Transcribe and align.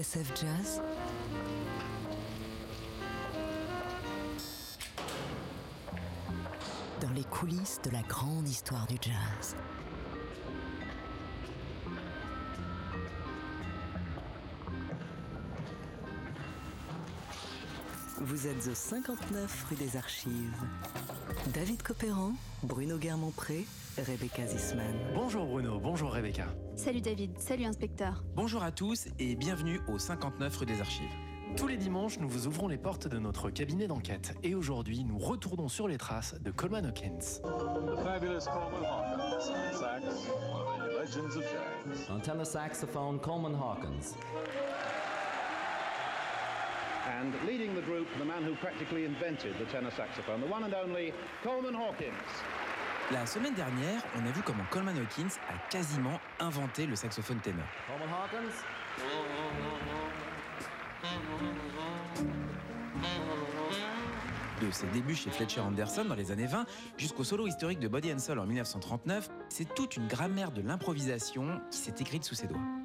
Jazz 0.00 0.80
Dans 7.00 7.10
les 7.10 7.24
coulisses 7.24 7.78
de 7.84 7.90
la 7.90 8.00
grande 8.02 8.48
histoire 8.48 8.86
du 8.86 8.96
jazz. 9.02 9.54
Vous 18.24 18.46
êtes 18.46 18.68
au 18.68 18.74
59 18.74 19.66
rue 19.68 19.74
des 19.74 19.96
Archives. 19.96 20.54
David 21.52 21.82
Copéran, 21.82 22.34
Bruno 22.62 22.96
Guermont-Pré, 22.96 23.64
Rebecca 23.98 24.46
Zisman. 24.46 24.94
Bonjour 25.12 25.44
Bruno, 25.44 25.80
bonjour 25.80 26.12
Rebecca. 26.12 26.46
Salut 26.76 27.00
David, 27.00 27.36
salut 27.40 27.64
inspecteur. 27.64 28.22
Bonjour 28.36 28.62
à 28.62 28.70
tous 28.70 29.08
et 29.18 29.34
bienvenue 29.34 29.80
au 29.88 29.98
59 29.98 30.56
rue 30.56 30.66
des 30.66 30.80
Archives. 30.80 31.10
Tous 31.56 31.66
les 31.66 31.76
dimanches, 31.76 32.20
nous 32.20 32.28
vous 32.28 32.46
ouvrons 32.46 32.68
les 32.68 32.78
portes 32.78 33.08
de 33.08 33.18
notre 33.18 33.50
cabinet 33.50 33.88
d'enquête 33.88 34.34
et 34.44 34.54
aujourd'hui, 34.54 35.02
nous 35.02 35.18
retournons 35.18 35.68
sur 35.68 35.88
les 35.88 35.98
traces 35.98 36.40
de 36.40 36.52
Coleman 36.52 36.86
Hawkins. 36.86 37.40
Coleman 37.42 37.98
sax, 37.98 38.54
legends 40.96 41.36
of 41.36 41.42
jazz. 41.42 42.22
Tenor 42.22 42.46
saxophone, 42.46 43.18
Coleman 43.18 43.56
Hawkins. 43.56 44.14
And 47.22 47.30
leading 47.46 47.72
the 47.76 47.82
group, 47.82 48.08
the 48.18 48.24
man 48.24 48.42
who 48.42 48.56
practically 48.56 49.04
invented 49.04 49.56
the 49.56 49.64
tenor 49.66 49.92
saxophone, 49.92 50.40
the 50.40 50.46
one 50.48 50.64
and 50.64 50.74
only 50.74 51.12
Coleman 51.44 51.72
Hawkins. 51.72 52.10
La 53.12 53.26
semaine 53.26 53.54
dernière, 53.54 54.02
on 54.16 54.26
a 54.26 54.32
vu 54.32 54.42
comment 54.42 54.64
Coleman 54.70 54.96
Hawkins 54.96 55.38
a 55.48 55.70
quasiment 55.70 56.18
inventé 56.40 56.84
le 56.84 56.96
saxophone 56.96 57.38
ténor. 57.38 57.64
Coleman 57.86 58.08
Hawkins? 58.12 58.64
De 64.60 64.70
ses 64.72 64.86
débuts 64.88 65.14
chez 65.14 65.30
Fletcher 65.30 65.60
Anderson 65.60 66.04
dans 66.04 66.16
les 66.16 66.32
années 66.32 66.46
20 66.46 66.66
jusqu'au 66.96 67.22
solo 67.22 67.46
historique 67.46 67.78
de 67.78 67.86
Body 67.86 68.12
and 68.12 68.18
Soul 68.18 68.40
en 68.40 68.46
1939, 68.46 69.28
c'est 69.48 69.72
toute 69.76 69.96
une 69.96 70.08
grammaire 70.08 70.50
de 70.50 70.60
l'improvisation 70.60 71.60
qui 71.70 71.78
s'est 71.78 71.94
écrite 72.00 72.24
sous 72.24 72.34
ses 72.34 72.48
doigts. 72.48 72.81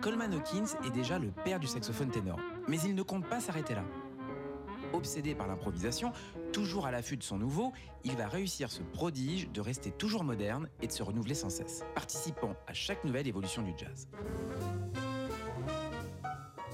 Coleman 0.00 0.32
Hawkins 0.32 0.78
est 0.86 0.90
déjà 0.90 1.18
le 1.18 1.30
père 1.30 1.60
du 1.60 1.66
saxophone 1.66 2.10
ténor. 2.10 2.40
Mais 2.68 2.78
il 2.80 2.94
ne 2.94 3.02
compte 3.02 3.28
pas 3.28 3.38
s'arrêter 3.38 3.74
là. 3.74 3.84
Obsédé 4.94 5.34
par 5.34 5.46
l'improvisation, 5.46 6.12
toujours 6.52 6.86
à 6.86 6.90
l'affût 6.90 7.18
de 7.18 7.22
son 7.22 7.38
nouveau, 7.38 7.72
il 8.04 8.16
va 8.16 8.26
réussir 8.26 8.70
ce 8.70 8.82
prodige 8.82 9.50
de 9.50 9.60
rester 9.60 9.90
toujours 9.90 10.24
moderne 10.24 10.68
et 10.80 10.86
de 10.86 10.92
se 10.92 11.02
renouveler 11.02 11.34
sans 11.34 11.50
cesse, 11.50 11.84
participant 11.94 12.56
à 12.66 12.72
chaque 12.72 13.04
nouvelle 13.04 13.28
évolution 13.28 13.62
du 13.62 13.72
jazz. 13.76 14.08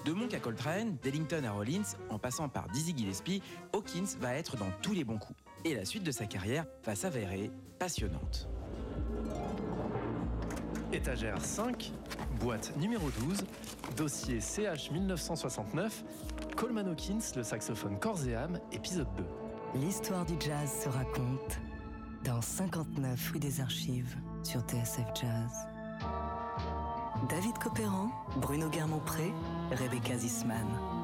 De 0.05 0.13
Monk 0.13 0.33
à 0.33 0.39
Coltrane, 0.39 0.97
d'Ellington 1.03 1.43
à 1.45 1.51
Rollins, 1.51 1.97
en 2.11 2.21
passant 2.21 2.49
par 2.49 2.69
Dizzy 2.69 2.97
Gillespie, 2.97 3.43
Hawkins 3.73 4.17
va 4.21 4.35
être 4.35 4.57
dans 4.57 4.71
tous 4.83 4.93
les 4.93 5.03
bons 5.03 5.19
coups. 5.19 5.39
Et 5.65 5.75
la 5.75 5.85
suite 5.85 6.05
de 6.05 6.13
sa 6.13 6.27
carrière 6.27 6.65
va 6.85 6.95
s'avérer 6.95 7.51
passionnante. 7.81 8.49
Étagère 10.97 11.39
5, 11.45 11.93
boîte 12.41 12.75
numéro 12.79 13.11
12, 13.29 13.45
dossier 13.99 14.41
CH 14.41 14.91
1969, 14.91 16.03
Coleman 16.57 16.89
Hawkins, 16.89 17.19
le 17.37 17.43
saxophone 17.43 17.99
corps 17.99 18.27
et 18.27 18.35
âme, 18.35 18.59
épisode 18.73 19.07
2. 19.19 19.25
L'histoire 19.79 20.25
du 20.25 20.33
jazz 20.41 20.71
se 20.85 20.89
raconte 20.89 21.61
dans 22.25 22.41
59 22.41 23.31
rue 23.31 23.39
des 23.39 23.61
Archives 23.61 24.17
sur 24.43 24.63
TSF 24.63 25.05
Jazz. 25.15 25.69
David 27.29 27.59
Copéran, 27.59 28.09
Bruno 28.41 28.71
Guermont-Pré, 28.71 29.31
Rebecca 29.73 30.17
Zisman. 30.17 30.96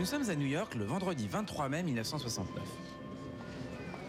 Nous 0.00 0.06
sommes 0.06 0.30
à 0.30 0.34
New 0.34 0.46
York 0.46 0.76
le 0.76 0.86
vendredi 0.86 1.28
23 1.28 1.68
mai 1.68 1.82
1969. 1.82 2.64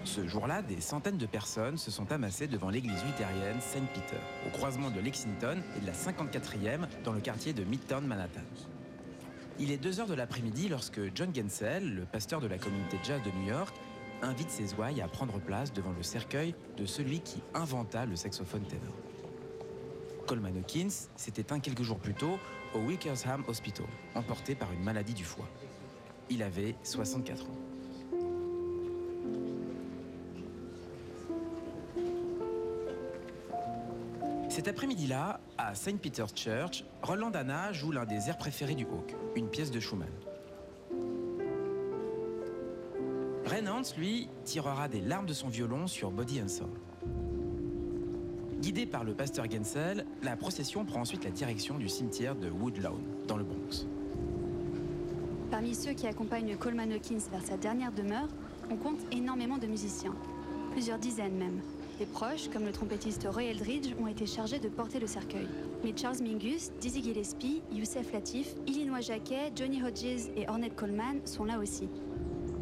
Ce 0.05 0.25
jour-là, 0.25 0.61
des 0.61 0.79
centaines 0.79 1.17
de 1.17 1.25
personnes 1.25 1.77
se 1.77 1.91
sont 1.91 2.13
amassées 2.13 2.47
devant 2.47 2.69
l'église 2.69 3.03
luthérienne 3.03 3.59
Saint 3.59 3.83
Peter, 3.93 4.21
au 4.47 4.51
croisement 4.51 4.89
de 4.89 5.01
Lexington 5.01 5.57
et 5.75 5.81
de 5.81 5.85
la 5.85 5.91
54e 5.91 6.87
dans 7.03 7.11
le 7.11 7.19
quartier 7.19 7.51
de 7.51 7.65
Midtown 7.65 8.07
Manhattan. 8.07 8.39
Il 9.59 9.69
est 9.69 9.77
2 9.77 9.99
heures 9.99 10.07
de 10.07 10.13
l'après-midi 10.13 10.69
lorsque 10.69 11.01
John 11.13 11.35
Gensel, 11.35 11.93
le 11.93 12.05
pasteur 12.05 12.39
de 12.39 12.47
la 12.47 12.57
communauté 12.57 12.97
jazz 13.03 13.21
de 13.21 13.31
New 13.41 13.49
York, 13.49 13.75
invite 14.21 14.49
ses 14.49 14.73
ouailles 14.75 15.01
à 15.01 15.09
prendre 15.09 15.41
place 15.41 15.73
devant 15.73 15.91
le 15.91 16.03
cercueil 16.03 16.55
de 16.77 16.85
celui 16.85 17.19
qui 17.19 17.43
inventa 17.53 18.05
le 18.05 18.15
saxophone 18.15 18.63
ténor. 18.63 18.93
Coleman 20.25 20.55
Hawkins 20.55 21.09
s'est 21.17 21.33
éteint 21.35 21.59
quelques 21.59 21.83
jours 21.83 21.99
plus 21.99 22.13
tôt 22.13 22.39
au 22.73 22.79
Wickersham 22.79 23.43
Hospital, 23.49 23.87
emporté 24.15 24.55
par 24.55 24.71
une 24.71 24.83
maladie 24.83 25.13
du 25.13 25.25
foie. 25.25 25.49
Il 26.33 26.43
avait 26.43 26.75
64 26.83 27.43
ans. 27.43 27.47
Cet 34.47 34.69
après-midi-là, 34.69 35.41
à 35.57 35.75
St. 35.75 35.99
Peter's 35.99 36.33
Church, 36.33 36.85
Roland 37.03 37.31
Anna 37.31 37.73
joue 37.73 37.91
l'un 37.91 38.05
des 38.05 38.29
airs 38.29 38.37
préférés 38.37 38.75
du 38.75 38.85
Hawk, 38.85 39.13
une 39.35 39.49
pièce 39.49 39.71
de 39.71 39.81
Schumann. 39.81 40.07
Ren 43.45 43.67
Hans, 43.67 43.81
lui, 43.97 44.29
tirera 44.45 44.87
des 44.87 45.01
larmes 45.01 45.25
de 45.25 45.33
son 45.33 45.49
violon 45.49 45.87
sur 45.87 46.11
Body 46.11 46.41
and 46.41 46.47
Soul. 46.47 46.69
Guidé 48.61 48.85
par 48.85 49.03
le 49.03 49.13
pasteur 49.13 49.51
Gensel, 49.51 50.05
la 50.23 50.37
procession 50.37 50.85
prend 50.85 51.01
ensuite 51.01 51.25
la 51.25 51.31
direction 51.31 51.77
du 51.77 51.89
cimetière 51.89 52.35
de 52.35 52.49
Woodlawn, 52.49 53.01
dans 53.27 53.35
le 53.35 53.43
Bronx. 53.43 53.85
Parmi 55.61 55.75
ceux 55.75 55.93
qui 55.93 56.07
accompagnent 56.07 56.57
Coleman 56.57 56.91
Hawkins 56.91 57.29
vers 57.31 57.45
sa 57.45 57.55
dernière 57.55 57.91
demeure, 57.91 58.27
on 58.71 58.77
compte 58.77 58.97
énormément 59.11 59.59
de 59.59 59.67
musiciens. 59.67 60.15
Plusieurs 60.71 60.97
dizaines 60.97 61.37
même. 61.37 61.61
Les 61.99 62.07
proches, 62.07 62.49
comme 62.49 62.65
le 62.65 62.71
trompettiste 62.71 63.27
Roy 63.31 63.43
Eldridge, 63.43 63.93
ont 64.01 64.07
été 64.07 64.25
chargés 64.25 64.57
de 64.57 64.69
porter 64.69 64.99
le 64.99 65.05
cercueil. 65.05 65.47
Mais 65.83 65.93
Charles 65.95 66.23
Mingus, 66.23 66.71
Dizzy 66.81 67.03
Gillespie, 67.03 67.61
Youssef 67.71 68.11
Latif, 68.11 68.55
Illinois 68.65 69.01
Jacquet, 69.01 69.51
Johnny 69.55 69.83
Hodges 69.83 70.31
et 70.35 70.49
Ornette 70.49 70.75
Coleman 70.75 71.21
sont 71.25 71.45
là 71.45 71.59
aussi. 71.59 71.87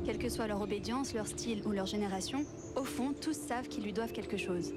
Quelle 0.03 0.17
que 0.17 0.27
soit 0.27 0.47
leur 0.47 0.59
obédience, 0.59 1.13
leur 1.13 1.27
style 1.27 1.61
ou 1.65 1.71
leur 1.71 1.85
génération, 1.85 2.43
au 2.75 2.83
fond, 2.83 3.13
tous 3.13 3.31
savent 3.31 3.69
qu'ils 3.69 3.85
lui 3.85 3.93
doivent 3.93 4.11
quelque 4.11 4.35
chose. 4.35 4.73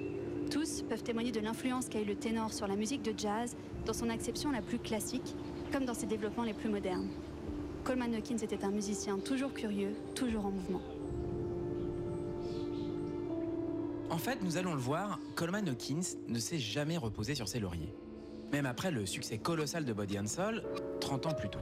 Tous 0.49 0.83
peuvent 0.83 1.03
témoigner 1.03 1.33
de 1.33 1.41
l'influence 1.41 1.89
qu'a 1.89 2.01
eu 2.01 2.05
le 2.05 2.15
ténor 2.15 2.53
sur 2.53 2.69
la 2.69 2.77
musique 2.77 3.03
de 3.03 3.15
jazz 3.19 3.57
dans 3.85 3.93
son 3.93 4.09
acception 4.11 4.53
la 4.53 4.63
plus 4.63 4.79
classique, 4.79 5.35
comme 5.73 5.87
dans 5.87 5.95
ses 5.95 6.07
développements 6.07 6.45
les 6.45 6.55
plus 6.55 6.69
modernes. 6.69 7.09
Coleman 7.85 8.15
Hawkins 8.15 8.37
était 8.37 8.65
un 8.65 8.71
musicien 8.71 9.19
toujours 9.19 9.53
curieux, 9.53 9.95
toujours 10.15 10.47
en 10.47 10.51
mouvement. 10.53 10.81
En 14.09 14.19
fait, 14.19 14.41
nous 14.43 14.57
allons 14.57 14.75
le 14.75 14.81
voir, 14.81 15.19
Coleman 15.35 15.69
Hawkins 15.69 16.17
ne 16.29 16.39
s'est 16.39 16.59
jamais 16.59 16.97
reposé 16.97 17.35
sur 17.35 17.49
ses 17.49 17.59
lauriers. 17.59 17.93
Même 18.53 18.67
après 18.67 18.93
le 18.93 19.05
succès 19.05 19.39
colossal 19.39 19.85
de 19.85 19.93
Body 19.93 20.19
and 20.21 20.27
Soul, 20.27 20.63
30 21.01 21.27
ans 21.27 21.35
plus 21.35 21.49
tôt. 21.49 21.59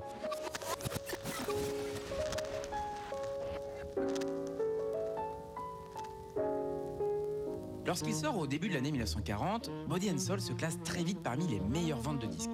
Lorsqu'il 7.87 8.15
sort 8.15 8.37
au 8.39 8.47
début 8.47 8.69
de 8.69 8.75
l'année 8.75 8.91
1940, 8.91 9.71
Body 9.89 10.11
and 10.11 10.19
Soul 10.19 10.41
se 10.41 10.53
classe 10.53 10.79
très 10.85 11.03
vite 11.03 11.23
parmi 11.23 11.47
les 11.47 11.61
meilleures 11.61 12.01
ventes 12.01 12.21
de 12.21 12.27
disques. 12.27 12.51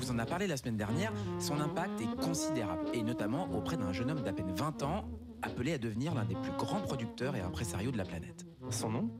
On 0.00 0.02
vous 0.02 0.12
en 0.12 0.18
a 0.18 0.24
parlé 0.24 0.46
la 0.46 0.56
semaine 0.56 0.78
dernière, 0.78 1.12
son 1.38 1.60
impact 1.60 2.00
est 2.00 2.24
considérable, 2.24 2.86
et 2.94 3.02
notamment 3.02 3.50
auprès 3.52 3.76
d'un 3.76 3.92
jeune 3.92 4.10
homme 4.10 4.22
d'à 4.22 4.32
peine 4.32 4.50
20 4.50 4.82
ans, 4.82 5.04
appelé 5.42 5.74
à 5.74 5.78
devenir 5.78 6.14
l'un 6.14 6.24
des 6.24 6.36
plus 6.36 6.52
grands 6.52 6.80
producteurs 6.80 7.36
et 7.36 7.42
impresarios 7.42 7.90
de 7.90 7.98
la 7.98 8.06
planète. 8.06 8.46
Son 8.70 8.88
nom? 8.88 9.10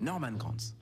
Norman 0.00 0.30
Granz. 0.30 0.76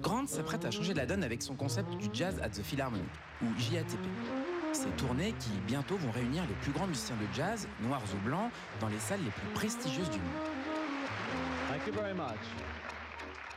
Granz 0.00 0.28
s'apprête 0.28 0.64
à 0.64 0.70
changer 0.70 0.94
la 0.94 1.04
donne 1.04 1.22
avec 1.22 1.42
son 1.42 1.54
concept 1.54 1.94
du 1.98 2.08
Jazz 2.14 2.40
at 2.42 2.48
the 2.48 2.62
Philharmonic, 2.62 3.04
ou 3.42 3.46
JATP. 3.58 4.08
Ces 4.72 4.88
tournées 4.96 5.34
qui 5.38 5.50
bientôt 5.66 5.98
vont 5.98 6.12
réunir 6.12 6.44
les 6.48 6.54
plus 6.62 6.72
grands 6.72 6.86
musiciens 6.86 7.16
de 7.16 7.36
jazz, 7.36 7.68
noirs 7.82 8.00
ou 8.14 8.26
blancs, 8.26 8.50
dans 8.80 8.88
les 8.88 8.98
salles 8.98 9.20
les 9.22 9.30
plus 9.32 9.48
prestigieuses 9.52 10.08
du 10.08 10.18
monde. 10.18 10.48
Thank 11.68 11.86
you 11.86 11.92
very 11.92 12.14
much. 12.14 12.40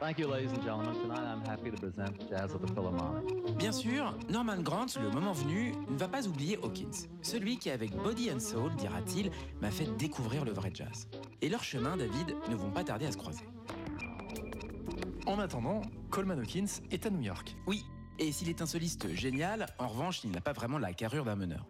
Thank 0.05 0.19
you, 0.19 0.27
ladies 0.27 0.51
and 0.51 0.61
gentlemen. 0.61 0.93
Tonight 1.01 1.25
I'm 1.25 1.43
happy 1.49 1.71
to 1.71 1.77
present 1.77 2.29
Jazz 2.29 2.53
at 2.53 2.61
the 2.61 2.71
Philharmonic. 2.75 3.57
Bien 3.57 3.71
sûr, 3.71 4.15
Norman 4.29 4.61
Grant, 4.61 4.85
le 5.01 5.09
moment 5.09 5.33
venu, 5.33 5.73
ne 5.89 5.97
va 5.97 6.07
pas 6.07 6.27
oublier 6.27 6.59
Hawkins. 6.61 7.07
Celui 7.23 7.57
qui, 7.57 7.71
avec 7.71 7.91
Body 7.95 8.29
and 8.31 8.39
Soul, 8.39 8.75
dira-t-il, 8.75 9.31
m'a 9.61 9.71
fait 9.71 9.87
découvrir 9.97 10.45
le 10.45 10.51
vrai 10.51 10.69
jazz. 10.71 11.07
Et 11.41 11.49
leurs 11.49 11.63
chemins, 11.63 11.97
David, 11.97 12.35
ne 12.47 12.55
vont 12.55 12.69
pas 12.69 12.83
tarder 12.83 13.07
à 13.07 13.11
se 13.11 13.17
croiser. 13.17 13.45
En 15.25 15.39
attendant, 15.39 15.81
Coleman 16.11 16.39
Hawkins 16.39 16.83
est 16.91 17.07
à 17.07 17.09
New 17.09 17.21
York. 17.21 17.55
Oui, 17.65 17.83
et 18.19 18.31
s'il 18.31 18.49
est 18.49 18.61
un 18.61 18.67
soliste 18.67 19.11
génial, 19.15 19.65
en 19.79 19.87
revanche, 19.87 20.23
il 20.23 20.29
n'a 20.29 20.41
pas 20.41 20.53
vraiment 20.53 20.77
la 20.77 20.93
carrure 20.93 21.25
d'un 21.25 21.35
meneur. 21.35 21.65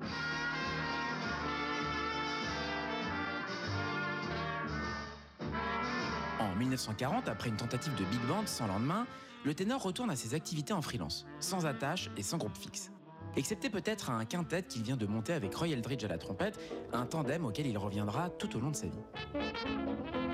En 6.56 6.58
1940, 6.58 7.28
après 7.28 7.50
une 7.50 7.58
tentative 7.58 7.94
de 7.96 8.06
big 8.06 8.22
band 8.30 8.46
sans 8.46 8.68
lendemain, 8.68 9.06
le 9.44 9.54
ténor 9.54 9.84
retourne 9.84 10.10
à 10.10 10.16
ses 10.16 10.36
activités 10.36 10.72
en 10.72 10.82
freelance, 10.82 11.26
sans 11.42 11.66
attache 11.66 12.10
et 12.16 12.24
sans 12.24 12.38
groupe 12.38 12.58
fixe. 12.58 12.94
Excepté 13.36 13.70
peut-être 13.70 14.10
un 14.10 14.24
quintet 14.24 14.64
qu'il 14.64 14.82
vient 14.82 14.96
de 14.96 15.06
monter 15.06 15.34
avec 15.34 15.54
Roy 15.54 15.68
Eldridge 15.70 16.06
à 16.06 16.08
la 16.08 16.18
trompette, 16.18 16.58
un 16.94 17.06
tandem 17.06 17.44
auquel 17.44 17.68
il 17.68 17.78
reviendra 17.78 18.30
tout 18.30 18.56
au 18.56 18.62
long 18.62 18.72
de 18.72 18.76
sa 18.78 18.88
vie. 18.88 20.25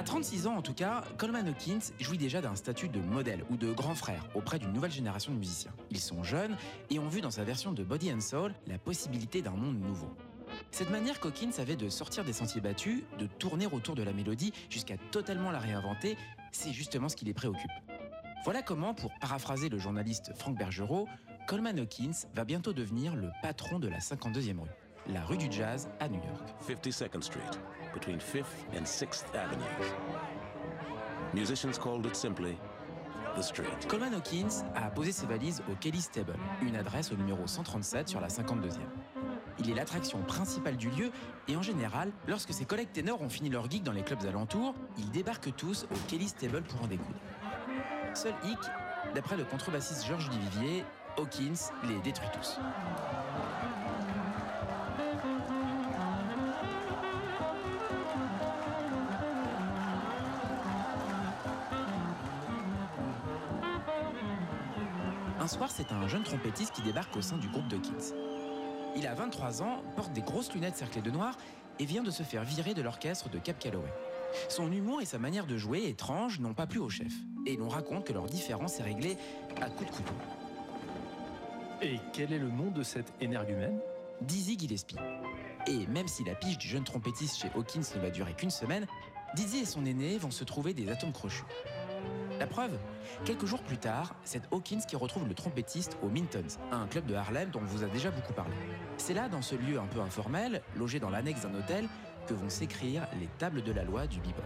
À 0.00 0.02
36 0.02 0.46
ans 0.46 0.56
en 0.56 0.62
tout 0.62 0.72
cas, 0.72 1.04
Coleman 1.18 1.46
Hawkins 1.46 1.92
jouit 2.00 2.16
déjà 2.16 2.40
d'un 2.40 2.56
statut 2.56 2.88
de 2.88 3.00
modèle 3.00 3.44
ou 3.50 3.58
de 3.58 3.70
grand 3.70 3.94
frère 3.94 4.26
auprès 4.34 4.58
d'une 4.58 4.72
nouvelle 4.72 4.90
génération 4.90 5.30
de 5.30 5.36
musiciens. 5.36 5.74
Ils 5.90 6.00
sont 6.00 6.22
jeunes 6.22 6.56
et 6.88 6.98
ont 6.98 7.08
vu 7.10 7.20
dans 7.20 7.30
sa 7.30 7.44
version 7.44 7.70
de 7.70 7.84
Body 7.84 8.10
and 8.10 8.20
Soul 8.20 8.54
la 8.66 8.78
possibilité 8.78 9.42
d'un 9.42 9.50
monde 9.50 9.78
nouveau. 9.78 10.08
Cette 10.70 10.88
manière 10.88 11.20
qu'Hawkins 11.20 11.50
avait 11.58 11.76
de 11.76 11.90
sortir 11.90 12.24
des 12.24 12.32
sentiers 12.32 12.62
battus, 12.62 13.02
de 13.18 13.26
tourner 13.26 13.66
autour 13.66 13.94
de 13.94 14.02
la 14.02 14.14
mélodie 14.14 14.54
jusqu'à 14.70 14.96
totalement 15.10 15.50
la 15.50 15.58
réinventer, 15.58 16.16
c'est 16.50 16.72
justement 16.72 17.10
ce 17.10 17.16
qui 17.16 17.26
les 17.26 17.34
préoccupe. 17.34 17.70
Voilà 18.44 18.62
comment, 18.62 18.94
pour 18.94 19.12
paraphraser 19.20 19.68
le 19.68 19.76
journaliste 19.76 20.32
Frank 20.34 20.56
Bergerot, 20.56 21.08
Coleman 21.46 21.78
Hawkins 21.78 22.26
va 22.34 22.46
bientôt 22.46 22.72
devenir 22.72 23.16
le 23.16 23.28
patron 23.42 23.78
de 23.78 23.88
la 23.88 23.98
52e 23.98 24.60
rue, 24.60 24.70
la 25.12 25.22
rue 25.26 25.36
du 25.36 25.52
jazz 25.52 25.90
à 26.00 26.08
New 26.08 26.22
York. 26.24 26.54
52nd 26.66 27.20
Street, 27.20 27.50
between 27.92 28.18
5th 28.18 28.44
and 28.76 28.84
6th 28.84 29.34
Avenues. 29.34 29.92
Musicians 31.34 31.78
called 31.78 32.06
it 32.06 32.16
simply 32.16 32.58
the 33.36 33.42
street. 33.42 33.86
Coleman 33.88 34.14
Hawkins 34.14 34.64
a 34.74 34.90
posé 34.90 35.12
ses 35.12 35.26
valises 35.26 35.62
au 35.70 35.74
Kelly's 35.74 36.10
Table, 36.10 36.36
une 36.62 36.76
adresse 36.76 37.12
au 37.12 37.16
numéro 37.16 37.46
137 37.46 38.08
sur 38.08 38.20
la 38.20 38.28
52e. 38.28 38.78
Il 39.58 39.70
est 39.70 39.74
l'attraction 39.74 40.22
principale 40.22 40.76
du 40.76 40.90
lieu 40.90 41.10
et 41.48 41.56
en 41.56 41.62
général, 41.62 42.10
lorsque 42.26 42.52
ses 42.52 42.64
collègues 42.64 42.92
ténors 42.92 43.20
ont 43.20 43.28
fini 43.28 43.50
leur 43.50 43.70
gig 43.70 43.82
dans 43.82 43.92
les 43.92 44.02
clubs 44.02 44.24
alentours, 44.26 44.74
ils 44.98 45.10
débarquent 45.10 45.54
tous 45.54 45.84
au 45.84 46.08
Kelly's 46.08 46.34
Table 46.34 46.62
pour 46.62 46.82
en 46.82 46.86
découdre. 46.86 47.18
Seul 48.14 48.34
hic, 48.44 48.58
d'après 49.14 49.36
le 49.36 49.44
contrebassiste 49.44 50.06
Georges 50.06 50.30
Duvivier, 50.30 50.84
Hawkins 51.18 51.70
les 51.88 51.98
détruit 52.00 52.28
tous. 52.32 52.58
Soir, 65.50 65.70
c'est 65.70 65.92
un 65.92 66.06
jeune 66.06 66.22
trompettiste 66.22 66.72
qui 66.72 66.82
débarque 66.82 67.16
au 67.16 67.22
sein 67.22 67.36
du 67.36 67.48
groupe 67.48 67.68
de 67.68 67.76
Kids. 67.76 68.14
Il 68.96 69.06
a 69.06 69.14
23 69.14 69.62
ans, 69.62 69.82
porte 69.96 70.12
des 70.12 70.22
grosses 70.22 70.52
lunettes 70.54 70.76
cerclées 70.76 71.02
de 71.02 71.10
noir 71.10 71.36
et 71.78 71.84
vient 71.84 72.02
de 72.02 72.10
se 72.10 72.22
faire 72.22 72.44
virer 72.44 72.72
de 72.72 72.82
l'orchestre 72.82 73.28
de 73.28 73.38
Cap 73.38 73.58
Calloway. 73.58 73.92
Son 74.48 74.70
humour 74.70 75.02
et 75.02 75.04
sa 75.04 75.18
manière 75.18 75.46
de 75.46 75.56
jouer 75.56 75.88
étrange 75.88 76.38
n'ont 76.38 76.54
pas 76.54 76.66
plu 76.66 76.78
au 76.78 76.88
chef. 76.88 77.12
Et 77.46 77.56
l'on 77.56 77.68
raconte 77.68 78.06
que 78.06 78.12
leur 78.12 78.26
différence 78.26 78.78
est 78.78 78.84
réglée 78.84 79.16
à 79.60 79.70
coups 79.70 79.90
de 79.90 79.96
couteau. 79.96 80.14
Et 81.82 81.98
quel 82.12 82.32
est 82.32 82.38
le 82.38 82.50
nom 82.50 82.70
de 82.70 82.82
cet 82.82 83.12
énergumène? 83.20 83.80
Dizzy 84.20 84.56
Gillespie. 84.58 84.96
Et 85.66 85.86
même 85.88 86.06
si 86.06 86.22
la 86.24 86.34
pige 86.34 86.58
du 86.58 86.68
jeune 86.68 86.84
trompettiste 86.84 87.38
chez 87.38 87.50
Hawkins 87.56 87.80
ne 87.96 88.00
va 88.00 88.10
durer 88.10 88.34
qu'une 88.34 88.50
semaine, 88.50 88.86
Dizzy 89.34 89.58
et 89.58 89.64
son 89.64 89.86
aîné 89.86 90.18
vont 90.18 90.30
se 90.30 90.44
trouver 90.44 90.74
des 90.74 90.90
atomes 90.90 91.12
crochus. 91.12 91.44
La 92.40 92.46
preuve 92.46 92.78
Quelques 93.26 93.44
jours 93.44 93.62
plus 93.62 93.76
tard, 93.76 94.14
c'est 94.24 94.40
Hawkins 94.50 94.80
qui 94.88 94.96
retrouve 94.96 95.28
le 95.28 95.34
trompettiste 95.34 95.98
au 96.02 96.08
Mintons, 96.08 96.56
un 96.72 96.86
club 96.86 97.04
de 97.04 97.14
Harlem 97.14 97.50
dont 97.50 97.60
on 97.60 97.66
vous 97.66 97.84
a 97.84 97.86
déjà 97.86 98.10
beaucoup 98.10 98.32
parlé. 98.32 98.54
C'est 98.96 99.12
là, 99.12 99.28
dans 99.28 99.42
ce 99.42 99.54
lieu 99.54 99.78
un 99.78 99.86
peu 99.86 100.00
informel, 100.00 100.62
logé 100.74 100.98
dans 101.00 101.10
l'annexe 101.10 101.42
d'un 101.42 101.54
hôtel, 101.54 101.86
que 102.26 102.32
vont 102.32 102.48
s'écrire 102.48 103.06
les 103.20 103.28
tables 103.38 103.62
de 103.62 103.72
la 103.72 103.84
loi 103.84 104.06
du 104.06 104.20
bebop. 104.20 104.42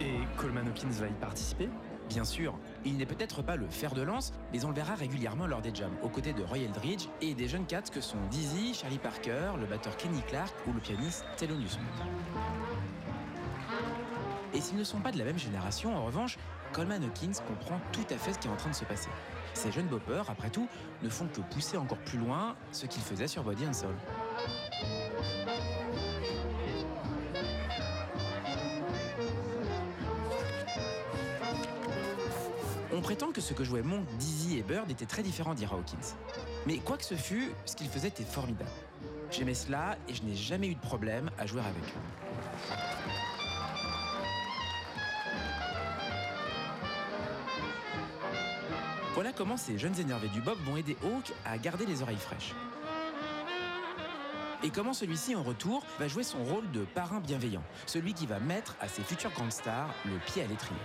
Et 0.00 0.20
Coleman 0.38 0.66
Hawkins 0.68 0.88
va 0.88 1.06
y 1.06 1.12
participer? 1.12 1.68
Bien 2.08 2.24
sûr, 2.24 2.58
il 2.86 2.96
n'est 2.96 3.04
peut-être 3.04 3.42
pas 3.42 3.56
le 3.56 3.68
fer 3.68 3.92
de 3.92 4.00
lance, 4.00 4.32
mais 4.54 4.64
on 4.64 4.68
le 4.68 4.74
verra 4.74 4.94
régulièrement 4.94 5.46
lors 5.46 5.60
des 5.60 5.74
jams, 5.74 5.96
aux 6.02 6.08
côtés 6.08 6.32
de 6.32 6.42
Roy 6.42 6.60
Eldridge 6.60 7.08
et 7.20 7.34
des 7.34 7.46
jeunes 7.46 7.66
cats 7.66 7.82
que 7.82 8.00
sont 8.00 8.16
Dizzy, 8.30 8.72
Charlie 8.72 8.98
Parker, 8.98 9.52
le 9.60 9.66
batteur 9.66 9.94
Kenny 9.98 10.22
Clark 10.28 10.54
ou 10.66 10.72
le 10.72 10.80
pianiste 10.80 11.26
Thelonious 11.36 11.76
Monk. 11.76 12.08
Et 14.54 14.60
s'ils 14.60 14.78
ne 14.78 14.84
sont 14.84 15.00
pas 15.00 15.10
de 15.10 15.18
la 15.18 15.24
même 15.24 15.38
génération, 15.38 15.96
en 15.96 16.04
revanche, 16.04 16.38
Coleman 16.72 17.02
Hawkins 17.02 17.32
comprend 17.46 17.80
tout 17.92 18.06
à 18.10 18.16
fait 18.16 18.32
ce 18.32 18.38
qui 18.38 18.46
est 18.46 18.50
en 18.50 18.56
train 18.56 18.70
de 18.70 18.74
se 18.74 18.84
passer. 18.84 19.10
Ces 19.52 19.72
jeunes 19.72 19.86
boppers, 19.86 20.30
après 20.30 20.48
tout, 20.48 20.68
ne 21.02 21.08
font 21.08 21.26
que 21.26 21.40
pousser 21.40 21.76
encore 21.76 21.98
plus 21.98 22.18
loin 22.18 22.54
ce 22.70 22.86
qu'ils 22.86 23.02
faisaient 23.02 23.26
sur 23.26 23.42
Body 23.42 23.66
and 23.66 23.72
Soul. 23.72 23.94
On 32.92 33.00
prétend 33.00 33.32
que 33.32 33.40
ce 33.40 33.54
que 33.54 33.64
jouaient 33.64 33.82
Monk, 33.82 34.06
Dizzy 34.18 34.58
et 34.58 34.62
Bird 34.62 34.88
était 34.88 35.04
très 35.04 35.24
différent 35.24 35.54
d'Ira 35.54 35.74
Hawkins. 35.76 36.14
Mais 36.66 36.78
quoi 36.78 36.96
que 36.96 37.04
ce 37.04 37.16
fût, 37.16 37.50
ce 37.66 37.74
qu'ils 37.74 37.88
faisaient 37.88 38.08
était 38.08 38.22
formidable. 38.22 38.70
J'aimais 39.32 39.54
cela 39.54 39.96
et 40.08 40.14
je 40.14 40.22
n'ai 40.22 40.36
jamais 40.36 40.68
eu 40.68 40.74
de 40.76 40.80
problème 40.80 41.28
à 41.38 41.46
jouer 41.46 41.60
avec 41.60 41.82
eux. 41.82 43.33
Voilà 49.14 49.32
comment 49.32 49.56
ces 49.56 49.78
jeunes 49.78 49.98
énervés 50.00 50.28
du 50.28 50.40
Bob 50.40 50.58
vont 50.64 50.76
aider 50.76 50.96
Hawk 51.04 51.32
à 51.44 51.56
garder 51.56 51.86
les 51.86 52.02
oreilles 52.02 52.16
fraîches. 52.16 52.52
Et 54.64 54.70
comment 54.70 54.92
celui-ci, 54.92 55.36
en 55.36 55.44
retour, 55.44 55.84
va 56.00 56.08
jouer 56.08 56.24
son 56.24 56.42
rôle 56.42 56.68
de 56.72 56.84
parrain 56.84 57.20
bienveillant, 57.20 57.62
celui 57.86 58.12
qui 58.12 58.26
va 58.26 58.40
mettre 58.40 58.74
à 58.80 58.88
ses 58.88 59.02
futures 59.02 59.30
grandes 59.30 59.52
stars 59.52 59.94
le 60.04 60.18
pied 60.26 60.42
à 60.42 60.48
l'étrier. 60.48 60.80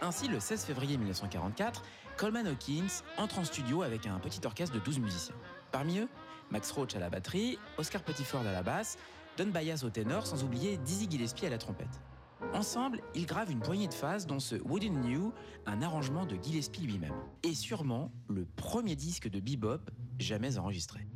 Ainsi, 0.00 0.28
le 0.28 0.38
16 0.38 0.64
février 0.64 0.96
1944, 0.98 1.82
Coleman 2.16 2.46
Hawkins 2.46 3.02
entre 3.18 3.40
en 3.40 3.44
studio 3.44 3.82
avec 3.82 4.06
un 4.06 4.20
petit 4.20 4.40
orchestre 4.44 4.76
de 4.76 4.80
12 4.80 5.00
musiciens. 5.00 5.34
Parmi 5.72 5.98
eux, 5.98 6.08
Max 6.52 6.70
Roach 6.70 6.94
à 6.94 7.00
la 7.00 7.10
batterie, 7.10 7.58
Oscar 7.76 8.02
Pettiford 8.02 8.46
à 8.46 8.52
la 8.52 8.62
basse, 8.62 8.98
Don 9.36 9.46
Byas 9.46 9.82
au 9.84 9.90
ténor, 9.90 10.28
sans 10.28 10.44
oublier 10.44 10.76
Dizzy 10.76 11.10
Gillespie 11.10 11.46
à 11.46 11.50
la 11.50 11.58
trompette. 11.58 12.00
Ensemble, 12.52 13.00
ils 13.14 13.26
gravent 13.26 13.50
une 13.50 13.60
poignée 13.60 13.88
de 13.88 13.94
phases 13.94 14.26
dont 14.26 14.40
ce 14.40 14.56
Wooden 14.56 15.00
New, 15.00 15.32
un 15.66 15.82
arrangement 15.82 16.26
de 16.26 16.36
Gillespie 16.42 16.82
lui-même. 16.82 17.14
Et 17.42 17.54
sûrement 17.54 18.12
le 18.28 18.44
premier 18.44 18.96
disque 18.96 19.28
de 19.28 19.40
bebop 19.40 19.80
jamais 20.18 20.58
enregistré. 20.58 21.06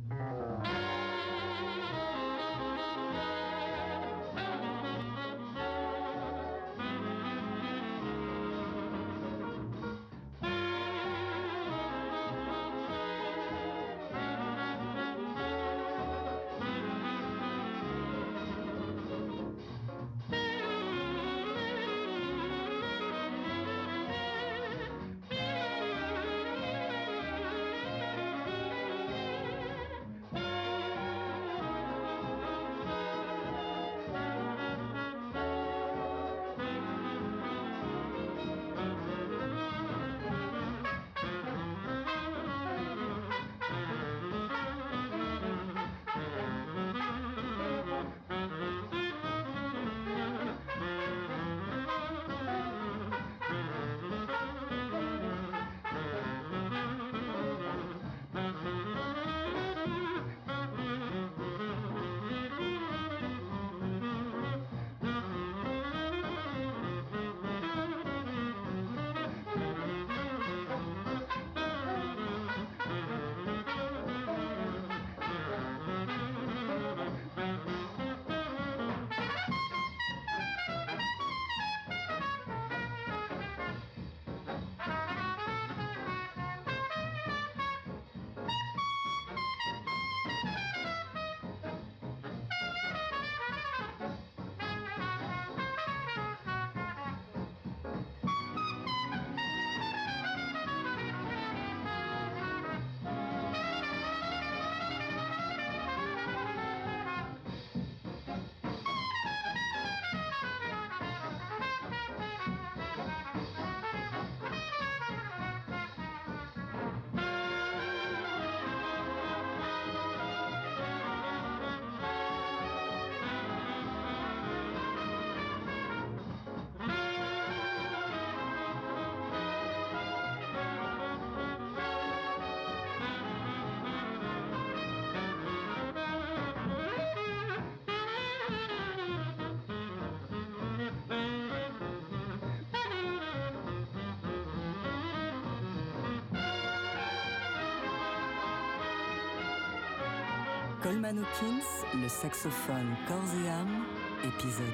Coleman 150.85 151.17
Hawkins, 151.17 151.65
le 151.99 152.07
saxophone 152.07 152.95
corps 153.07 153.17
et 153.43 153.49
âme, 153.49 153.83
épisode 154.23 154.67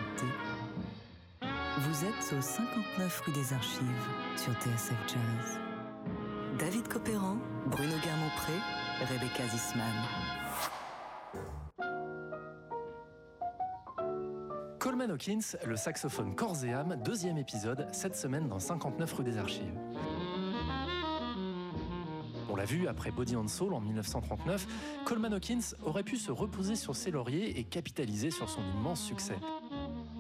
2. 1.42 1.48
Vous 1.78 2.04
êtes 2.04 2.38
au 2.38 2.42
59 2.42 3.22
rue 3.22 3.32
des 3.32 3.54
Archives 3.54 4.10
sur 4.36 4.52
TSF 4.56 4.98
Jazz. 5.08 5.58
David 6.60 6.90
Copéran, 6.90 7.38
Bruno 7.68 7.94
Guermont-Pré, 8.04 8.52
Rebecca 9.10 9.48
Zisman. 9.48 9.86
Coleman 14.80 15.12
Hawkins, 15.12 15.56
le 15.66 15.78
saxophone 15.78 16.36
corps 16.36 16.66
et 16.66 16.74
âme, 16.74 16.98
deuxième 17.06 17.38
épisode, 17.38 17.88
cette 17.94 18.18
semaine 18.18 18.50
dans 18.50 18.60
59 18.60 19.14
rue 19.14 19.24
des 19.24 19.38
Archives. 19.38 19.80
Vu, 22.66 22.88
après 22.88 23.12
Body 23.12 23.36
and 23.36 23.48
Soul 23.48 23.74
en 23.74 23.82
1939, 23.82 24.68
Coleman 25.06 25.34
Hawkins 25.34 25.76
aurait 25.84 26.04
pu 26.04 26.18
se 26.18 26.32
reposer 26.32 26.76
sur 26.76 26.96
ses 26.96 27.12
lauriers 27.12 27.60
et 27.60 27.64
capitaliser 27.64 28.32
sur 28.32 28.50
son 28.50 28.62
immense 28.78 29.02
succès. 29.02 29.38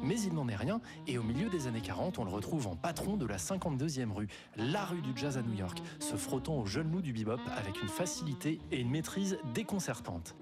Mais 0.03 0.19
il 0.21 0.33
n'en 0.33 0.47
est 0.47 0.55
rien, 0.55 0.81
et 1.07 1.17
au 1.17 1.23
milieu 1.23 1.49
des 1.49 1.67
années 1.67 1.81
40, 1.81 2.17
on 2.19 2.23
le 2.23 2.31
retrouve 2.31 2.67
en 2.67 2.75
patron 2.75 3.17
de 3.17 3.25
la 3.25 3.37
52e 3.37 4.11
rue, 4.11 4.27
la 4.57 4.85
rue 4.85 5.01
du 5.01 5.11
jazz 5.15 5.37
à 5.37 5.43
New 5.43 5.53
York, 5.53 5.81
se 5.99 6.15
frottant 6.15 6.57
aux 6.57 6.65
jeunes 6.65 6.91
loups 6.91 7.01
du 7.01 7.13
bebop 7.13 7.39
avec 7.55 7.81
une 7.81 7.89
facilité 7.89 8.59
et 8.71 8.79
une 8.79 8.89
maîtrise 8.89 9.37
déconcertantes. 9.53 10.35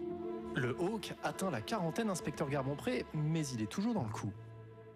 Le 0.55 0.75
Hawk 0.79 1.13
atteint 1.23 1.51
la 1.51 1.61
quarantaine, 1.61 2.09
inspecteur 2.09 2.49
Garmont-Pré, 2.49 3.05
mais 3.13 3.45
il 3.47 3.61
est 3.61 3.69
toujours 3.69 3.93
dans 3.93 4.03
le 4.03 4.09
coup. 4.09 4.31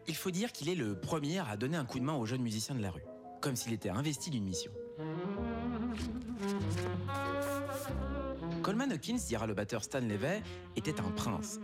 Il 0.08 0.16
faut 0.16 0.32
dire 0.32 0.52
qu'il 0.52 0.70
est 0.70 0.76
le 0.76 1.00
premier 1.00 1.40
à 1.40 1.58
donner 1.58 1.78
un 1.78 1.86
coup 1.86 2.00
de 2.00 2.04
main 2.04 2.16
aux 2.16 2.26
jeunes 2.26 2.42
musiciens 2.42 2.76
de 2.76 2.82
la 2.82 2.92
rue, 2.92 3.04
comme 3.42 3.56
s'il 3.56 3.74
était 3.74 3.90
investi 3.90 4.30
d'une 4.30 4.44
mission. 4.44 4.72
Coleman 8.74 8.92
Hawkins, 8.92 9.20
dira 9.28 9.46
le 9.46 9.54
batteur 9.54 9.84
Stan 9.84 10.00
Levey, 10.00 10.42
était 10.76 11.00
un 11.00 11.12
prince. 11.12 11.60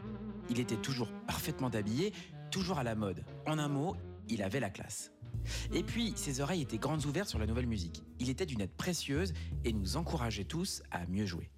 Il 0.48 0.60
était 0.60 0.76
toujours 0.76 1.10
parfaitement 1.26 1.70
habillé, 1.70 2.14
toujours 2.52 2.78
à 2.78 2.84
la 2.84 2.94
mode. 2.94 3.26
En 3.48 3.58
un 3.58 3.68
mot, 3.68 3.96
il 4.28 4.44
avait 4.44 4.60
la 4.60 4.70
classe. 4.70 5.12
Et 5.74 5.82
puis, 5.82 6.14
ses 6.16 6.40
oreilles 6.40 6.62
étaient 6.62 6.78
grandes 6.78 7.08
ouvertes 7.08 7.28
sur 7.28 7.40
la 7.40 7.48
nouvelle 7.48 7.66
musique. 7.66 8.04
Il 8.20 8.30
était 8.30 8.46
d'une 8.46 8.62
aide 8.62 8.76
précieuse 8.78 9.34
et 9.66 9.74
nous 9.74 9.98
encourageait 9.98 10.44
tous 10.44 10.84
à 10.92 11.08
mieux 11.08 11.26
jouer. 11.26 11.50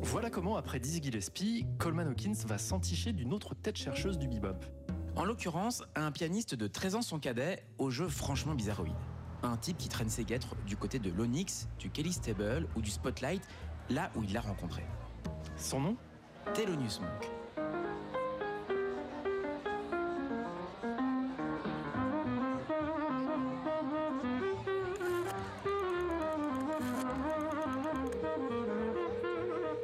Voilà 0.00 0.30
comment, 0.30 0.56
après 0.56 0.80
Dizzy 0.80 1.02
Gillespie, 1.02 1.66
Coleman 1.76 2.08
Hawkins 2.08 2.46
va 2.46 2.56
s'enticher 2.56 3.12
d'une 3.12 3.34
autre 3.34 3.54
tête 3.54 3.76
chercheuse 3.76 4.16
du 4.16 4.26
bebop. 4.26 4.64
En 5.16 5.26
l'occurrence, 5.26 5.82
un 5.94 6.10
pianiste 6.10 6.54
de 6.54 6.66
13 6.66 6.94
ans 6.94 7.02
son 7.02 7.18
cadet, 7.18 7.62
au 7.76 7.90
jeu 7.90 8.08
franchement 8.08 8.54
bizarroïde. 8.54 8.94
Un 9.44 9.58
type 9.58 9.76
qui 9.76 9.90
traîne 9.90 10.08
ses 10.08 10.24
guêtres 10.24 10.56
du 10.66 10.74
côté 10.74 10.98
de 10.98 11.10
l'Onyx, 11.10 11.68
du 11.78 11.90
Kelly 11.90 12.14
Stable 12.14 12.66
ou 12.76 12.80
du 12.80 12.90
Spotlight, 12.90 13.42
là 13.90 14.10
où 14.16 14.22
il 14.22 14.32
l'a 14.32 14.40
rencontré. 14.40 14.82
Son 15.56 15.80
nom? 15.80 15.96
Thelonious 16.54 17.00
Monk. 17.02 17.30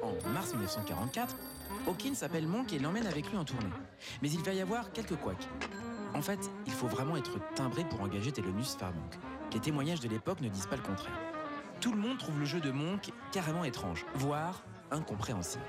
En 0.03 0.31
mars 0.33 0.55
1944, 0.55 1.37
Hawkins 1.87 2.15
appelle 2.23 2.47
Monk 2.47 2.73
et 2.73 2.79
l'emmène 2.79 3.07
avec 3.07 3.31
lui 3.31 3.37
en 3.37 3.45
tournée. 3.45 3.67
Mais 4.23 4.31
il 4.31 4.43
va 4.43 4.55
y 4.55 4.61
avoir 4.63 4.91
quelques 4.93 5.17
couacs. 5.17 5.47
En 6.15 6.23
fait, 6.23 6.51
il 6.67 6.73
faut 6.73 6.89
vraiment 6.89 7.17
être 7.17 7.39
timbré 7.55 7.85
pour 7.85 8.01
engager 8.01 8.33
Thelonious 8.33 8.77
par 8.79 8.93
Monk. 8.93 9.19
Les 9.53 9.59
témoignages 9.59 10.01
de 10.01 10.09
l'époque 10.09 10.41
ne 10.41 10.49
disent 10.49 10.67
pas 10.67 10.77
le 10.77 10.83
contraire. 10.83 11.19
Tout 11.81 11.93
le 11.93 11.99
monde 11.99 12.19
trouve 12.19 12.39
le 12.39 12.45
jeu 12.45 12.61
de 12.61 12.71
Monk 12.71 13.11
carrément 13.33 13.65
étrange, 13.65 14.07
voire 14.15 14.63
incompréhensible. 14.91 15.65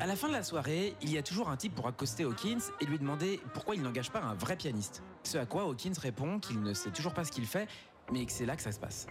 À 0.00 0.06
la 0.06 0.16
fin 0.16 0.28
de 0.28 0.32
la 0.32 0.42
soirée, 0.42 0.94
il 1.02 1.12
y 1.12 1.18
a 1.18 1.22
toujours 1.22 1.50
un 1.50 1.56
type 1.56 1.74
pour 1.74 1.86
accoster 1.86 2.24
Hawkins 2.24 2.58
et 2.80 2.86
lui 2.86 2.98
demander 2.98 3.40
pourquoi 3.54 3.74
il 3.74 3.82
n'engage 3.82 4.10
pas 4.10 4.20
un 4.20 4.34
vrai 4.34 4.56
pianiste. 4.56 5.02
Ce 5.22 5.36
à 5.36 5.46
quoi 5.46 5.62
Hawkins 5.64 5.98
répond 6.00 6.38
qu'il 6.40 6.62
ne 6.62 6.74
sait 6.74 6.90
toujours 6.90 7.12
pas 7.12 7.24
ce 7.24 7.32
qu'il 7.32 7.46
fait, 7.46 7.68
mais 8.12 8.24
que 8.24 8.32
c'est 8.32 8.46
là 8.46 8.56
que 8.56 8.62
ça 8.62 8.72
se 8.72 8.80
passe. 8.80 9.06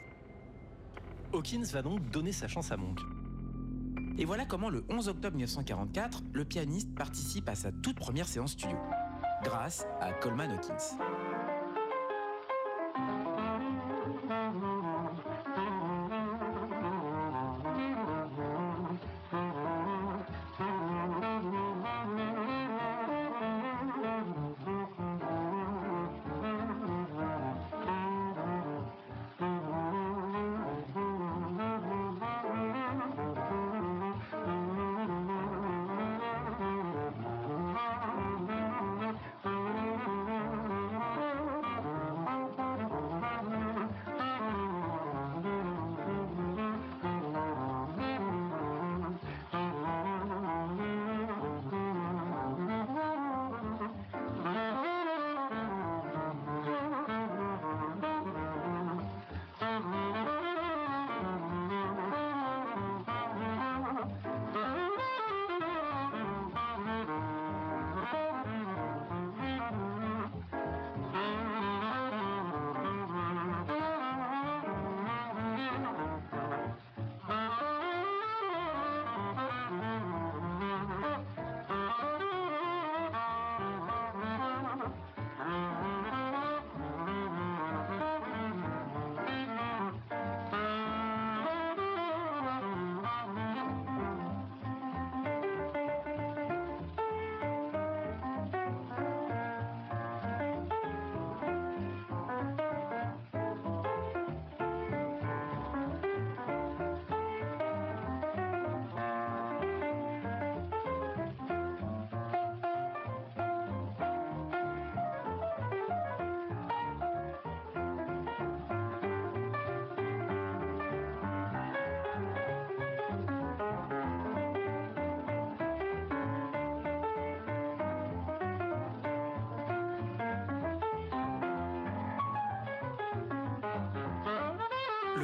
Hawkins 1.34 1.64
va 1.74 1.82
donc 1.82 2.02
donner 2.12 2.32
sa 2.32 2.48
chance 2.48 2.72
à 2.72 2.78
Monk. 2.78 3.00
Et 4.18 4.26
voilà 4.26 4.46
comment 4.46 4.70
le 4.70 4.86
11 4.90 5.10
octobre 5.10 5.36
1944, 5.36 6.24
le 6.32 6.46
pianiste 6.46 6.96
participe 6.96 7.50
à 7.50 7.56
sa 7.56 7.72
toute 7.72 7.98
première 7.98 8.28
séance 8.28 8.54
studio, 8.54 8.78
grâce 9.44 9.86
à 10.00 10.14
Coleman 10.14 10.52
Hawkins. 10.52 10.98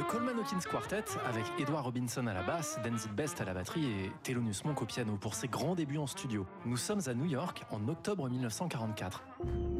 Le 0.02 0.08
Coleman 0.08 0.36
Hawkins 0.36 0.68
Quartet, 0.68 1.04
avec 1.28 1.44
Edward 1.60 1.84
Robinson 1.84 2.26
à 2.26 2.34
la 2.34 2.42
basse, 2.42 2.76
Denzel 2.82 3.12
Best 3.12 3.40
à 3.40 3.44
la 3.44 3.54
batterie 3.54 3.84
et 3.84 4.12
Thelonious 4.24 4.64
Monk 4.64 4.82
au 4.82 4.84
piano 4.84 5.16
pour 5.16 5.36
ses 5.36 5.46
grands 5.46 5.76
débuts 5.76 5.98
en 5.98 6.08
studio. 6.08 6.44
Nous 6.66 6.76
sommes 6.76 7.02
à 7.06 7.14
New 7.14 7.26
York 7.26 7.64
en 7.70 7.86
octobre 7.86 8.28
1944, 8.28 9.22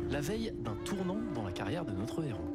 la 0.08 0.20
veille 0.20 0.54
d'un 0.60 0.76
tournant 0.84 1.18
dans 1.34 1.42
la 1.42 1.50
carrière 1.50 1.84
de 1.84 1.90
notre 1.90 2.22
héros. 2.22 2.54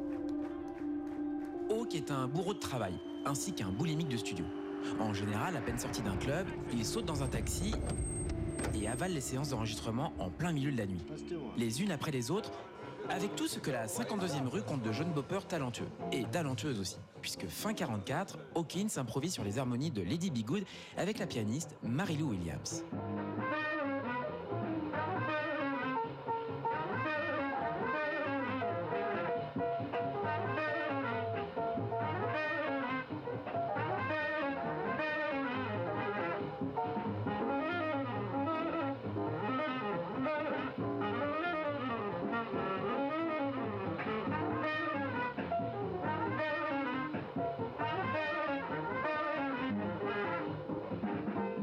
Hawk 1.69 1.93
est 1.93 2.09
un 2.09 2.29
bourreau 2.29 2.53
de 2.53 2.59
travail, 2.59 2.97
ainsi 3.25 3.51
qu'un 3.51 3.69
boulimique 3.69 4.07
de 4.07 4.17
studio. 4.17 4.45
En 5.01 5.13
général, 5.13 5.57
à 5.57 5.59
peine 5.59 5.77
sorti 5.77 6.01
d'un 6.01 6.15
club, 6.15 6.47
il 6.71 6.85
saute 6.85 7.05
dans 7.05 7.21
un 7.21 7.27
taxi 7.27 7.75
et 8.75 8.87
avale 8.87 9.11
les 9.11 9.19
séances 9.19 9.49
d'enregistrement 9.49 10.13
en 10.19 10.29
plein 10.29 10.53
milieu 10.53 10.71
de 10.71 10.77
la 10.77 10.85
nuit, 10.85 11.03
les 11.57 11.81
unes 11.81 11.91
après 11.91 12.11
les 12.11 12.31
autres, 12.31 12.53
avec 13.09 13.35
tout 13.35 13.47
ce 13.47 13.59
que 13.59 13.71
la 13.71 13.87
52e 13.87 14.47
rue 14.47 14.61
compte 14.63 14.83
de 14.83 14.91
jeunes 14.93 15.11
boppers 15.11 15.47
talentueux, 15.47 15.87
et 16.11 16.23
talentueuses 16.25 16.79
aussi, 16.79 16.97
puisque 17.27 17.49
fin 17.49 17.73
44, 17.73 18.37
Hawkins 18.55 18.87
improvise 18.95 19.33
sur 19.33 19.43
les 19.43 19.59
harmonies 19.59 19.91
de 19.91 20.01
Lady 20.01 20.31
Be 20.31 20.45
Good 20.45 20.63
avec 20.95 21.19
la 21.19 21.27
pianiste 21.27 21.75
Mary-Lou 21.83 22.29
Williams. 22.29 22.85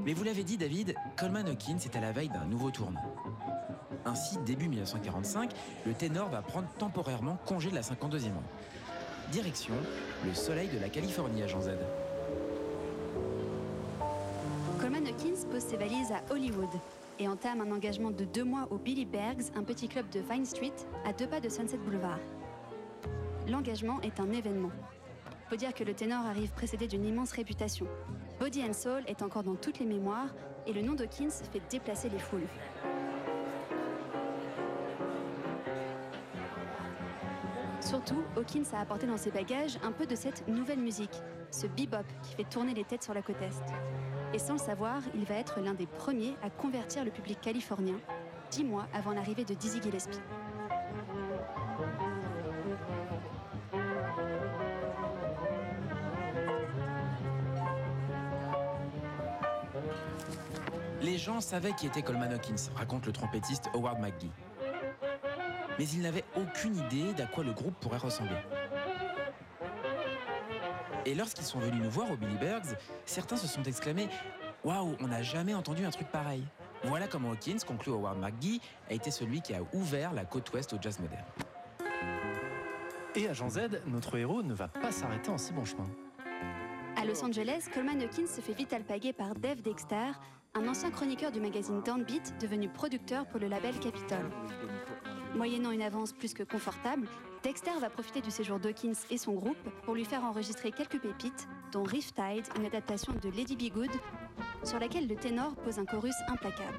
Mais 0.05 0.13
vous 0.13 0.25
l'avez 0.25 0.45
dit, 0.45 0.59
David, 0.59 0.95
Coleman 1.17 1.49
Hawkins 1.49 1.79
est 1.79 1.97
à 1.97 2.01
la 2.01 2.13
veille 2.13 2.29
d'un 2.29 2.45
nouveau 2.45 2.71
tournant. 2.71 3.01
Ainsi, 4.05 4.37
début 4.45 4.69
1945, 4.69 5.51
le 5.87 5.95
ténor 5.95 6.29
va 6.29 6.43
prendre 6.43 6.69
temporairement 6.79 7.39
congé 7.47 7.71
de 7.71 7.75
la 7.75 7.81
52e 7.81 8.25
ronde. 8.25 8.43
Direction, 9.33 9.75
le 10.27 10.35
soleil 10.35 10.69
de 10.69 10.79
la 10.79 10.91
Californie 10.91 11.43
à 11.43 11.47
Jean 11.47 11.63
Z. 11.63 11.71
Coleman 14.79 15.07
Hawkins 15.07 15.49
pose 15.51 15.63
ses 15.63 15.79
valises 15.79 16.13
à 16.13 16.33
Hollywood 16.33 16.69
et 17.19 17.27
entame 17.27 17.63
un 17.63 17.73
engagement 17.73 18.11
de 18.11 18.25
deux 18.25 18.45
mois 18.45 18.69
au 18.71 18.77
Billy 18.77 19.07
Bergs, 19.07 19.45
un 19.57 19.63
petit 19.63 19.89
club 19.89 20.11
de 20.11 20.21
Vine 20.21 20.45
Street, 20.45 20.75
à 21.07 21.15
deux 21.15 21.27
pas 21.27 21.41
de 21.41 21.49
Sunset 21.49 21.79
Boulevard. 21.79 22.21
L'engagement 23.49 24.03
est 24.03 24.21
un 24.21 24.31
événement. 24.33 24.71
Faut 25.49 25.57
dire 25.57 25.73
que 25.73 25.85
le 25.85 25.95
ténor 25.95 26.27
arrive 26.27 26.53
précédé 26.53 26.87
d'une 26.87 27.07
immense 27.07 27.33
réputation. 27.33 27.87
Body 28.41 28.65
and 28.65 28.73
Soul 28.73 29.03
est 29.07 29.23
encore 29.23 29.45
dans 29.45 29.55
toutes 29.55 29.79
les 29.79 29.87
mémoires 29.87 30.35
et 30.67 30.73
le 30.73 30.83
nom 30.83 30.95
d'Hawkins 30.95 31.31
fait 31.31 31.63
déplacer 31.71 32.09
les 32.09 32.19
foules. 32.19 32.47
Surtout, 37.81 38.23
Hawkins 38.37 38.65
a 38.73 38.81
apporté 38.81 39.07
dans 39.07 39.17
ses 39.17 39.31
bagages 39.31 39.79
un 39.85 39.93
peu 39.93 40.07
de 40.07 40.17
cette 40.17 40.49
nouvelle 40.49 40.81
musique, 40.81 41.15
ce 41.51 41.67
bebop 41.67 42.05
qui 42.23 42.35
fait 42.35 42.49
tourner 42.49 42.75
les 42.75 42.85
têtes 42.85 43.03
sur 43.03 43.15
la 43.15 43.23
côte 43.23 43.41
Est. 43.41 43.63
Et 44.33 44.39
sans 44.39 44.55
le 44.55 44.59
savoir, 44.59 45.01
il 45.15 45.25
va 45.25 45.37
être 45.37 45.61
l'un 45.61 45.75
des 45.75 45.87
premiers 45.87 46.35
à 46.43 46.51
convertir 46.51 47.05
le 47.05 47.11
public 47.11 47.41
californien, 47.41 48.01
dix 48.51 48.65
mois 48.65 48.87
avant 48.93 49.13
l'arrivée 49.13 49.45
de 49.45 49.55
Dizzy 49.55 49.81
Gillespie. 49.81 50.19
Gens 61.35 61.41
savaient 61.41 61.73
qui 61.73 61.89
était 61.89 62.03
Coleman 62.03 62.33
Hawkins, 62.33 62.71
raconte 62.77 63.07
le 63.07 63.13
trompettiste 63.13 63.69
Howard 63.75 63.99
McGee. 63.99 64.31
Mais 65.81 65.89
ils 65.89 66.01
n'avaient 66.01 66.23
aucune 66.37 66.77
idée 66.77 67.13
d'à 67.13 67.27
quoi 67.27 67.43
le 67.43 67.53
groupe 67.53 67.75
pourrait 67.81 67.99
ressembler. 67.99 68.37
Et 71.05 71.17
lorsqu'ils 71.17 71.45
sont 71.45 71.59
venus 71.59 71.83
nous 71.83 71.91
voir 71.91 72.09
au 72.13 72.17
Billy 72.17 72.37
Bergs, 72.37 72.77
certains 73.05 73.37
se 73.37 73.49
sont 73.49 73.65
exclamés 73.65 74.09
Waouh, 74.63 74.95
on 75.01 75.09
n'a 75.09 75.23
jamais 75.23 75.55
entendu 75.55 75.85
un 75.85 75.91
truc 75.91 76.07
pareil. 76.07 76.45
Voilà 76.85 77.09
comment 77.09 77.33
Hawkins, 77.33 77.59
conclut 77.67 77.91
Howard 77.91 78.19
McGee, 78.21 78.61
a 78.89 78.95
été 78.95 79.11
celui 79.11 79.41
qui 79.41 79.55
a 79.55 79.63
ouvert 79.73 80.13
la 80.13 80.25
côte 80.25 80.53
ouest 80.53 80.73
au 80.73 80.77
jazz 80.81 81.01
moderne. 81.01 81.27
Et 83.17 83.29
à 83.29 83.33
Jean 83.33 83.49
Z, 83.49 83.83
notre 83.87 84.17
héros 84.17 84.45
ne 84.45 84.55
va 84.55 84.69
pas 84.69 84.93
s'arrêter 84.93 85.31
en 85.31 85.39
si 85.39 85.53
bon 85.53 85.65
chemin. 85.65 85.89
À 86.97 87.05
Los 87.05 87.25
Angeles, 87.25 87.65
Coleman 87.75 88.01
Hawkins 88.01 88.29
se 88.29 88.41
fait 88.41 88.55
vite 88.55 88.73
alpaguer 88.73 89.13
par 89.13 89.35
Dave 89.35 89.63
Dexter, 89.63 90.13
un 90.57 90.69
ancien 90.69 90.91
chroniqueur 90.91 91.33
du 91.33 91.41
magazine 91.41 91.83
Downbeat 91.83 92.35
devenu 92.41 92.69
producteur 92.69 93.27
pour 93.27 93.41
le 93.41 93.49
label 93.49 93.79
Capitol. 93.81 94.31
Moyennant 95.35 95.73
une 95.73 95.83
avance 95.83 96.13
plus 96.13 96.33
que 96.33 96.45
confortable, 96.45 97.09
Dexter 97.43 97.73
va 97.81 97.91
profiter 97.91 98.21
du 98.21 98.31
séjour 98.31 98.61
d'Hawkins 98.61 98.93
et 99.11 99.19
son 99.19 99.33
groupe 99.33 99.59
pour 99.85 99.95
lui 99.95 100.05
faire 100.05 100.25
enregistrer 100.25 100.71
quelques 100.71 101.01
pépites, 101.01 101.49
dont 101.73 101.83
Riptide, 101.83 102.47
une 102.57 102.67
adaptation 102.67 103.13
de 103.21 103.31
Lady 103.31 103.57
Be 103.57 103.75
Good, 103.75 103.91
sur 104.63 104.79
laquelle 104.79 105.09
le 105.09 105.17
ténor 105.17 105.57
pose 105.57 105.81
un 105.81 105.85
chorus 105.85 106.15
implacable. 106.29 106.79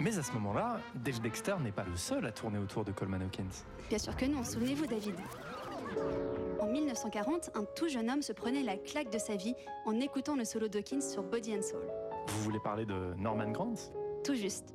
Mais 0.00 0.18
à 0.18 0.22
ce 0.22 0.32
moment-là, 0.32 0.80
Dave 0.94 1.20
Dexter 1.20 1.56
n'est 1.62 1.72
pas 1.72 1.84
le 1.84 1.94
seul 1.94 2.24
à 2.24 2.32
tourner 2.32 2.58
autour 2.58 2.84
de 2.84 2.90
Coleman 2.90 3.22
Hawkins. 3.22 3.64
Bien 3.90 3.98
sûr 3.98 4.16
que 4.16 4.24
non, 4.24 4.42
souvenez-vous 4.44 4.86
David. 4.86 5.14
En 6.58 6.66
1940, 6.66 7.50
un 7.54 7.64
tout 7.76 7.88
jeune 7.88 8.08
homme 8.10 8.22
se 8.22 8.32
prenait 8.32 8.62
la 8.62 8.76
claque 8.76 9.12
de 9.12 9.18
sa 9.18 9.36
vie 9.36 9.54
en 9.84 10.00
écoutant 10.00 10.36
le 10.36 10.44
solo 10.44 10.68
d'Hawkins 10.68 11.02
sur 11.02 11.22
Body 11.22 11.54
and 11.54 11.62
Soul. 11.62 11.82
Vous 12.28 12.42
voulez 12.42 12.60
parler 12.60 12.86
de 12.86 13.14
Norman 13.18 13.50
Grant? 13.50 13.74
Tout 14.24 14.34
juste. 14.34 14.74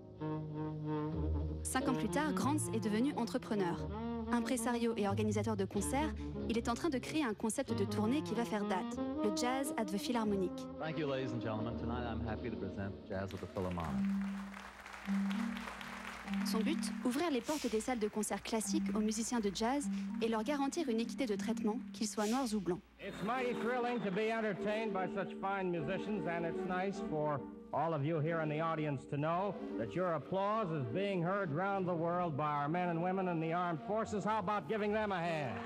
Cinq 1.64 1.90
ans 1.90 1.94
plus 1.94 2.10
tard, 2.10 2.34
Grants 2.34 2.72
est 2.74 2.80
devenu 2.80 3.12
entrepreneur. 3.18 3.88
Impresario 4.32 4.94
et 4.98 5.08
organisateur 5.08 5.56
de 5.56 5.66
concerts, 5.66 6.14
il 6.50 6.58
est 6.58 6.70
en 6.70 6.74
train 6.76 6.90
de 6.90 6.98
créer 7.00 7.24
un 7.24 7.34
concept 7.34 7.74
de 7.74 7.86
tournée 7.86 8.22
qui 8.22 8.36
va 8.36 8.46
faire 8.46 8.66
date, 8.66 9.00
le 9.24 9.36
Jazz 9.36 9.74
at 9.78 9.86
the 9.86 9.98
Philharmonic. 9.98 10.52
Thank 10.80 11.00
you, 11.00 11.08
ladies 11.08 11.32
and 11.34 11.42
gentlemen. 11.42 11.76
Tonight 11.78 12.04
I'm 12.06 12.28
happy 12.28 12.50
to 12.52 12.58
present 12.58 12.92
Jazz 13.08 13.34
at 13.34 13.40
the 13.40 13.48
Philharmonic. 13.54 14.25
Son 16.46 16.60
but 16.60 16.78
Ouvrir 17.04 17.32
les 17.32 17.42
portes 17.42 17.70
des 17.72 17.80
salles 17.80 18.00
de 18.00 18.08
concert 18.08 18.44
classiques 18.44 18.96
aux 18.96 19.00
musiciens 19.00 19.40
de 19.40 19.50
jazz 19.54 19.88
et 20.22 20.28
leur 20.28 20.44
garantir 20.44 20.88
une 20.90 21.00
équité 21.00 21.26
de 21.26 21.36
traitement, 21.36 21.80
qu'ils 21.92 22.08
soient 22.08 22.28
noirs 22.28 22.54
ou 22.54 22.60
blancs. 22.60 22.82
It's 23.00 23.24
mighty 23.24 23.56
thrilling 23.62 24.00
to 24.04 24.12
be 24.12 24.32
entertained 24.32 24.94
by 24.94 25.08
such 25.16 25.34
fine 25.42 25.72
musicians, 25.72 26.28
and 26.28 26.46
it's 26.46 26.68
nice 26.68 27.02
for 27.10 27.40
all 27.74 27.94
of 27.94 28.06
you 28.06 28.20
here 28.20 28.42
in 28.42 28.50
the 28.50 28.62
audience 28.62 29.06
to 29.10 29.18
know 29.18 29.56
that 29.80 29.94
your 29.96 30.14
applause 30.14 30.68
is 30.72 30.86
being 30.94 31.24
heard 31.24 31.52
round 31.52 31.88
the 31.88 31.94
world 31.94 32.38
by 32.38 32.44
our 32.44 32.70
men 32.70 32.90
and 32.90 33.02
women 33.02 33.28
in 33.28 33.40
the 33.40 33.54
armed 33.54 33.80
forces. 33.88 34.24
How 34.24 34.40
about 34.40 34.70
giving 34.70 34.94
them 34.94 35.12
a 35.12 35.20
hand? 35.20 35.60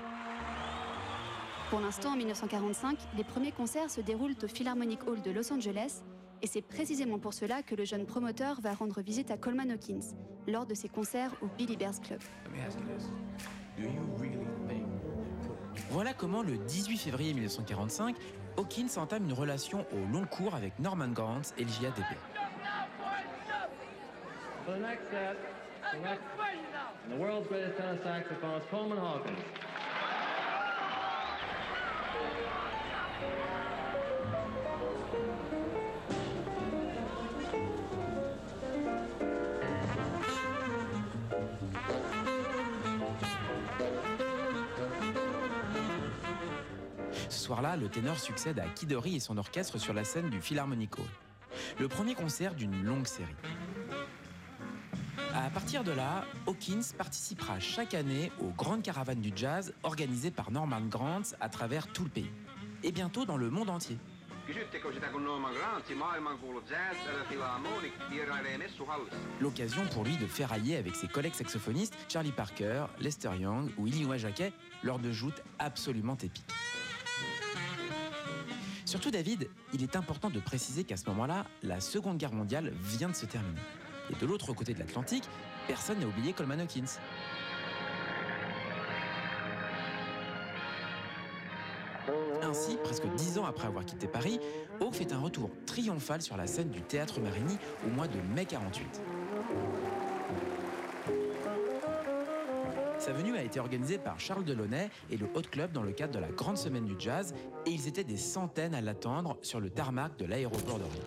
Pour 1.70 1.80
l'instant, 1.80 2.14
en 2.14 2.16
1945, 2.16 2.98
les 3.16 3.22
premiers 3.22 3.52
concerts 3.52 3.90
se 3.90 4.00
déroulent 4.00 4.34
au 4.42 4.48
Philharmonic 4.48 5.06
Hall 5.06 5.22
de 5.22 5.30
Los 5.30 5.52
Angeles, 5.52 6.02
et 6.42 6.46
c'est 6.46 6.62
précisément 6.62 7.18
pour 7.18 7.34
cela 7.34 7.62
que 7.62 7.74
le 7.74 7.84
jeune 7.84 8.06
promoteur 8.06 8.60
va 8.60 8.72
rendre 8.74 9.00
visite 9.00 9.30
à 9.30 9.36
Coleman 9.36 9.70
Hawkins 9.70 10.14
lors 10.48 10.66
de 10.66 10.74
ses 10.74 10.88
concerts 10.88 11.32
au 11.42 11.46
Billy 11.58 11.76
Bears 11.76 12.00
Club. 12.00 12.20
Voilà 15.90 16.12
comment, 16.12 16.42
le 16.42 16.56
18 16.56 16.98
février 16.98 17.32
1945, 17.32 18.16
Hawkins 18.56 18.96
entame 18.96 19.24
une 19.24 19.32
relation 19.32 19.86
au 19.92 20.12
long 20.12 20.24
cours 20.24 20.54
avec 20.54 20.78
Norman 20.78 21.08
Grant 21.08 21.42
et 21.58 21.64
le 21.64 21.70
JADP. 21.70 22.16
For 24.66 24.74
the 24.74 24.80
next 24.80 25.10
set, 25.10 25.36
select 25.90 26.20
the 27.08 27.16
world's 27.18 27.48
greatest 27.48 27.76
tenor 27.76 27.96
saxophonist, 28.04 28.68
Coleman 28.70 28.98
Hawkins. 28.98 29.69
Soir-là, 47.50 47.76
le 47.76 47.88
ténor 47.88 48.16
succède 48.16 48.60
à 48.60 48.68
Kidori 48.68 49.16
et 49.16 49.18
son 49.18 49.36
orchestre 49.36 49.76
sur 49.76 49.92
la 49.92 50.04
scène 50.04 50.30
du 50.30 50.40
Philharmonic 50.40 50.96
Hall. 51.00 51.04
Le 51.80 51.88
premier 51.88 52.14
concert 52.14 52.54
d'une 52.54 52.84
longue 52.84 53.08
série. 53.08 53.34
À 55.34 55.50
partir 55.50 55.82
de 55.82 55.90
là, 55.90 56.24
Hawkins 56.46 56.94
participera 56.96 57.58
chaque 57.58 57.94
année 57.94 58.30
aux 58.40 58.50
grandes 58.50 58.82
caravanes 58.82 59.20
du 59.20 59.32
jazz 59.34 59.74
organisées 59.82 60.30
par 60.30 60.52
Norman 60.52 60.82
Grant 60.82 61.22
à 61.40 61.48
travers 61.48 61.88
tout 61.88 62.04
le 62.04 62.10
pays. 62.10 62.30
Et 62.84 62.92
bientôt 62.92 63.24
dans 63.24 63.36
le 63.36 63.50
monde 63.50 63.68
entier. 63.68 63.98
L'occasion 69.40 69.82
pour 69.92 70.04
lui 70.04 70.16
de 70.18 70.26
ferrailler 70.26 70.76
avec 70.76 70.94
ses 70.94 71.08
collègues 71.08 71.34
saxophonistes 71.34 71.96
Charlie 72.08 72.30
Parker, 72.30 72.84
Lester 73.00 73.30
Young 73.36 73.70
ou 73.76 73.88
Iliwa 73.88 74.18
Jacquet 74.18 74.52
lors 74.84 75.00
de 75.00 75.10
joutes 75.10 75.42
absolument 75.58 76.16
épiques. 76.22 76.46
Surtout 78.90 79.12
David, 79.12 79.48
il 79.72 79.84
est 79.84 79.94
important 79.94 80.30
de 80.30 80.40
préciser 80.40 80.82
qu'à 80.82 80.96
ce 80.96 81.08
moment-là, 81.10 81.46
la 81.62 81.78
Seconde 81.78 82.18
Guerre 82.18 82.32
mondiale 82.32 82.72
vient 82.82 83.08
de 83.08 83.14
se 83.14 83.24
terminer. 83.24 83.60
Et 84.10 84.16
de 84.16 84.26
l'autre 84.26 84.52
côté 84.52 84.74
de 84.74 84.80
l'Atlantique, 84.80 85.22
personne 85.68 86.00
n'a 86.00 86.08
oublié 86.08 86.32
Coleman 86.32 86.60
Hawkins. 86.62 86.98
Ainsi, 92.42 92.76
presque 92.82 93.06
dix 93.14 93.38
ans 93.38 93.44
après 93.44 93.68
avoir 93.68 93.84
quitté 93.84 94.08
Paris, 94.08 94.40
Hawk 94.80 94.94
fait 94.94 95.12
un 95.12 95.20
retour 95.20 95.50
triomphal 95.66 96.20
sur 96.20 96.36
la 96.36 96.48
scène 96.48 96.70
du 96.70 96.82
théâtre 96.82 97.20
Marigny 97.20 97.58
au 97.86 97.90
mois 97.90 98.08
de 98.08 98.18
mai 98.34 98.44
48. 98.44 99.00
Sa 103.00 103.14
venue 103.14 103.34
a 103.34 103.42
été 103.42 103.58
organisée 103.58 103.96
par 103.96 104.20
Charles 104.20 104.44
Delaunay 104.44 104.90
et 105.10 105.16
le 105.16 105.26
Hot 105.34 105.40
Club 105.50 105.72
dans 105.72 105.82
le 105.82 105.92
cadre 105.92 106.12
de 106.12 106.18
la 106.18 106.28
Grande 106.28 106.58
Semaine 106.58 106.84
du 106.84 106.96
Jazz, 106.98 107.34
et 107.64 107.70
ils 107.70 107.88
étaient 107.88 108.04
des 108.04 108.18
centaines 108.18 108.74
à 108.74 108.82
l'attendre 108.82 109.38
sur 109.40 109.58
le 109.58 109.70
tarmac 109.70 110.18
de 110.18 110.26
l'aéroport 110.26 110.78
d'Orly. 110.78 111.00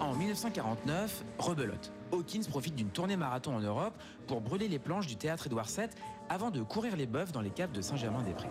En 0.00 0.14
1949, 0.14 1.22
rebelote. 1.38 1.92
Hawkins 2.12 2.44
profite 2.48 2.74
d'une 2.74 2.88
tournée 2.88 3.18
marathon 3.18 3.54
en 3.54 3.60
Europe 3.60 3.92
pour 4.26 4.40
brûler 4.40 4.68
les 4.68 4.78
planches 4.78 5.06
du 5.06 5.16
théâtre 5.16 5.48
Édouard 5.48 5.68
VII 5.68 5.88
avant 6.30 6.50
de 6.50 6.62
courir 6.62 6.96
les 6.96 7.06
bœufs 7.06 7.30
dans 7.30 7.42
les 7.42 7.50
caves 7.50 7.72
de 7.72 7.82
Saint-Germain-des-Prés. 7.82 8.48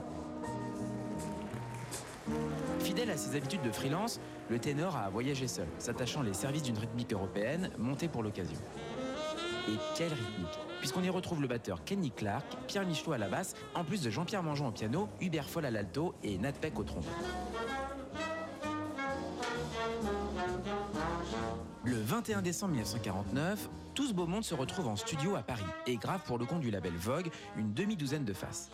Fidèle 2.82 3.10
à 3.10 3.18
ses 3.18 3.36
habitudes 3.36 3.64
de 3.64 3.72
freelance, 3.72 4.20
le 4.52 4.60
ténor 4.60 4.96
a 4.96 5.10
voyagé 5.10 5.48
seul, 5.48 5.68
s'attachant 5.80 6.22
les 6.22 6.34
services 6.34 6.64
d'une 6.64 6.78
rythmique 6.78 7.12
européenne 7.12 7.72
montée 7.80 8.08
pour 8.08 8.22
l'occasion. 8.22 8.58
Et 9.70 9.78
quelle 9.96 10.14
rythmique 10.14 10.60
Puisqu'on 10.80 11.04
y 11.04 11.10
retrouve 11.10 11.42
le 11.42 11.48
batteur 11.48 11.84
Kenny 11.84 12.10
Clark, 12.10 12.46
Pierre 12.68 12.88
Michelot 12.88 13.12
à 13.12 13.18
la 13.20 13.28
basse, 13.28 13.56
en 13.76 13.84
plus 13.84 14.02
de 14.02 14.10
Jean-Pierre 14.10 14.42
Mangeon 14.42 14.70
au 14.70 14.72
piano, 14.72 15.10
Hubert 15.22 15.48
Foll 15.48 15.66
à 15.66 15.72
l'alto 15.72 16.16
et 16.24 16.38
Nat 16.40 16.54
Peck 16.54 16.80
au 16.80 16.84
trombone. 16.84 17.12
Le 21.84 22.02
21 22.02 22.42
décembre 22.42 22.72
1949, 22.72 23.70
tout 23.94 24.08
ce 24.08 24.42
se 24.42 24.56
retrouve 24.56 24.88
en 24.88 24.96
studio 24.96 25.36
à 25.36 25.44
Paris 25.44 25.64
et 25.86 25.98
grave 25.98 26.22
pour 26.26 26.38
le 26.38 26.46
compte 26.46 26.62
du 26.62 26.72
label 26.72 26.94
Vogue 26.94 27.30
une 27.56 27.74
demi-douzaine 27.74 28.26
de 28.26 28.34
faces. 28.34 28.72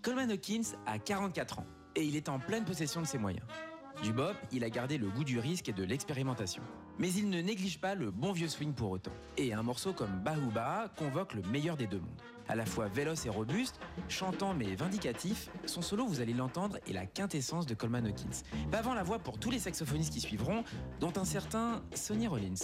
Coleman 0.00 0.30
Hawkins 0.30 0.76
a 0.86 0.98
44 0.98 1.58
ans 1.58 1.66
et 1.94 2.04
il 2.04 2.16
est 2.16 2.28
en 2.28 2.38
pleine 2.38 2.64
possession 2.64 3.02
de 3.02 3.06
ses 3.06 3.18
moyens. 3.18 3.44
Du 4.02 4.12
bop, 4.12 4.34
il 4.52 4.62
a 4.62 4.70
gardé 4.70 4.98
le 4.98 5.08
goût 5.08 5.24
du 5.24 5.38
risque 5.38 5.68
et 5.68 5.72
de 5.72 5.82
l'expérimentation. 5.82 6.62
Mais 6.98 7.12
il 7.12 7.30
ne 7.30 7.40
néglige 7.40 7.80
pas 7.80 7.94
le 7.94 8.10
bon 8.10 8.32
vieux 8.32 8.48
swing 8.48 8.72
pour 8.72 8.90
autant. 8.90 9.12
Et 9.36 9.52
un 9.52 9.62
morceau 9.62 9.92
comme 9.92 10.20
Bahuba 10.24 10.92
convoque 10.96 11.34
le 11.34 11.42
meilleur 11.42 11.76
des 11.76 11.86
deux 11.86 11.98
mondes. 11.98 12.22
À 12.48 12.54
la 12.54 12.64
fois 12.64 12.86
véloce 12.88 13.26
et 13.26 13.28
robuste, 13.28 13.80
chantant 14.08 14.54
mais 14.54 14.74
vindicatif, 14.74 15.50
son 15.64 15.82
solo, 15.82 16.06
vous 16.06 16.20
allez 16.20 16.34
l'entendre, 16.34 16.78
est 16.88 16.92
la 16.92 17.06
quintessence 17.06 17.66
de 17.66 17.74
Coleman 17.74 18.06
Hawkins. 18.06 18.42
Pavant 18.70 18.94
la 18.94 19.02
voix 19.02 19.18
pour 19.18 19.38
tous 19.38 19.50
les 19.50 19.58
saxophonistes 19.58 20.12
qui 20.12 20.20
suivront, 20.20 20.62
dont 21.00 21.12
un 21.16 21.24
certain 21.24 21.82
Sonny 21.94 22.28
Rollins. 22.28 22.54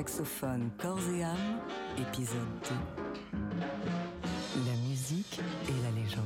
Saxophone 0.00 0.70
corps 0.78 0.98
et 1.14 1.22
âme, 1.22 1.60
épisode 1.98 2.38
2. 3.52 3.60
La 4.64 4.88
musique 4.88 5.38
et 5.68 5.82
la 5.82 5.90
légende. 5.90 6.24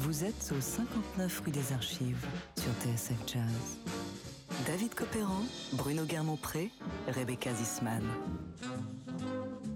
Vous 0.00 0.24
êtes 0.24 0.52
au 0.54 0.60
59 0.60 1.42
rue 1.46 1.50
des 1.50 1.72
Archives 1.72 2.26
sur 2.54 2.70
TSF 2.82 3.16
Jazz. 3.26 3.78
David 4.66 4.94
Copéran, 4.94 5.40
Bruno 5.72 6.04
Guermont-Pré, 6.04 6.70
Rebecca 7.08 7.54
Zisman. 7.54 8.04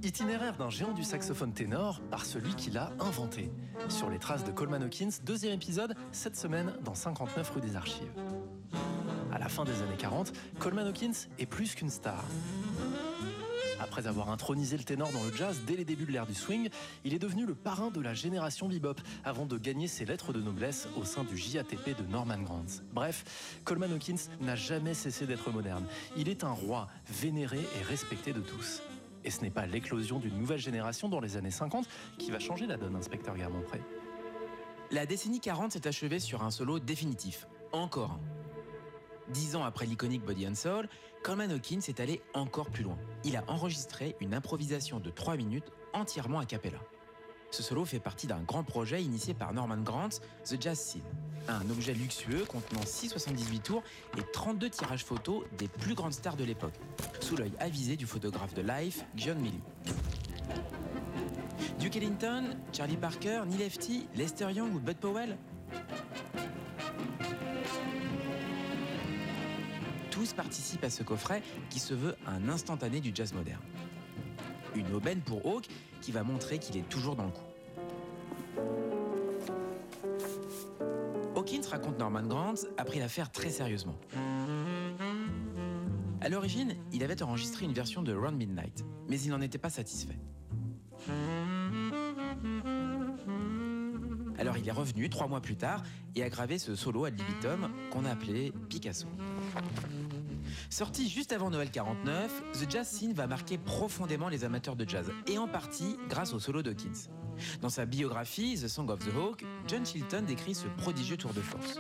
Itinéraire 0.03 0.59
d'un 0.59 0.69
géant 0.69 0.93
du 0.93 1.05
saxophone 1.05 1.55
ténor 1.55 2.03
par 2.11 2.27
celui 2.27 2.55
qui 2.55 2.71
l'a 2.71 2.93
inventé. 3.01 3.51
Sur 3.89 4.11
les 4.11 4.19
traces 4.19 4.45
de 4.45 4.53
Coleman 4.53 4.83
Hawkins, 4.83 5.09
deuxième 5.25 5.55
épisode, 5.55 5.95
cette 6.11 6.37
semaine 6.37 6.75
dans 6.85 6.95
59 6.95 7.49
rue 7.49 7.63
des 7.63 7.77
Archives. 7.77 8.13
À 9.33 9.39
la 9.39 9.49
fin 9.49 9.65
des 9.65 9.81
années 9.83 9.97
40, 9.99 10.33
Coleman 10.59 10.87
Hawkins 10.87 11.29
est 11.39 11.47
plus 11.47 11.75
qu'une 11.75 11.89
star. 11.89 12.23
Après 13.81 14.07
avoir 14.07 14.31
intronisé 14.31 14.77
le 14.77 14.85
ténor 14.85 15.11
dans 15.11 15.25
le 15.25 15.33
jazz 15.35 15.63
dès 15.67 15.75
les 15.75 15.85
débuts 15.85 16.05
de 16.05 16.13
l'ère 16.13 16.27
du 16.27 16.35
swing, 16.35 16.69
il 17.05 17.15
est 17.15 17.19
devenu 17.19 17.47
le 17.47 17.55
parrain 17.55 17.91
de 17.91 18.01
la 18.01 18.15
génération 18.15 18.69
bebop 18.69 19.01
avant 19.25 19.47
de 19.47 19.57
gagner 19.59 19.89
ses 19.89 20.05
lettres 20.05 20.33
de 20.33 20.41
noblesse 20.41 20.87
au 20.97 21.05
sein 21.05 21.25
du 21.25 21.37
JATP 21.37 21.97
de 21.99 22.05
Norman 22.11 22.39
Granz. 22.39 22.83
Bref, 22.93 23.61
Coleman 23.65 23.93
Hawkins 23.93 24.29
n'a 24.41 24.55
jamais 24.55 24.95
cessé 24.95 25.27
d'être 25.27 25.51
moderne. 25.51 25.85
Il 26.17 26.29
est 26.29 26.45
un 26.45 26.53
roi 26.53 26.89
vénéré 27.11 27.59
et 27.59 27.83
respecté 27.83 28.33
de 28.33 28.41
tous. 28.41 28.83
Et 29.25 29.31
ce 29.31 29.41
n'est 29.41 29.51
pas 29.51 29.67
l'éclosion 29.67 30.19
d'une 30.19 30.39
nouvelle 30.39 30.61
génération 30.61 31.09
dans 31.09 31.21
les 31.21 31.37
années 31.37 31.51
50 31.51 31.89
qui 32.19 32.31
va 32.31 32.39
changer 32.39 32.67
la 32.67 32.77
donne, 32.77 32.97
inspecteur 32.97 33.35
Guermont-Pré. 33.35 33.81
La 34.91 35.07
décennie 35.07 35.41
40 35.41 35.73
s'est 35.73 35.89
achevée 35.89 36.19
sur 36.19 36.43
un 36.43 36.51
solo 36.51 36.79
définitif. 36.79 37.47
Encore 37.73 38.11
un. 38.13 38.42
Dix 39.33 39.57
ans 39.57 39.65
après 39.65 39.87
l'iconique 39.87 40.25
Body 40.25 40.47
and 40.47 40.55
Soul, 40.55 40.89
Coleman 41.23 41.51
Hawkins 41.53 41.81
est 41.89 42.01
allé 42.01 42.21
encore 42.35 42.69
plus 42.69 42.85
loin. 42.85 42.99
Il 43.25 43.37
a 43.37 43.45
enregistré 43.49 44.15
une 44.21 44.35
improvisation 44.35 45.01
de 45.01 45.11
3 45.11 45.37
minutes 45.37 45.73
entièrement 45.95 46.39
a 46.39 46.45
cappella. 46.45 46.79
Ce 47.51 47.63
solo 47.63 47.85
fait 47.85 48.01
partie 48.01 48.27
d'un 48.27 48.41
grand 48.41 48.63
projet 48.63 49.03
initié 49.03 49.35
par 49.35 49.53
Norman 49.53 49.79
Granz, 49.79 50.21
The 50.45 50.61
Jazz 50.61 50.79
Scene, 50.79 51.03
un 51.49 51.69
objet 51.71 51.95
luxueux 51.95 52.45
contenant 52.47 52.85
678 52.85 53.61
tours 53.61 53.83
et 54.19 54.23
32 54.33 54.71
tirages 54.71 55.05
photos 55.05 55.45
des 55.59 55.69
plus 55.69 55.95
grandes 55.95 56.15
stars 56.15 56.37
de 56.37 56.45
l'époque, 56.45 56.75
sous 57.21 57.37
l'œil 57.37 57.53
avisé 57.59 57.97
du 57.97 58.07
photographe 58.07 58.55
de 58.55 58.63
Life, 58.63 59.05
John 59.17 59.39
Milley. 59.39 59.61
Duke 61.79 61.97
Ellington, 61.97 62.57
Charlie 62.73 62.97
Parker, 62.97 63.43
Neil 63.47 63.59
Lefty, 63.59 64.09
Lester 64.15 64.51
Young 64.53 64.75
ou 64.75 64.79
Bud 64.79 64.97
Powell? 64.97 65.37
Tous 70.13 70.35
participent 70.35 70.85
à 70.85 70.91
ce 70.91 71.03
coffret 71.03 71.43
qui 71.71 71.81
se 71.81 71.95
veut 71.95 72.15
un 72.27 72.51
instantané 72.51 73.01
du 73.01 73.13
jazz 73.15 73.33
moderne. 73.33 73.63
Une 74.77 74.93
aubaine 74.93 75.21
pour 75.23 75.45
Hawke 75.47 75.69
qui 76.03 76.13
va 76.13 76.23
montrer 76.23 76.59
qu'il 76.59 76.77
est 76.77 76.87
toujours 76.89 77.17
dans 77.17 77.25
le 77.25 77.31
coup. 77.31 77.41
Hawkins 81.35 81.67
raconte 81.71 81.99
Norman 81.99 82.25
Granz 82.25 82.67
a 82.77 82.85
pris 82.85 82.99
l'affaire 82.99 83.33
très 83.33 83.49
sérieusement. 83.49 83.97
À 86.21 86.29
l'origine, 86.29 86.77
il 86.93 87.03
avait 87.03 87.23
enregistré 87.23 87.65
une 87.65 87.73
version 87.73 88.03
de 88.03 88.15
Round 88.15 88.37
Midnight, 88.37 88.85
mais 89.09 89.19
il 89.19 89.31
n'en 89.31 89.41
était 89.41 89.57
pas 89.57 89.71
satisfait. 89.71 90.19
Alors 94.39 94.59
il 94.59 94.69
est 94.69 94.73
revenu 94.73 95.09
trois 95.09 95.27
mois 95.27 95.41
plus 95.41 95.57
tard 95.57 95.83
et 96.15 96.23
a 96.23 96.29
gravé 96.29 96.59
ce 96.59 96.75
solo 96.75 97.05
ad 97.07 97.19
libitum 97.19 97.71
qu'on 97.91 98.05
a 98.05 98.11
appelé 98.11 98.53
Picasso. 98.69 99.07
Sorti 100.73 101.07
juste 101.07 101.33
avant 101.33 101.51
Noël 101.51 101.71
49, 101.71 102.45
The 102.55 102.71
Jazz 102.71 102.89
Scene 102.89 103.13
va 103.13 103.27
marquer 103.27 103.59
profondément 103.59 104.31
les 104.31 104.43
amateurs 104.45 104.75
de 104.75 104.89
jazz, 104.89 105.13
et 105.27 105.37
en 105.37 105.47
partie 105.47 105.99
grâce 106.09 106.33
au 106.33 106.41
solo 106.41 106.63
d'Hawkins. 106.63 107.11
Dans 107.61 107.69
sa 107.69 107.85
biographie, 107.85 108.59
The 108.59 108.69
Song 108.69 108.89
of 108.89 109.01
the 109.01 109.15
Hawk, 109.15 109.45
John 109.69 109.85
Chilton 109.85 110.23
décrit 110.23 110.55
ce 110.55 110.69
prodigieux 110.69 111.19
tour 111.19 111.35
de 111.35 111.43
force. 111.43 111.79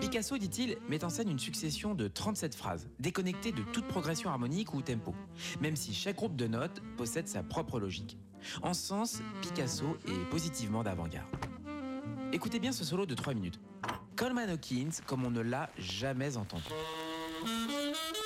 Picasso, 0.00 0.38
dit-il, 0.38 0.76
met 0.88 1.04
en 1.04 1.08
scène 1.08 1.30
une 1.30 1.38
succession 1.38 1.94
de 1.94 2.08
37 2.08 2.56
phrases, 2.56 2.88
déconnectées 2.98 3.52
de 3.52 3.62
toute 3.62 3.86
progression 3.86 4.28
harmonique 4.28 4.74
ou 4.74 4.82
tempo, 4.82 5.14
même 5.60 5.76
si 5.76 5.94
chaque 5.94 6.16
groupe 6.16 6.34
de 6.34 6.48
notes 6.48 6.82
possède 6.96 7.28
sa 7.28 7.44
propre 7.44 7.78
logique. 7.78 8.18
En 8.62 8.74
ce 8.74 8.88
sens, 8.88 9.22
Picasso 9.40 9.96
est 10.08 10.30
positivement 10.30 10.82
d'avant-garde. 10.82 11.28
Écoutez 12.32 12.58
bien 12.58 12.72
ce 12.72 12.82
solo 12.82 13.06
de 13.06 13.14
3 13.14 13.34
minutes. 13.34 13.60
Coleman 14.16 14.50
Hawkins 14.50 15.00
comme 15.06 15.24
on 15.24 15.30
ne 15.30 15.42
l'a 15.42 15.70
jamais 15.78 16.36
entendu. 16.36 16.64
Thank 17.42 18.16
you. 18.16 18.19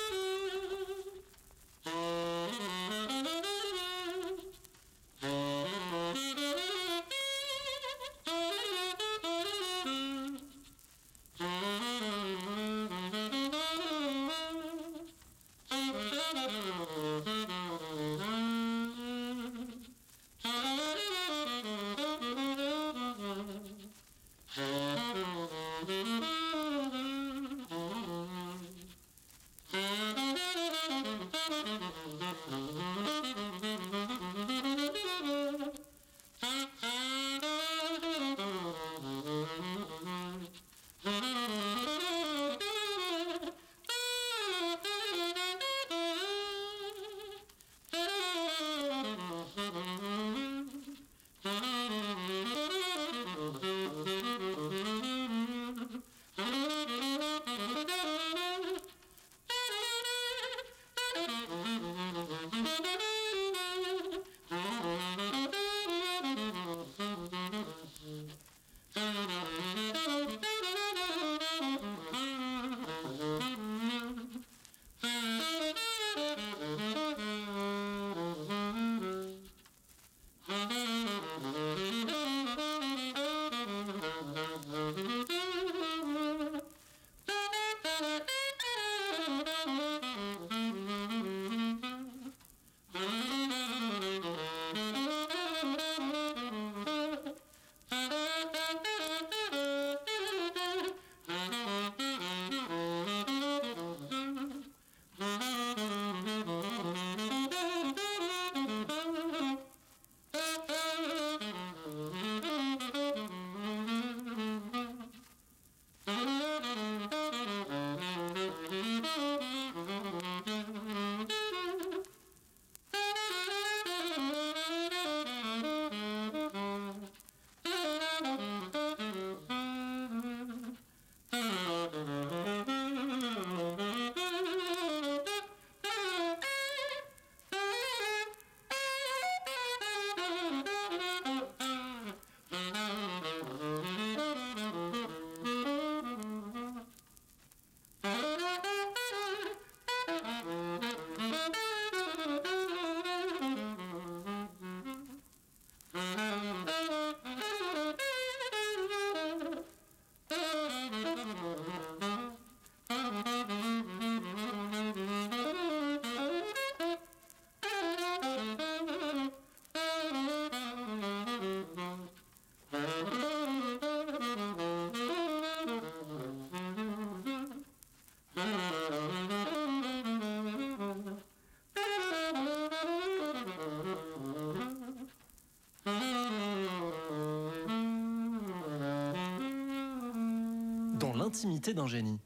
D'un 191.45 191.85
génie. 191.85 192.19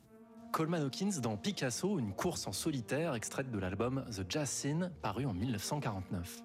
Coleman 0.54 0.82
Hawkins 0.82 1.20
dans 1.22 1.36
Picasso, 1.36 2.00
une 2.00 2.14
course 2.14 2.48
en 2.48 2.54
solitaire 2.54 3.16
extraite 3.16 3.52
de 3.52 3.60
l'album 3.60 4.06
The 4.10 4.24
Jazz 4.30 4.50
Scene, 4.50 4.94
paru 5.02 5.26
en 5.26 5.34
1949. 5.34 6.42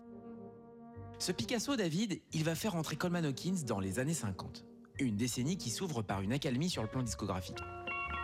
Ce 1.21 1.31
Picasso, 1.31 1.77
David, 1.77 2.21
il 2.33 2.43
va 2.43 2.57
faire 2.57 2.75
entrer 2.75 2.97
Coleman 2.97 3.27
Hawkins 3.27 3.63
dans 3.65 3.79
les 3.79 4.01
années 4.01 4.13
50. 4.13 4.65
Une 4.99 5.15
décennie 5.15 5.57
qui 5.57 5.71
s'ouvre 5.71 6.03
par 6.03 6.21
une 6.23 6.33
accalmie 6.33 6.69
sur 6.69 6.83
le 6.83 6.89
plan 6.89 7.05
discographique. 7.05 7.61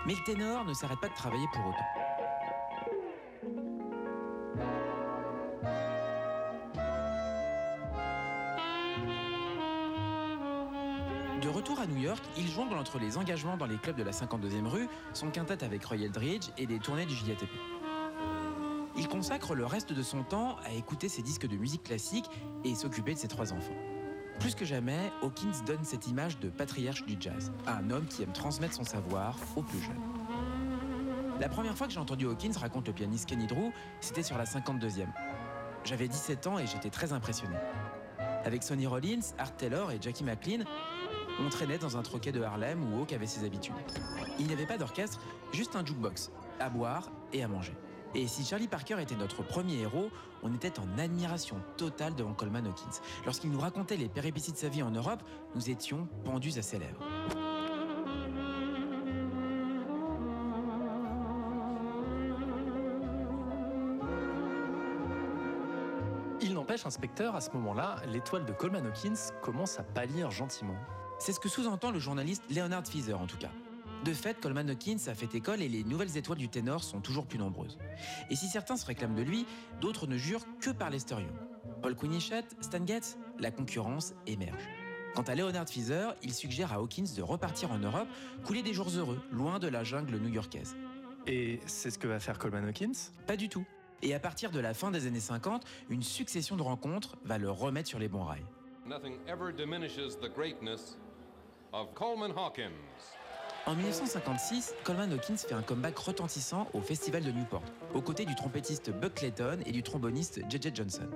Mais 0.04 0.14
le 0.14 0.24
ténor 0.24 0.64
ne 0.64 0.74
s'arrête 0.74 1.00
pas 1.00 1.08
de 1.08 1.14
travailler 1.14 1.46
pour 1.52 1.64
autant. 1.68 1.99
Retour 11.60 11.78
à 11.78 11.86
New 11.86 11.98
York, 11.98 12.24
il 12.38 12.48
jongle 12.50 12.78
entre 12.78 12.98
les 12.98 13.18
engagements 13.18 13.58
dans 13.58 13.66
les 13.66 13.76
clubs 13.76 13.94
de 13.94 14.02
la 14.02 14.12
52e 14.12 14.66
rue, 14.66 14.88
son 15.12 15.30
quintet 15.30 15.62
avec 15.62 15.84
Roy 15.84 15.98
Eldridge 15.98 16.48
et 16.56 16.64
des 16.64 16.78
tournées 16.78 17.04
du 17.04 17.14
JATP. 17.14 17.50
Il 18.96 19.06
consacre 19.08 19.54
le 19.54 19.66
reste 19.66 19.92
de 19.92 20.02
son 20.02 20.22
temps 20.22 20.56
à 20.64 20.72
écouter 20.72 21.10
ses 21.10 21.20
disques 21.20 21.46
de 21.46 21.58
musique 21.58 21.82
classique 21.82 22.24
et 22.64 22.74
s'occuper 22.74 23.12
de 23.12 23.18
ses 23.18 23.28
trois 23.28 23.52
enfants. 23.52 23.76
Plus 24.38 24.54
que 24.54 24.64
jamais, 24.64 25.12
Hawkins 25.20 25.62
donne 25.66 25.84
cette 25.84 26.06
image 26.06 26.38
de 26.38 26.48
patriarche 26.48 27.04
du 27.04 27.18
jazz, 27.20 27.52
un 27.66 27.90
homme 27.90 28.06
qui 28.06 28.22
aime 28.22 28.32
transmettre 28.32 28.72
son 28.72 28.84
savoir 28.84 29.36
aux 29.54 29.62
plus 29.62 29.82
jeunes. 29.82 30.00
La 31.40 31.50
première 31.50 31.76
fois 31.76 31.88
que 31.88 31.92
j'ai 31.92 32.00
entendu 32.00 32.24
Hawkins, 32.26 32.56
raconte 32.58 32.86
le 32.86 32.94
pianiste 32.94 33.28
Kenny 33.28 33.46
Drew, 33.46 33.70
c'était 34.00 34.22
sur 34.22 34.38
la 34.38 34.44
52e. 34.44 35.08
J'avais 35.84 36.08
17 36.08 36.46
ans 36.46 36.58
et 36.58 36.66
j'étais 36.66 36.90
très 36.90 37.12
impressionné. 37.12 37.56
Avec 38.44 38.62
Sonny 38.62 38.86
Rollins, 38.86 39.20
Art 39.36 39.54
Taylor 39.56 39.92
et 39.92 39.98
Jackie 40.00 40.24
McLean, 40.24 40.64
on 41.44 41.48
traînait 41.48 41.78
dans 41.78 41.96
un 41.96 42.02
troquet 42.02 42.32
de 42.32 42.42
Harlem 42.42 42.92
où 42.92 43.00
Hawk 43.00 43.12
avait 43.12 43.26
ses 43.26 43.44
habitudes. 43.44 43.74
Il 44.38 44.46
n'y 44.46 44.52
avait 44.52 44.66
pas 44.66 44.78
d'orchestre, 44.78 45.20
juste 45.52 45.76
un 45.76 45.84
jukebox, 45.84 46.30
à 46.58 46.68
boire 46.68 47.10
et 47.32 47.42
à 47.42 47.48
manger. 47.48 47.74
Et 48.14 48.26
si 48.26 48.44
Charlie 48.44 48.66
Parker 48.66 49.00
était 49.00 49.14
notre 49.14 49.42
premier 49.42 49.78
héros, 49.78 50.10
on 50.42 50.52
était 50.52 50.80
en 50.80 50.98
admiration 50.98 51.56
totale 51.76 52.14
devant 52.14 52.34
Coleman 52.34 52.66
Hawkins. 52.66 53.00
Lorsqu'il 53.24 53.50
nous 53.50 53.60
racontait 53.60 53.96
les 53.96 54.08
péripéties 54.08 54.52
de 54.52 54.56
sa 54.56 54.68
vie 54.68 54.82
en 54.82 54.90
Europe, 54.90 55.22
nous 55.54 55.70
étions 55.70 56.08
pendus 56.24 56.58
à 56.58 56.62
ses 56.62 56.78
lèvres. 56.78 57.00
Il 66.42 66.54
n'empêche, 66.54 66.84
inspecteur, 66.84 67.36
à 67.36 67.40
ce 67.40 67.50
moment-là, 67.52 67.96
l'étoile 68.08 68.44
de 68.44 68.52
Coleman 68.52 68.86
Hawkins 68.86 69.32
commence 69.40 69.78
à 69.78 69.84
pâlir 69.84 70.30
gentiment. 70.30 70.76
C'est 71.20 71.34
ce 71.34 71.38
que 71.38 71.50
sous-entend 71.50 71.90
le 71.90 71.98
journaliste 71.98 72.42
Leonard 72.50 72.86
Feather 72.86 73.20
en 73.20 73.26
tout 73.26 73.36
cas. 73.36 73.50
De 74.06 74.14
fait, 74.14 74.40
Coleman 74.40 74.70
Hawkins 74.70 74.96
a 75.06 75.14
fait 75.14 75.34
école 75.34 75.60
et 75.60 75.68
les 75.68 75.84
nouvelles 75.84 76.16
étoiles 76.16 76.38
du 76.38 76.48
ténor 76.48 76.82
sont 76.82 77.02
toujours 77.02 77.26
plus 77.26 77.38
nombreuses. 77.38 77.76
Et 78.30 78.36
si 78.36 78.48
certains 78.48 78.78
se 78.78 78.86
réclament 78.86 79.14
de 79.14 79.20
lui, 79.20 79.44
d'autres 79.82 80.06
ne 80.06 80.16
jurent 80.16 80.46
que 80.62 80.70
par 80.70 80.88
Lester 80.88 81.16
Young. 81.16 81.28
Paul 81.82 81.94
Quinichette, 81.94 82.56
Stan 82.62 82.86
Getz, 82.86 83.18
la 83.38 83.50
concurrence 83.50 84.14
émerge. 84.26 84.66
Quant 85.14 85.20
à 85.22 85.34
Leonard 85.34 85.68
Feather, 85.68 86.16
il 86.22 86.32
suggère 86.32 86.72
à 86.72 86.76
Hawkins 86.76 87.12
de 87.14 87.20
repartir 87.20 87.70
en 87.70 87.78
Europe, 87.78 88.08
couler 88.46 88.62
des 88.62 88.72
jours 88.72 88.88
heureux, 88.96 89.20
loin 89.30 89.58
de 89.58 89.68
la 89.68 89.84
jungle 89.84 90.16
new-yorkaise. 90.16 90.74
Et 91.26 91.60
c'est 91.66 91.90
ce 91.90 91.98
que 91.98 92.06
va 92.06 92.18
faire 92.18 92.38
Coleman 92.38 92.64
Hawkins? 92.64 93.12
Pas 93.26 93.36
du 93.36 93.50
tout. 93.50 93.66
Et 94.00 94.14
à 94.14 94.20
partir 94.20 94.52
de 94.52 94.60
la 94.60 94.72
fin 94.72 94.90
des 94.90 95.06
années 95.06 95.20
50, 95.20 95.66
une 95.90 96.02
succession 96.02 96.56
de 96.56 96.62
rencontres 96.62 97.18
va 97.24 97.36
le 97.36 97.50
remettre 97.50 97.90
sur 97.90 97.98
les 97.98 98.08
bons 98.08 98.24
rails. 98.24 98.46
Nothing 98.86 99.18
ever 99.28 99.52
diminishes 99.52 100.16
the 100.22 100.32
greatness 100.34 100.96
of 101.72 101.94
Coleman 101.94 102.32
Hawkins. 102.36 102.72
En 103.66 103.74
1956, 103.74 104.74
Coleman 104.84 105.12
Hawkins 105.12 105.36
fait 105.36 105.54
un 105.54 105.62
comeback 105.62 105.96
retentissant 105.98 106.66
au 106.72 106.80
Festival 106.80 107.22
de 107.22 107.30
Newport, 107.30 107.62
aux 107.94 108.00
côtés 108.00 108.24
du 108.24 108.34
trompettiste 108.34 108.90
Buck 108.90 109.14
Clayton 109.14 109.58
et 109.66 109.72
du 109.72 109.82
tromboniste 109.82 110.40
J.J. 110.48 110.70
Johnson. 110.74 111.08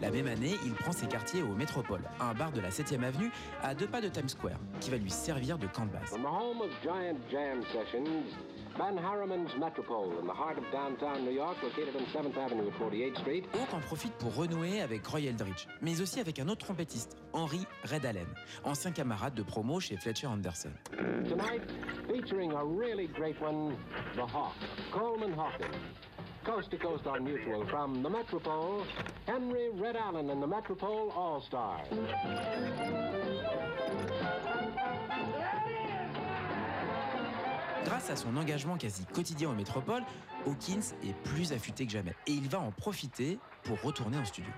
La 0.00 0.10
même 0.10 0.26
année, 0.26 0.56
il 0.64 0.72
prend 0.72 0.90
ses 0.90 1.06
quartiers 1.06 1.42
au 1.42 1.54
Métropole, 1.54 2.02
un 2.18 2.34
bar 2.34 2.50
de 2.50 2.60
la 2.60 2.70
7e 2.70 3.04
avenue 3.04 3.30
à 3.62 3.74
deux 3.74 3.86
pas 3.86 4.00
de 4.00 4.08
Times 4.08 4.28
Square, 4.28 4.58
qui 4.80 4.90
va 4.90 4.96
lui 4.96 5.10
servir 5.10 5.58
de 5.58 5.68
camp 5.68 5.86
de 5.86 5.92
base. 5.92 6.12
Van 8.78 8.96
Harriman's 8.96 9.50
Metropole, 9.58 10.18
in 10.20 10.26
the 10.26 10.32
heart 10.32 10.56
of 10.56 10.64
downtown 10.72 11.24
New 11.24 11.32
York, 11.32 11.56
located 11.62 11.94
on 11.94 12.06
7th 12.06 12.36
Avenue 12.36 12.68
at 12.68 12.74
48th 12.74 13.20
Street. 13.20 13.44
Hawk 13.52 13.74
en 13.74 13.80
profite 13.80 14.14
pour 14.14 14.34
renouer 14.34 14.80
avec 14.80 15.06
Roy 15.06 15.26
Eldridge, 15.26 15.66
mais 15.82 16.00
aussi 16.00 16.20
avec 16.20 16.38
un 16.38 16.48
autre 16.48 16.64
trompettiste, 16.64 17.16
Henry 17.32 17.66
Red 17.84 18.06
Allen, 18.06 18.26
ancien 18.64 18.92
camarade 18.92 19.34
de 19.34 19.42
promo 19.42 19.78
chez 19.80 19.96
Fletcher 19.96 20.26
Anderson. 20.28 20.72
Tonight, 21.24 21.62
featuring 22.08 22.52
a 22.52 22.64
really 22.64 23.08
great 23.08 23.40
one, 23.40 23.76
the 24.14 24.26
Hawk, 24.26 24.54
Coleman 24.90 25.32
Hawkins. 25.34 25.76
Coast 26.44 26.70
to 26.72 26.76
coast 26.76 27.06
on 27.06 27.22
Mutual 27.22 27.64
from 27.66 28.02
the 28.02 28.10
Metropole, 28.10 28.84
Henry 29.26 29.70
Red 29.74 29.96
Allen 29.96 30.30
and 30.30 30.42
the 30.42 30.46
Metropole 30.46 31.12
All 31.14 31.40
Grâce 37.92 38.08
à 38.08 38.16
son 38.16 38.38
engagement 38.38 38.78
quasi 38.78 39.04
quotidien 39.04 39.50
au 39.50 39.52
Métropole, 39.52 40.02
Hawkins 40.46 40.80
est 41.04 41.12
plus 41.24 41.52
affûté 41.52 41.84
que 41.84 41.92
jamais 41.92 42.14
et 42.26 42.32
il 42.32 42.48
va 42.48 42.58
en 42.58 42.70
profiter 42.70 43.38
pour 43.64 43.82
retourner 43.82 44.16
en 44.16 44.24
studio. 44.24 44.50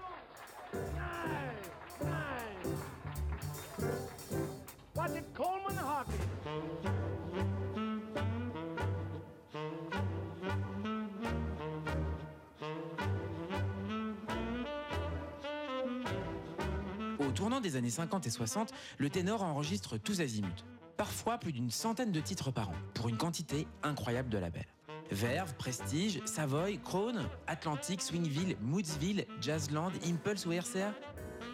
Au 17.19 17.33
tournant 17.33 17.61
des 17.61 17.75
années 17.75 17.91
50 17.91 18.29
et 18.29 18.31
60, 18.31 18.71
le 18.99 19.11
ténor 19.11 19.43
enregistre 19.43 19.99
tous 19.99 20.21
azimuts. 20.21 20.65
Parfois 21.05 21.37
plus 21.37 21.53
d'une 21.53 21.71
centaine 21.71 22.13
de 22.13 22.21
titres 22.21 22.51
par 22.51 22.71
an, 22.71 22.75
pour 22.95 23.11
une 23.11 23.19
quantité 23.19 23.67
incroyable 23.83 24.31
de 24.31 24.39
labels. 24.39 24.65
Verve, 25.11 25.53
Prestige, 25.57 26.23
Savoy, 26.25 26.79
Krone, 26.79 27.29
Atlantic, 27.47 28.01
Swingville, 28.01 28.57
Moodsville, 28.63 29.27
Jazzland, 29.39 29.93
Impulse 30.07 30.47
ou 30.47 30.53
RCA 30.53 30.95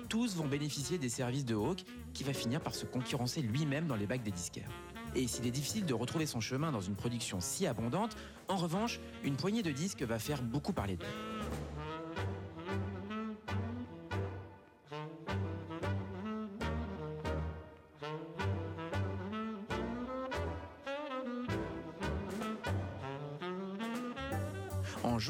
tous 0.09 0.37
vont 0.37 0.47
bénéficier 0.47 0.99
des 0.99 1.09
services 1.09 1.45
de 1.45 1.55
Hawk, 1.55 1.85
qui 2.15 2.25
va 2.25 2.33
finir 2.33 2.61
par 2.61 2.75
se 2.75 2.85
concurrencer 2.85 3.43
lui-même 3.43 3.87
dans 3.87 3.95
les 3.95 4.07
bacs 4.07 4.23
des 4.23 4.31
disquaires. 4.33 4.71
Et 5.15 5.27
s'il 5.27 5.47
est 5.47 5.53
difficile 5.53 5.87
de 5.87 5.95
retrouver 5.95 6.27
son 6.27 6.41
chemin 6.41 6.73
dans 6.73 6.81
une 6.81 6.97
production 6.97 7.41
si 7.41 7.67
abondante, 7.67 8.17
en 8.49 8.57
revanche, 8.57 9.01
une 9.25 9.37
poignée 9.37 9.63
de 9.63 9.71
disques 9.71 10.03
va 10.03 10.19
faire 10.19 10.43
beaucoup 10.43 10.73
parler 10.73 10.97
d'eux. 10.97 11.07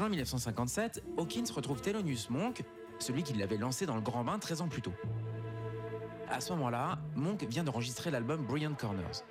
Juin 0.01 0.09
1957, 0.09 1.03
Hawkins 1.17 1.43
retrouve 1.55 1.79
Thelonious 1.79 2.31
Monk, 2.31 2.63
celui 2.97 3.21
qui 3.21 3.33
l'avait 3.33 3.57
lancé 3.57 3.85
dans 3.85 3.93
le 3.93 4.01
grand 4.01 4.23
bain 4.23 4.39
13 4.39 4.61
ans 4.61 4.67
plus 4.67 4.81
tôt. 4.81 4.93
À 6.27 6.41
ce 6.41 6.53
moment-là, 6.53 6.97
Monk 7.15 7.43
vient 7.43 7.63
d'enregistrer 7.63 8.09
l'album 8.09 8.43
Brilliant 8.43 8.73
Corners. 8.73 9.21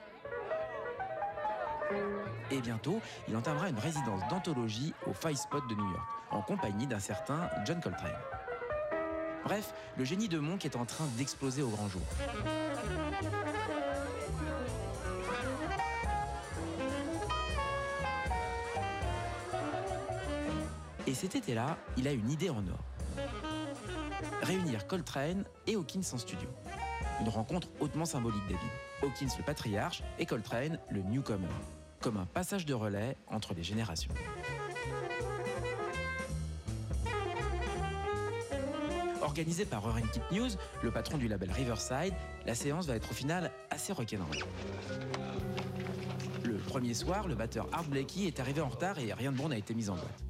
Et 2.52 2.60
bientôt, 2.60 3.00
il 3.26 3.36
entamera 3.36 3.68
une 3.68 3.80
résidence 3.80 4.22
d'anthologie 4.30 4.94
au 5.08 5.12
Five 5.12 5.34
Spot 5.34 5.64
de 5.68 5.74
New 5.74 5.90
York, 5.90 6.06
en 6.30 6.40
compagnie 6.40 6.86
d'un 6.86 7.00
certain 7.00 7.50
John 7.66 7.80
Coltrane. 7.80 8.12
Bref, 9.42 9.74
le 9.98 10.04
génie 10.04 10.28
de 10.28 10.38
Monk 10.38 10.64
est 10.64 10.76
en 10.76 10.84
train 10.84 11.06
d'exploser 11.16 11.62
au 11.62 11.68
grand 11.70 11.88
jour. 11.88 12.02
Et 21.10 21.14
cet 21.14 21.34
été-là, 21.34 21.76
il 21.96 22.06
a 22.06 22.12
une 22.12 22.30
idée 22.30 22.50
en 22.50 22.64
or. 22.68 22.84
Réunir 24.42 24.86
Coltrane 24.86 25.44
et 25.66 25.74
Hawkins 25.74 26.08
en 26.12 26.18
studio. 26.18 26.48
Une 27.20 27.28
rencontre 27.28 27.66
hautement 27.80 28.04
symbolique, 28.04 28.44
David. 28.44 28.70
Hawkins 29.02 29.34
le 29.36 29.42
patriarche 29.42 30.04
et 30.20 30.26
Coltrane 30.26 30.78
le 30.88 31.02
newcomer. 31.02 31.48
Comme 32.00 32.16
un 32.16 32.26
passage 32.26 32.64
de 32.64 32.74
relais 32.74 33.16
entre 33.26 33.54
les 33.54 33.64
générations. 33.64 34.14
Organisée 39.20 39.64
par 39.64 39.84
Warren 39.84 40.06
Keep 40.12 40.30
News, 40.30 40.50
le 40.84 40.92
patron 40.92 41.18
du 41.18 41.26
label 41.26 41.50
Riverside, 41.50 42.14
la 42.46 42.54
séance 42.54 42.86
va 42.86 42.94
être 42.94 43.10
au 43.10 43.14
final 43.14 43.50
assez 43.70 43.92
rock'n'roll. 43.92 44.44
Le 46.44 46.56
premier 46.58 46.94
soir, 46.94 47.26
le 47.26 47.34
batteur 47.34 47.66
Art 47.72 47.88
Blakey 47.88 48.28
est 48.28 48.38
arrivé 48.38 48.60
en 48.60 48.68
retard 48.68 49.00
et 49.00 49.12
rien 49.12 49.32
de 49.32 49.36
bon 49.36 49.48
n'a 49.48 49.58
été 49.58 49.74
mis 49.74 49.90
en 49.90 49.96
boîte. 49.96 50.29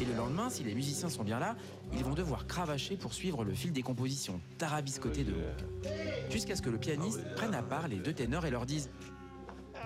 Et 0.00 0.04
le 0.06 0.14
lendemain, 0.14 0.48
si 0.48 0.64
les 0.64 0.74
musiciens 0.74 1.10
sont 1.10 1.24
bien 1.24 1.38
là, 1.38 1.56
ils 1.92 2.02
vont 2.02 2.14
devoir 2.14 2.46
cravacher 2.46 2.96
pour 2.96 3.12
suivre 3.12 3.44
le 3.44 3.52
fil 3.52 3.70
des 3.70 3.82
compositions 3.82 4.40
tarabiscotées 4.56 5.24
de 5.24 5.32
Hawk. 5.32 5.90
Jusqu'à 6.30 6.56
ce 6.56 6.62
que 6.62 6.70
le 6.70 6.78
pianiste 6.78 7.20
prenne 7.34 7.54
à 7.54 7.62
part 7.62 7.86
les 7.86 7.98
deux 7.98 8.14
ténors 8.14 8.46
et 8.46 8.50
leur 8.50 8.64
dise 8.64 8.88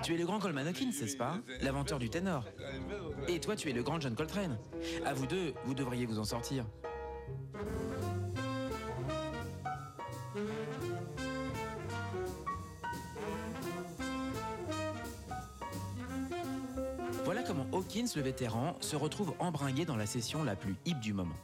Tu 0.04 0.14
es 0.14 0.16
le 0.16 0.24
grand 0.24 0.38
Coleman 0.38 0.68
Hawkins, 0.68 0.92
n'est-ce 1.00 1.16
pas? 1.16 1.40
L'inventeur 1.62 1.98
du 1.98 2.10
ténor. 2.10 2.44
Et 3.26 3.40
toi, 3.40 3.56
tu 3.56 3.68
es 3.70 3.72
le 3.72 3.82
grand 3.82 4.00
John 4.00 4.14
Coltrane. 4.14 4.56
À 5.04 5.14
vous 5.14 5.26
deux, 5.26 5.52
vous 5.64 5.74
devriez 5.74 6.06
vous 6.06 6.20
en 6.20 6.24
sortir. 6.24 6.64
Hawkins, 17.84 18.06
le 18.16 18.22
vétéran, 18.22 18.76
se 18.80 18.96
retrouve 18.96 19.34
embringué 19.38 19.84
dans 19.84 19.96
la 19.96 20.06
session 20.06 20.42
la 20.42 20.56
plus 20.56 20.74
hip 20.86 20.94
du 21.02 21.12
moment. 21.12 21.34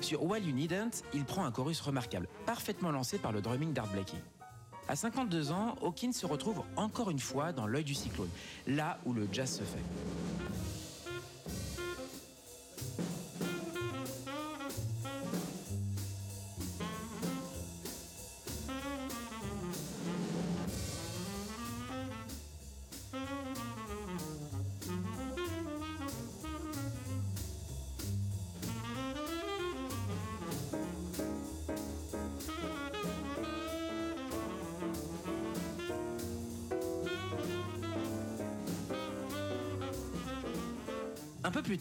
Sur 0.00 0.24
While 0.24 0.46
You 0.46 0.54
Needn't, 0.54 1.02
il 1.12 1.24
prend 1.26 1.44
un 1.44 1.50
chorus 1.50 1.82
remarquable, 1.82 2.28
parfaitement 2.46 2.90
lancé 2.90 3.18
par 3.18 3.30
le 3.30 3.42
drumming 3.42 3.74
d'Art 3.74 3.88
Blakey. 3.88 4.16
À 4.88 4.96
52 4.96 5.52
ans, 5.52 5.74
Hawkins 5.82 6.12
se 6.12 6.24
retrouve 6.24 6.62
encore 6.76 7.10
une 7.10 7.18
fois 7.18 7.52
dans 7.52 7.66
l'œil 7.66 7.84
du 7.84 7.94
cyclone, 7.94 8.30
là 8.66 8.98
où 9.04 9.12
le 9.12 9.28
jazz 9.30 9.58
se 9.58 9.64
fait. 9.64 10.45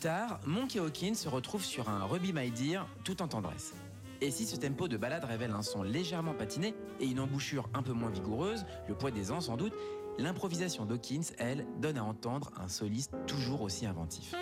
Tard, 0.06 0.40
Monk 0.46 0.76
et 0.76 0.80
Hawkins 0.80 1.16
se 1.16 1.28
retrouvent 1.28 1.66
sur 1.66 1.90
un 1.90 2.06
Ruby 2.06 2.32
My 2.32 2.52
Dear 2.52 2.88
tout 3.04 3.24
en 3.24 3.28
tendresse. 3.28 3.74
Et 4.22 4.30
si 4.30 4.46
ce 4.46 4.56
tempo 4.56 4.88
de 4.88 4.98
balade 4.98 5.24
révèle 5.24 5.50
un 5.50 5.64
son 5.64 5.82
légèrement 5.82 6.36
patiné 6.36 6.76
et 7.00 7.08
une 7.08 7.20
embouchure 7.20 7.68
un 7.74 7.82
peu 7.82 7.92
moins 7.92 8.12
vigoureuse, 8.12 8.68
le 8.88 8.94
poids 8.94 9.10
des 9.10 9.32
ans 9.32 9.42
sans 9.42 9.58
doute, 9.58 9.74
l'improvisation 10.20 10.86
d'Hawkins, 10.86 11.34
elle, 11.40 11.66
donne 11.82 11.98
à 11.98 12.04
entendre 12.04 12.52
un 12.56 12.68
soliste 12.68 13.16
toujours 13.26 13.64
aussi 13.64 13.88
inventif. 13.88 14.36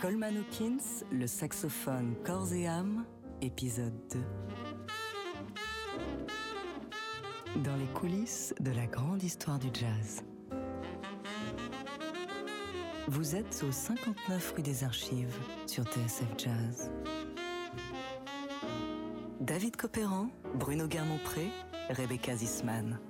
Coleman 0.00 0.36
Hawkins, 0.36 1.02
le 1.10 1.26
saxophone 1.26 2.14
corps 2.24 2.52
et 2.52 2.68
âme, 2.68 3.04
épisode 3.42 3.94
2. 4.12 4.20
Dans 7.64 7.74
les 7.74 7.86
coulisses 7.86 8.54
de 8.60 8.70
la 8.70 8.86
grande 8.86 9.24
histoire 9.24 9.58
du 9.58 9.66
jazz. 9.72 10.22
Vous 13.08 13.34
êtes 13.34 13.64
au 13.68 13.72
59 13.72 14.54
rue 14.56 14.62
des 14.62 14.84
Archives 14.84 15.36
sur 15.66 15.82
TSF 15.82 16.28
Jazz. 16.36 16.92
David 19.40 19.74
Copéran, 19.76 20.28
Bruno 20.54 20.86
Guermont-Pré, 20.86 21.50
Rebecca 21.90 22.36
Zisman. 22.36 23.00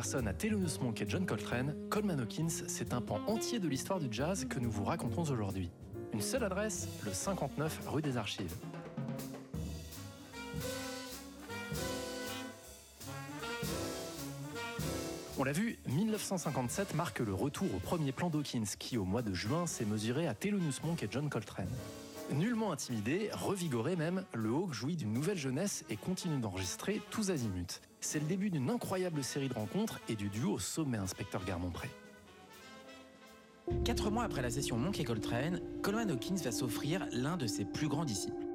À 0.00 0.32
Thelonious 0.32 0.80
Monk 0.80 1.02
et 1.02 1.04
John 1.06 1.26
Coltrane, 1.26 1.74
Coleman 1.90 2.20
Hawkins, 2.20 2.48
c'est 2.48 2.94
un 2.94 3.02
pan 3.02 3.20
entier 3.26 3.58
de 3.58 3.68
l'histoire 3.68 4.00
du 4.00 4.06
jazz 4.10 4.46
que 4.48 4.58
nous 4.58 4.70
vous 4.70 4.82
racontons 4.82 5.24
aujourd'hui. 5.30 5.70
Une 6.14 6.22
seule 6.22 6.42
adresse, 6.42 6.88
le 7.04 7.12
59 7.12 7.80
rue 7.86 8.00
des 8.00 8.16
Archives. 8.16 8.54
On 15.38 15.44
l'a 15.44 15.52
vu, 15.52 15.78
1957 15.86 16.94
marque 16.94 17.18
le 17.18 17.34
retour 17.34 17.68
au 17.74 17.78
premier 17.78 18.12
plan 18.12 18.30
d'Hawkins 18.30 18.64
qui, 18.78 18.96
au 18.96 19.04
mois 19.04 19.20
de 19.20 19.34
juin, 19.34 19.66
s'est 19.66 19.84
mesuré 19.84 20.26
à 20.26 20.32
Thelonious 20.32 20.80
Monk 20.82 21.02
et 21.02 21.08
John 21.10 21.28
Coltrane. 21.28 21.68
Nullement 22.34 22.70
intimidé, 22.70 23.28
revigoré 23.32 23.96
même, 23.96 24.24
le 24.34 24.50
Hawk 24.50 24.72
jouit 24.72 24.94
d'une 24.94 25.12
nouvelle 25.12 25.36
jeunesse 25.36 25.84
et 25.90 25.96
continue 25.96 26.38
d'enregistrer 26.38 27.02
tous 27.10 27.30
azimuts. 27.30 27.80
C'est 28.00 28.20
le 28.20 28.26
début 28.26 28.50
d'une 28.50 28.70
incroyable 28.70 29.24
série 29.24 29.48
de 29.48 29.54
rencontres 29.54 30.00
et 30.08 30.14
du 30.14 30.28
duo 30.28 30.58
sommet 30.58 30.98
inspecteur 30.98 31.44
Garmont-Pré. 31.44 31.90
Quatre 33.84 34.10
mois 34.10 34.24
après 34.24 34.42
la 34.42 34.50
session 34.50 34.76
Monk 34.76 35.00
et 35.00 35.04
Coltrane, 35.04 35.60
Coleman 35.82 36.10
Hawkins 36.10 36.36
va 36.36 36.52
s'offrir 36.52 37.06
l'un 37.10 37.36
de 37.36 37.48
ses 37.48 37.64
plus 37.64 37.88
grands 37.88 38.04
disciples. 38.04 38.46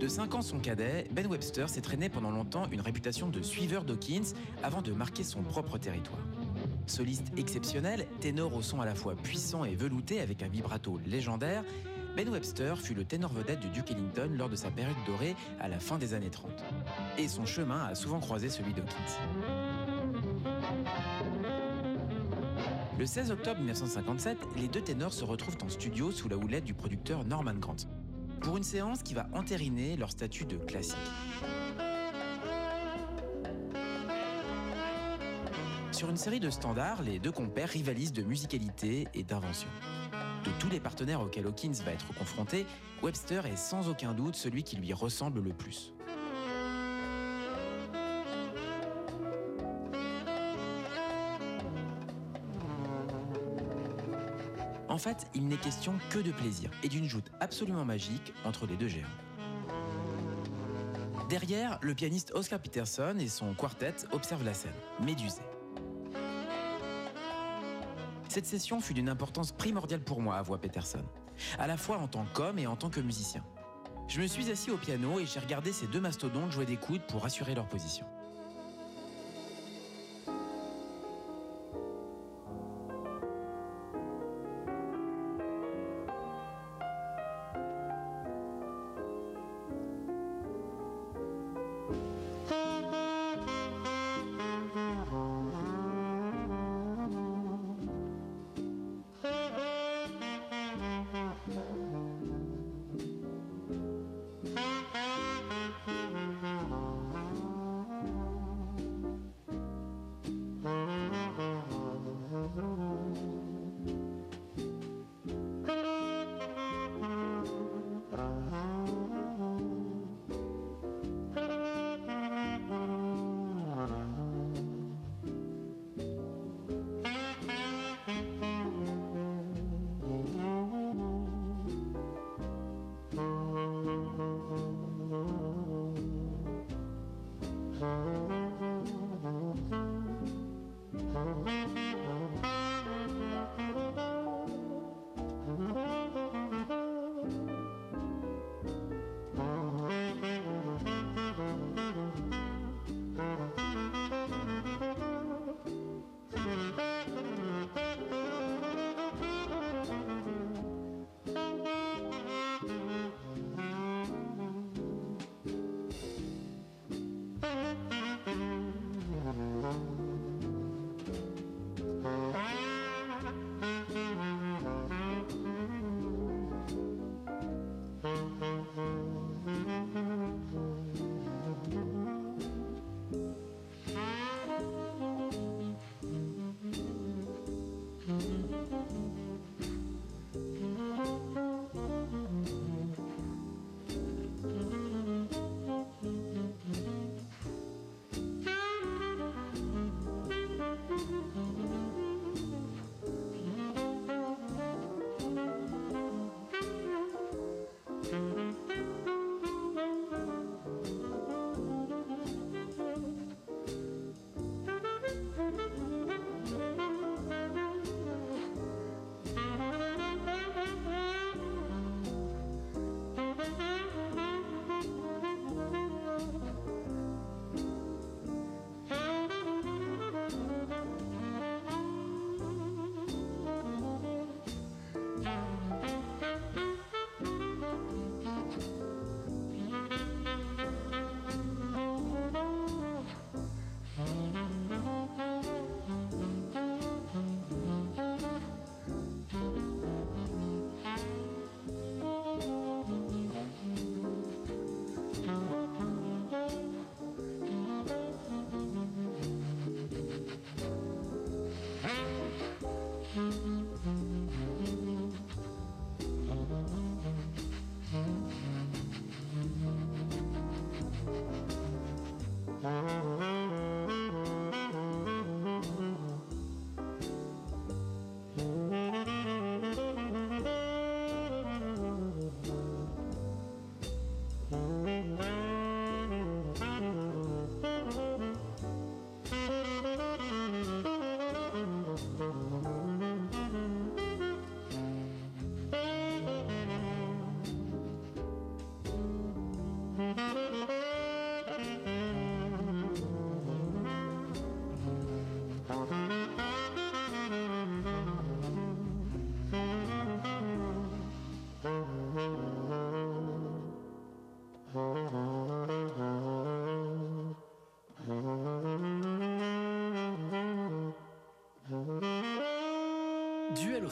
De 0.00 0.08
5 0.08 0.34
ans 0.34 0.42
son 0.42 0.58
cadet, 0.58 1.06
Ben 1.12 1.26
Webster 1.26 1.68
s'est 1.68 1.82
traîné 1.82 2.08
pendant 2.08 2.30
longtemps 2.30 2.68
une 2.72 2.80
réputation 2.80 3.28
de 3.28 3.42
suiveur 3.42 3.84
d'Hawkins 3.84 4.34
avant 4.62 4.82
de 4.82 4.92
marquer 4.92 5.22
son 5.22 5.42
propre 5.42 5.78
territoire. 5.78 6.18
Soliste 6.86 7.32
exceptionnel, 7.36 8.06
ténor 8.20 8.54
au 8.54 8.62
son 8.62 8.80
à 8.80 8.86
la 8.86 8.94
fois 8.94 9.14
puissant 9.14 9.64
et 9.64 9.74
velouté 9.74 10.20
avec 10.20 10.42
un 10.42 10.48
vibrato 10.48 10.98
légendaire, 11.06 11.64
Ben 12.16 12.28
Webster 12.28 12.78
fut 12.78 12.94
le 12.94 13.04
ténor 13.04 13.32
vedette 13.32 13.60
du 13.60 13.68
Duke 13.68 13.92
Ellington 13.92 14.30
lors 14.36 14.48
de 14.48 14.56
sa 14.56 14.70
période 14.70 14.96
dorée 15.06 15.34
à 15.60 15.68
la 15.68 15.78
fin 15.78 15.96
des 15.96 16.12
années 16.12 16.30
30. 16.30 16.50
Et 17.18 17.28
son 17.28 17.46
chemin 17.46 17.84
a 17.84 17.94
souvent 17.94 18.20
croisé 18.20 18.48
celui 18.48 18.74
d'Hawkins. 18.74 18.94
Le 22.98 23.06
16 23.06 23.30
octobre 23.30 23.58
1957, 23.60 24.36
les 24.56 24.68
deux 24.68 24.82
ténors 24.82 25.12
se 25.12 25.24
retrouvent 25.24 25.56
en 25.64 25.68
studio 25.68 26.10
sous 26.10 26.28
la 26.28 26.36
houlette 26.36 26.64
du 26.64 26.74
producteur 26.74 27.24
Norman 27.24 27.54
Grant 27.54 27.76
pour 28.40 28.56
une 28.56 28.62
séance 28.62 29.02
qui 29.02 29.14
va 29.14 29.28
entériner 29.32 29.96
leur 29.96 30.10
statut 30.10 30.44
de 30.44 30.56
classique. 30.56 30.96
Sur 36.02 36.10
une 36.10 36.16
série 36.16 36.40
de 36.40 36.50
standards, 36.50 37.00
les 37.02 37.20
deux 37.20 37.30
compères 37.30 37.68
rivalisent 37.68 38.12
de 38.12 38.24
musicalité 38.24 39.06
et 39.14 39.22
d'invention. 39.22 39.68
De 40.44 40.50
tous 40.58 40.68
les 40.68 40.80
partenaires 40.80 41.20
auxquels 41.20 41.46
Hawkins 41.46 41.80
va 41.84 41.92
être 41.92 42.12
confronté, 42.18 42.66
Webster 43.04 43.46
est 43.46 43.56
sans 43.56 43.88
aucun 43.88 44.12
doute 44.12 44.34
celui 44.34 44.64
qui 44.64 44.74
lui 44.74 44.92
ressemble 44.92 45.40
le 45.40 45.52
plus. 45.52 45.94
En 54.88 54.98
fait, 54.98 55.28
il 55.36 55.46
n'est 55.46 55.56
question 55.56 55.94
que 56.10 56.18
de 56.18 56.32
plaisir 56.32 56.72
et 56.82 56.88
d'une 56.88 57.06
joute 57.06 57.30
absolument 57.38 57.84
magique 57.84 58.34
entre 58.44 58.66
les 58.66 58.76
deux 58.76 58.88
géants. 58.88 59.06
Derrière, 61.30 61.78
le 61.80 61.94
pianiste 61.94 62.32
Oscar 62.34 62.58
Peterson 62.58 63.14
et 63.20 63.28
son 63.28 63.54
quartet 63.54 63.94
observent 64.10 64.44
la 64.44 64.52
scène, 64.52 64.72
médusés. 65.00 65.42
Cette 68.32 68.46
session 68.46 68.80
fut 68.80 68.94
d'une 68.94 69.10
importance 69.10 69.52
primordiale 69.52 70.00
pour 70.00 70.22
moi, 70.22 70.36
avoua 70.36 70.58
Peterson, 70.58 71.04
à 71.58 71.66
la 71.66 71.76
fois 71.76 71.98
en 71.98 72.08
tant 72.08 72.24
qu'homme 72.32 72.58
et 72.58 72.66
en 72.66 72.76
tant 72.76 72.88
que 72.88 72.98
musicien. 72.98 73.44
Je 74.08 74.22
me 74.22 74.26
suis 74.26 74.50
assis 74.50 74.70
au 74.70 74.78
piano 74.78 75.20
et 75.20 75.26
j'ai 75.26 75.38
regardé 75.38 75.70
ces 75.70 75.86
deux 75.86 76.00
mastodontes 76.00 76.50
jouer 76.50 76.64
des 76.64 76.78
coudes 76.78 77.06
pour 77.08 77.26
assurer 77.26 77.54
leur 77.54 77.68
position. 77.68 78.06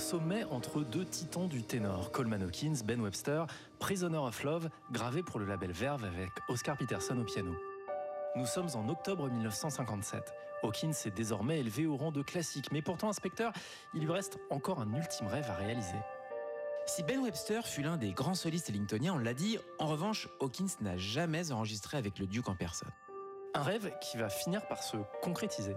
Sommet 0.01 0.45
entre 0.45 0.81
deux 0.81 1.05
titans 1.05 1.47
du 1.47 1.63
ténor, 1.63 2.11
Coleman 2.11 2.43
Hawkins, 2.43 2.81
Ben 2.85 3.01
Webster, 3.01 3.47
Prisoner 3.79 4.17
of 4.17 4.43
Love, 4.43 4.71
gravé 4.91 5.23
pour 5.23 5.39
le 5.39 5.47
label 5.47 5.71
Verve 5.73 6.05
avec 6.05 6.31
Oscar 6.49 6.77
Peterson 6.77 7.19
au 7.19 7.25
piano. 7.25 7.55
Nous 8.35 8.47
sommes 8.47 8.69
en 8.75 8.89
octobre 8.89 9.29
1957. 9.29 10.33
Hawkins 10.63 10.93
est 11.05 11.15
désormais 11.15 11.61
élevé 11.61 11.87
au 11.87 11.97
rang 11.97 12.13
de 12.13 12.23
classique, 12.23 12.73
mais 12.73 12.83
pourtant, 12.83 13.11
inspecteur, 13.11 13.53
il 13.95 14.01
lui 14.01 14.11
reste 14.11 14.39
encore 14.51 14.81
un 14.81 14.93
ultime 14.95 15.27
rêve 15.27 15.49
à 15.51 15.55
réaliser. 15.55 15.99
Si 16.87 17.03
Ben 17.03 17.21
Webster 17.21 17.67
fut 17.67 17.83
l'un 17.83 17.99
des 17.99 18.13
grands 18.13 18.35
solistes 18.35 18.71
ellingtoniens, 18.71 19.15
on 19.15 19.19
l'a 19.19 19.35
dit, 19.35 19.59
en 19.79 19.87
revanche, 19.87 20.29
Hawkins 20.41 20.67
n'a 20.81 20.97
jamais 20.97 21.53
enregistré 21.53 21.99
avec 21.99 22.19
le 22.19 22.27
Duke 22.27 22.49
en 22.49 22.57
personne. 22.57 22.91
Un 23.55 23.63
rêve 23.63 23.93
qui 24.01 24.17
va 24.17 24.31
finir 24.31 24.67
par 24.67 24.83
se 24.83 24.97
concrétiser. 25.23 25.77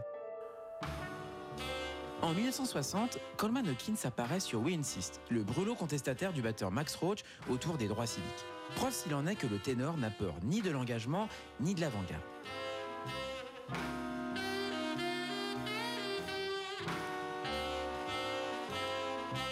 En 2.23 2.33
1960, 2.33 3.19
Coleman 3.35 3.67
Hawkins 3.67 3.97
apparaît 4.05 4.39
sur 4.39 4.61
We 4.61 4.77
Insist, 4.77 5.19
le 5.29 5.43
brûlot 5.43 5.75
contestataire 5.75 6.31
du 6.31 6.41
batteur 6.41 6.71
Max 6.71 6.95
Roach 6.95 7.19
autour 7.49 7.77
des 7.77 7.89
droits 7.89 8.07
civiques. 8.07 8.45
Preuve 8.77 8.93
s'il 8.93 9.13
en 9.13 9.27
est 9.27 9.35
que 9.35 9.45
le 9.45 9.59
ténor 9.59 9.97
n'a 9.97 10.09
peur 10.09 10.33
ni 10.41 10.61
de 10.61 10.71
l'engagement 10.71 11.27
ni 11.59 11.75
de 11.75 11.81
l'avant-garde. 11.81 12.23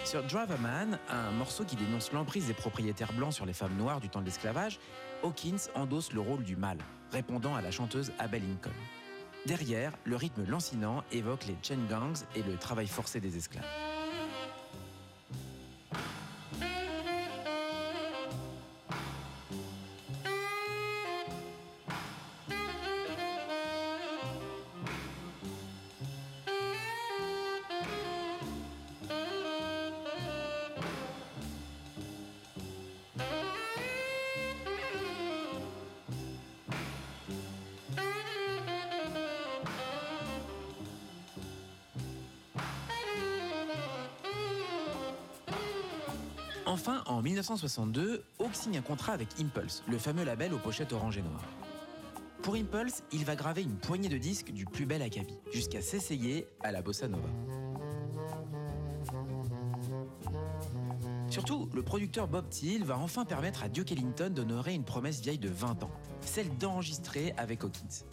Sur 0.06 0.22
Drive 0.22 0.50
a 0.50 0.56
Man, 0.56 0.98
un 1.10 1.30
morceau 1.32 1.64
qui 1.64 1.76
dénonce 1.76 2.10
l'emprise 2.12 2.46
des 2.46 2.54
propriétaires 2.54 3.12
blancs 3.12 3.34
sur 3.34 3.44
les 3.44 3.52
femmes 3.52 3.76
noires 3.76 4.00
du 4.00 4.08
temps 4.08 4.20
de 4.20 4.24
l'esclavage, 4.24 4.80
Hawkins 5.22 5.68
endosse 5.74 6.14
le 6.14 6.20
rôle 6.20 6.42
du 6.42 6.56
mal, 6.56 6.78
répondant 7.12 7.54
à 7.54 7.60
la 7.60 7.70
chanteuse 7.70 8.12
Abel 8.18 8.40
Lincoln. 8.48 8.72
Derrière, 9.46 9.92
le 10.04 10.14
rythme 10.14 10.44
lancinant 10.46 11.02
évoque 11.10 11.46
les 11.46 11.56
chain 11.62 11.78
gangs 11.90 12.22
et 12.36 12.42
le 12.42 12.56
travail 12.56 12.86
forcé 12.86 13.20
des 13.20 13.36
esclaves. 13.36 13.64
Enfin, 46.72 47.02
en 47.04 47.20
1962, 47.20 48.24
Hawk 48.38 48.54
signe 48.54 48.78
un 48.78 48.80
contrat 48.80 49.12
avec 49.12 49.28
Impulse, 49.38 49.82
le 49.90 49.98
fameux 49.98 50.24
label 50.24 50.54
aux 50.54 50.58
pochettes 50.58 50.94
orange 50.94 51.18
et 51.18 51.20
noir. 51.20 51.44
Pour 52.40 52.54
Impulse, 52.54 53.02
il 53.12 53.26
va 53.26 53.36
graver 53.36 53.60
une 53.60 53.76
poignée 53.76 54.08
de 54.08 54.16
disques 54.16 54.52
du 54.52 54.64
plus 54.64 54.86
bel 54.86 55.02
acabit, 55.02 55.36
jusqu'à 55.52 55.82
s'essayer 55.82 56.46
à 56.62 56.72
la 56.72 56.80
bossa 56.80 57.08
nova. 57.08 57.28
Surtout, 61.28 61.68
le 61.74 61.82
producteur 61.82 62.26
Bob 62.26 62.48
Thiel 62.48 62.84
va 62.84 62.96
enfin 62.96 63.26
permettre 63.26 63.64
à 63.64 63.68
Duke 63.68 63.92
Ellington 63.92 64.30
d'honorer 64.30 64.72
une 64.72 64.84
promesse 64.84 65.20
vieille 65.20 65.36
de 65.36 65.50
20 65.50 65.82
ans, 65.82 65.90
celle 66.22 66.56
d'enregistrer 66.56 67.34
avec 67.36 67.64
Hawkins. 67.64 68.06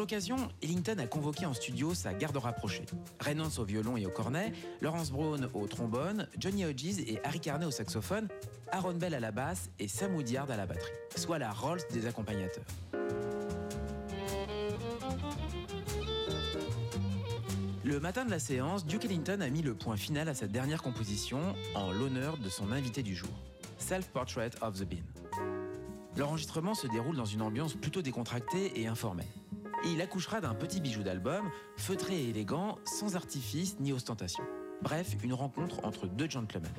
L'occasion, 0.00 0.48
Ellington 0.62 0.96
a 0.98 1.06
convoqué 1.06 1.44
en 1.44 1.52
studio 1.52 1.92
sa 1.92 2.14
garde 2.14 2.38
rapprochée. 2.38 2.86
Reynolds 3.20 3.58
au 3.58 3.64
violon 3.64 3.98
et 3.98 4.06
au 4.06 4.08
cornet, 4.08 4.54
Lawrence 4.80 5.12
Brown 5.12 5.50
au 5.52 5.66
trombone, 5.66 6.26
Johnny 6.38 6.64
Hodges 6.64 7.00
et 7.06 7.20
Harry 7.22 7.38
Carney 7.38 7.66
au 7.66 7.70
saxophone, 7.70 8.26
Aaron 8.72 8.94
Bell 8.94 9.12
à 9.12 9.20
la 9.20 9.30
basse 9.30 9.68
et 9.78 9.88
Sam 9.88 10.14
Woodyard 10.14 10.50
à 10.50 10.56
la 10.56 10.64
batterie, 10.64 10.90
soit 11.16 11.38
la 11.38 11.50
Rolls 11.50 11.82
des 11.92 12.06
accompagnateurs. 12.06 12.64
Le 17.84 18.00
matin 18.00 18.24
de 18.24 18.30
la 18.30 18.38
séance, 18.38 18.86
Duke 18.86 19.04
Ellington 19.04 19.42
a 19.42 19.50
mis 19.50 19.60
le 19.60 19.74
point 19.74 19.98
final 19.98 20.30
à 20.30 20.34
sa 20.34 20.46
dernière 20.46 20.82
composition 20.82 21.40
en 21.74 21.92
l'honneur 21.92 22.38
de 22.38 22.48
son 22.48 22.72
invité 22.72 23.02
du 23.02 23.14
jour, 23.14 23.28
Self-Portrait 23.76 24.52
of 24.62 24.80
the 24.80 24.88
Bean. 24.88 25.04
L'enregistrement 26.16 26.74
se 26.74 26.86
déroule 26.86 27.16
dans 27.16 27.26
une 27.26 27.42
ambiance 27.42 27.74
plutôt 27.74 28.00
décontractée 28.00 28.80
et 28.80 28.86
informelle. 28.86 29.26
Il 29.84 30.02
accouchera 30.02 30.40
d'un 30.40 30.54
petit 30.54 30.80
bijou 30.80 31.02
d'album, 31.02 31.50
feutré 31.76 32.14
et 32.14 32.28
élégant, 32.28 32.78
sans 32.84 33.16
artifice 33.16 33.80
ni 33.80 33.92
ostentation. 33.92 34.44
Bref, 34.82 35.16
une 35.22 35.32
rencontre 35.32 35.84
entre 35.84 36.06
deux 36.06 36.28
gentlemen. 36.28 36.70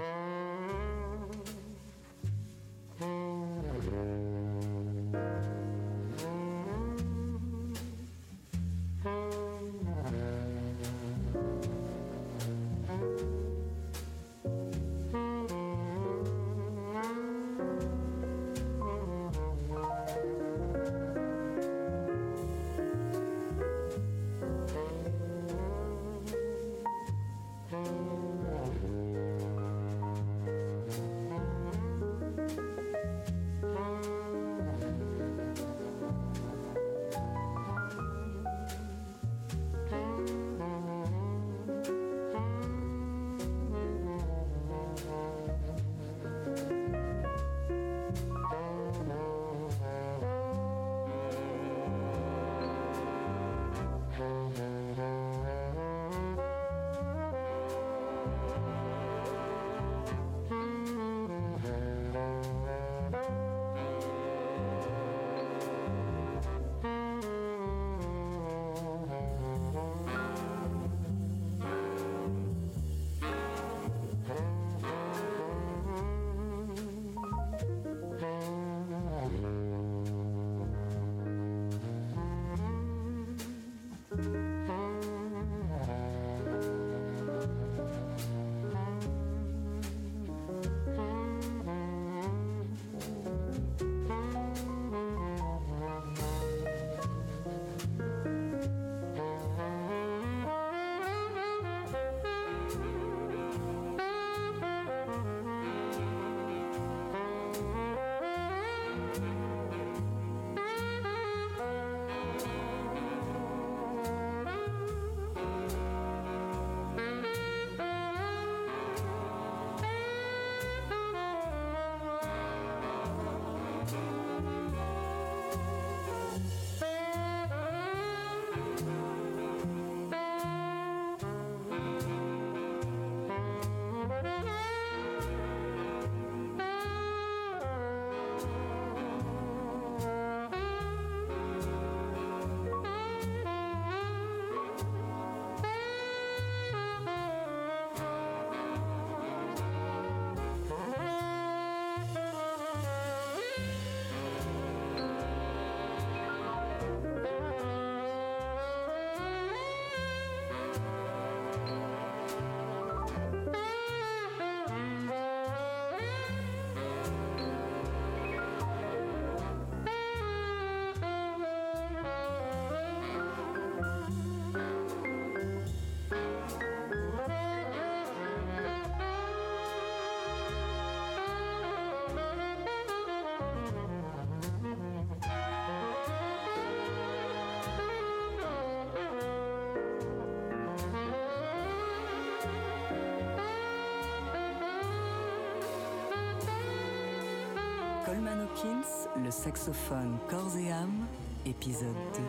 Le 198.63 199.31
saxophone 199.31 200.19
corps 200.29 200.55
et 200.55 200.71
âme, 200.71 201.07
épisode 201.47 201.95
2. 202.13 202.21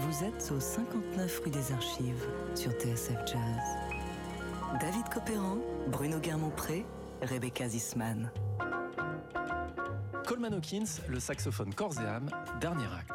Vous 0.00 0.24
êtes 0.24 0.52
au 0.54 0.60
59 0.60 1.40
rue 1.42 1.50
des 1.50 1.72
Archives 1.72 2.28
sur 2.54 2.72
TSF 2.72 3.16
Jazz. 3.26 3.40
David 4.80 5.08
Copéran, 5.08 5.56
Bruno 5.88 6.18
Guermont-Pré, 6.18 6.84
Rebecca 7.22 7.68
Zisman. 7.68 8.30
Coleman 10.26 10.52
Hawkins, 10.52 11.00
le 11.08 11.20
saxophone 11.20 11.72
corps 11.72 11.98
et 12.02 12.06
âme, 12.06 12.28
dernier 12.60 12.84
acte. 12.84 13.09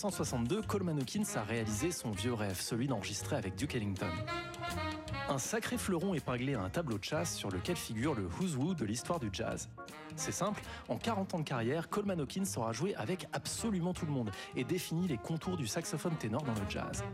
1962, 0.00 0.62
Coleman 0.62 0.98
Hawkins 0.98 1.26
a 1.36 1.42
réalisé 1.42 1.92
son 1.92 2.10
vieux 2.10 2.32
rêve, 2.32 2.58
celui 2.58 2.86
d'enregistrer 2.86 3.36
avec 3.36 3.54
Duke 3.54 3.74
Ellington. 3.74 4.08
Un 5.28 5.36
sacré 5.36 5.76
fleuron 5.76 6.14
épinglé 6.14 6.54
à 6.54 6.62
un 6.62 6.70
tableau 6.70 6.96
de 6.96 7.04
chasse 7.04 7.36
sur 7.36 7.50
lequel 7.50 7.76
figure 7.76 8.14
le 8.14 8.26
Who's 8.26 8.56
Who 8.56 8.72
de 8.72 8.86
l'histoire 8.86 9.20
du 9.20 9.28
jazz. 9.30 9.68
C'est 10.16 10.32
simple, 10.32 10.62
en 10.88 10.96
40 10.96 11.34
ans 11.34 11.38
de 11.40 11.44
carrière, 11.44 11.90
Coleman 11.90 12.18
Hawkins 12.18 12.44
aura 12.56 12.72
joué 12.72 12.94
avec 12.94 13.26
absolument 13.34 13.92
tout 13.92 14.06
le 14.06 14.12
monde 14.12 14.30
et 14.56 14.64
défini 14.64 15.06
les 15.06 15.18
contours 15.18 15.58
du 15.58 15.66
saxophone 15.66 16.16
ténor 16.16 16.44
dans 16.44 16.54
le 16.54 16.70
jazz. 16.70 17.04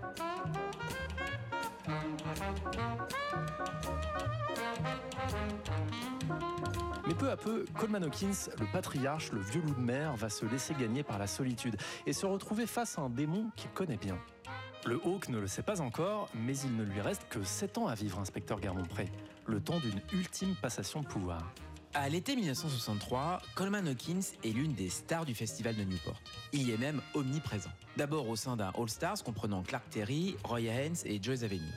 Mais 7.06 7.14
peu 7.14 7.30
à 7.30 7.36
peu, 7.36 7.64
Coleman 7.78 8.02
Hawkins, 8.02 8.50
le 8.58 8.66
patriarche, 8.72 9.30
le 9.30 9.40
vieux 9.40 9.60
loup 9.60 9.74
de 9.74 9.80
mer, 9.80 10.16
va 10.16 10.28
se 10.28 10.44
laisser 10.44 10.74
gagner 10.74 11.04
par 11.04 11.18
la 11.18 11.28
solitude 11.28 11.76
et 12.04 12.12
se 12.12 12.26
retrouver 12.26 12.66
face 12.66 12.98
à 12.98 13.02
un 13.02 13.10
démon 13.10 13.50
qu'il 13.54 13.70
connaît 13.70 13.96
bien. 13.96 14.18
Le 14.86 15.00
Hawk 15.04 15.28
ne 15.28 15.38
le 15.38 15.46
sait 15.46 15.62
pas 15.62 15.80
encore, 15.80 16.28
mais 16.34 16.58
il 16.58 16.76
ne 16.76 16.82
lui 16.82 17.00
reste 17.00 17.28
que 17.28 17.44
7 17.44 17.78
ans 17.78 17.86
à 17.86 17.94
vivre, 17.94 18.18
inspecteur 18.18 18.58
Garmont-Pré, 18.58 19.06
le 19.46 19.60
temps 19.60 19.78
d'une 19.78 20.00
ultime 20.12 20.56
passation 20.56 21.00
de 21.00 21.06
pouvoir. 21.06 21.52
À 21.94 22.08
l'été 22.08 22.34
1963, 22.34 23.40
Coleman 23.54 23.86
Hawkins 23.86 24.20
est 24.44 24.50
l'une 24.50 24.74
des 24.74 24.88
stars 24.88 25.24
du 25.24 25.34
festival 25.34 25.76
de 25.76 25.84
Newport. 25.84 26.20
Il 26.52 26.68
y 26.68 26.72
est 26.72 26.76
même 26.76 27.00
omniprésent. 27.14 27.70
D'abord 27.96 28.28
au 28.28 28.36
sein 28.36 28.56
d'un 28.56 28.70
All-Stars 28.76 29.22
comprenant 29.24 29.62
Clark 29.62 29.88
Terry, 29.90 30.36
Roy 30.44 30.62
Haynes 30.62 30.96
et 31.04 31.22
Joyce 31.22 31.44
Avenue. 31.44 31.72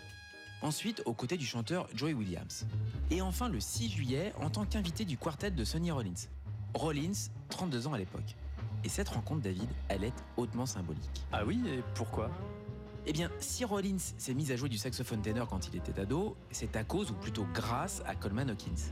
Ensuite, 0.61 1.01
aux 1.05 1.13
côtés 1.13 1.37
du 1.37 1.45
chanteur 1.45 1.87
Joey 1.93 2.13
Williams. 2.13 2.65
Et 3.11 3.21
enfin, 3.21 3.47
le 3.47 3.61
6 3.61 3.89
juillet, 3.89 4.33
en 4.41 4.49
tant 4.49 4.65
qu'invité 4.65 5.05
du 5.05 5.17
quartet 5.17 5.51
de 5.51 5.63
Sonny 5.63 5.89
Rollins. 5.89 6.27
Rollins, 6.73 7.29
32 7.47 7.87
ans 7.87 7.93
à 7.93 7.97
l'époque. 7.97 8.35
Et 8.83 8.89
cette 8.89 9.09
rencontre, 9.09 9.41
David, 9.41 9.69
elle 9.87 10.03
est 10.03 10.13
hautement 10.35 10.65
symbolique. 10.65 11.23
Ah 11.31 11.45
oui, 11.45 11.61
et 11.65 11.81
pourquoi? 11.95 12.29
Eh 13.05 13.13
bien, 13.13 13.31
si 13.39 13.63
Rollins 13.63 13.97
s'est 14.17 14.33
mis 14.33 14.51
à 14.51 14.57
jouer 14.57 14.67
du 14.67 14.77
saxophone 14.77 15.21
ténor 15.21 15.47
quand 15.47 15.67
il 15.69 15.77
était 15.77 15.97
ado, 15.97 16.35
c'est 16.51 16.75
à 16.75 16.83
cause, 16.83 17.11
ou 17.11 17.13
plutôt 17.13 17.47
grâce, 17.53 18.03
à 18.05 18.15
Coleman 18.15 18.49
Hawkins. 18.49 18.91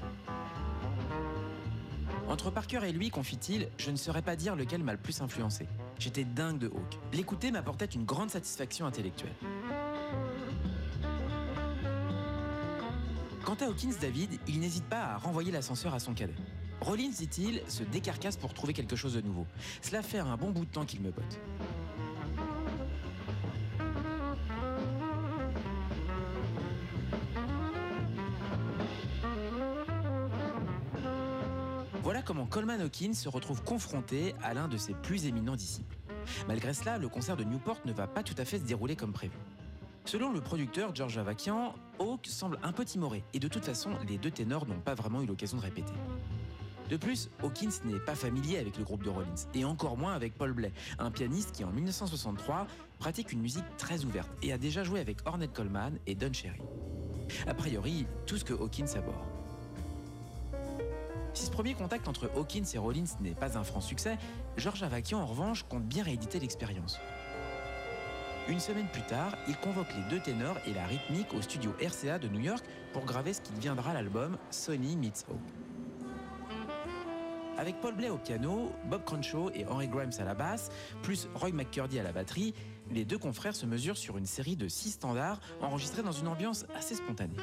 Entre 2.29 2.49
Parker 2.49 2.79
et 2.85 2.93
lui, 2.93 3.09
confie-t-il, 3.09 3.69
je 3.77 3.91
ne 3.91 3.97
saurais 3.97 4.21
pas 4.21 4.37
dire 4.37 4.55
lequel 4.55 4.83
m'a 4.83 4.93
le 4.93 4.97
plus 4.97 5.21
influencé. 5.21 5.67
J'étais 5.99 6.23
dingue 6.23 6.59
de 6.59 6.67
Hawk. 6.67 6.97
L'écouter 7.13 7.51
m'apportait 7.51 7.85
une 7.85 8.05
grande 8.05 8.29
satisfaction 8.29 8.85
intellectuelle. 8.85 9.35
Quant 13.47 13.55
à 13.61 13.67
Hawkins 13.67 13.93
David, 14.01 14.41
il 14.49 14.59
n'hésite 14.59 14.83
pas 14.89 15.03
à 15.03 15.17
renvoyer 15.17 15.53
l'ascenseur 15.53 15.93
à 15.93 15.99
son 15.99 16.13
cadet. 16.13 16.35
Rollins, 16.81 17.11
dit-il, 17.17 17.61
se 17.69 17.81
décarcasse 17.81 18.35
pour 18.35 18.53
trouver 18.53 18.73
quelque 18.73 18.97
chose 18.97 19.13
de 19.13 19.21
nouveau. 19.21 19.47
Cela 19.81 20.03
fait 20.03 20.19
un 20.19 20.35
bon 20.35 20.51
bout 20.51 20.65
de 20.65 20.69
temps 20.69 20.83
qu'il 20.83 20.99
me 20.99 21.11
botte. 21.11 21.39
Voilà 32.03 32.21
comment 32.21 32.47
Coleman 32.47 32.81
Hawkins 32.81 33.13
se 33.13 33.29
retrouve 33.29 33.63
confronté 33.63 34.35
à 34.43 34.53
l'un 34.53 34.67
de 34.67 34.75
ses 34.75 34.93
plus 34.93 35.25
éminents 35.25 35.55
disciples. 35.55 35.95
Malgré 36.49 36.73
cela, 36.73 36.97
le 36.97 37.07
concert 37.07 37.37
de 37.37 37.45
Newport 37.45 37.79
ne 37.85 37.93
va 37.93 38.07
pas 38.07 38.23
tout 38.23 38.35
à 38.37 38.43
fait 38.43 38.59
se 38.59 38.65
dérouler 38.65 38.97
comme 38.97 39.13
prévu. 39.13 39.37
Selon 40.03 40.31
le 40.31 40.39
producteur 40.39 40.95
George 40.95 41.17
Avakian, 41.17 41.75
Hawk 41.99 42.25
semble 42.27 42.59
un 42.63 42.71
peu 42.71 42.85
timoré 42.85 43.23
et 43.33 43.39
de 43.39 43.47
toute 43.47 43.65
façon, 43.65 43.91
les 44.07 44.17
deux 44.17 44.31
ténors 44.31 44.67
n'ont 44.67 44.79
pas 44.79 44.95
vraiment 44.95 45.21
eu 45.21 45.25
l'occasion 45.25 45.57
de 45.57 45.63
répéter. 45.63 45.93
De 46.89 46.95
plus, 46.95 47.29
Hawkins 47.43 47.69
n'est 47.83 47.99
pas 47.99 48.15
familier 48.15 48.59
avec 48.59 48.77
le 48.77 48.83
groupe 48.83 49.03
de 49.03 49.09
Rollins 49.09 49.35
et 49.53 49.65
encore 49.65 49.97
moins 49.97 50.13
avec 50.13 50.37
Paul 50.37 50.53
Bley, 50.53 50.71
un 50.99 51.11
pianiste 51.11 51.51
qui 51.51 51.63
en 51.65 51.71
1963 51.71 52.67
pratique 52.99 53.33
une 53.33 53.41
musique 53.41 53.65
très 53.77 54.05
ouverte 54.05 54.29
et 54.41 54.53
a 54.53 54.57
déjà 54.57 54.83
joué 54.83 54.99
avec 55.01 55.17
Ornette 55.25 55.53
Coleman 55.53 55.97
et 56.07 56.15
Don 56.15 56.31
Cherry. 56.31 56.61
A 57.45 57.53
priori, 57.53 58.05
tout 58.25 58.37
ce 58.37 58.45
que 58.45 58.53
Hawkins 58.53 58.95
aborde. 58.95 59.25
Si 61.33 61.45
ce 61.45 61.51
premier 61.51 61.73
contact 61.73 62.07
entre 62.07 62.31
Hawkins 62.35 62.63
et 62.73 62.77
Rollins 62.77 63.17
n'est 63.19 63.35
pas 63.35 63.57
un 63.57 63.63
franc 63.63 63.81
succès, 63.81 64.17
George 64.55 64.81
Avakian 64.81 65.19
en 65.19 65.25
revanche 65.25 65.63
compte 65.63 65.83
bien 65.83 66.03
rééditer 66.03 66.39
l'expérience. 66.39 66.99
Une 68.49 68.61
semaine 68.61 68.87
plus 68.87 69.01
tard, 69.01 69.35
il 69.49 69.57
convoque 69.57 69.93
les 69.93 70.09
deux 70.09 70.21
ténors 70.21 70.57
et 70.65 70.73
la 70.73 70.85
rythmique 70.85 71.33
au 71.33 71.41
studio 71.41 71.73
RCA 71.81 72.17
de 72.17 72.29
New 72.29 72.39
York 72.39 72.63
pour 72.93 73.03
graver 73.03 73.33
ce 73.33 73.41
qui 73.41 73.51
deviendra 73.51 73.93
l'album 73.93 74.37
Sony 74.51 74.95
Meets 74.95 75.25
Hope. 75.29 75.51
Avec 77.57 77.81
Paul 77.81 77.95
Bley 77.95 78.09
au 78.09 78.17
piano, 78.17 78.71
Bob 78.85 79.03
Crenshaw 79.03 79.51
et 79.53 79.65
Henry 79.65 79.89
Grimes 79.89 80.13
à 80.17 80.23
la 80.23 80.33
basse, 80.33 80.69
plus 81.03 81.27
Roy 81.35 81.51
McCurdy 81.51 81.99
à 81.99 82.03
la 82.03 82.13
batterie, 82.13 82.53
les 82.89 83.03
deux 83.03 83.17
confrères 83.17 83.55
se 83.55 83.65
mesurent 83.65 83.97
sur 83.97 84.17
une 84.17 84.25
série 84.25 84.55
de 84.55 84.69
six 84.69 84.91
standards 84.91 85.41
enregistrés 85.59 86.03
dans 86.03 86.13
une 86.13 86.29
ambiance 86.29 86.65
assez 86.73 86.95
spontanée. 86.95 87.35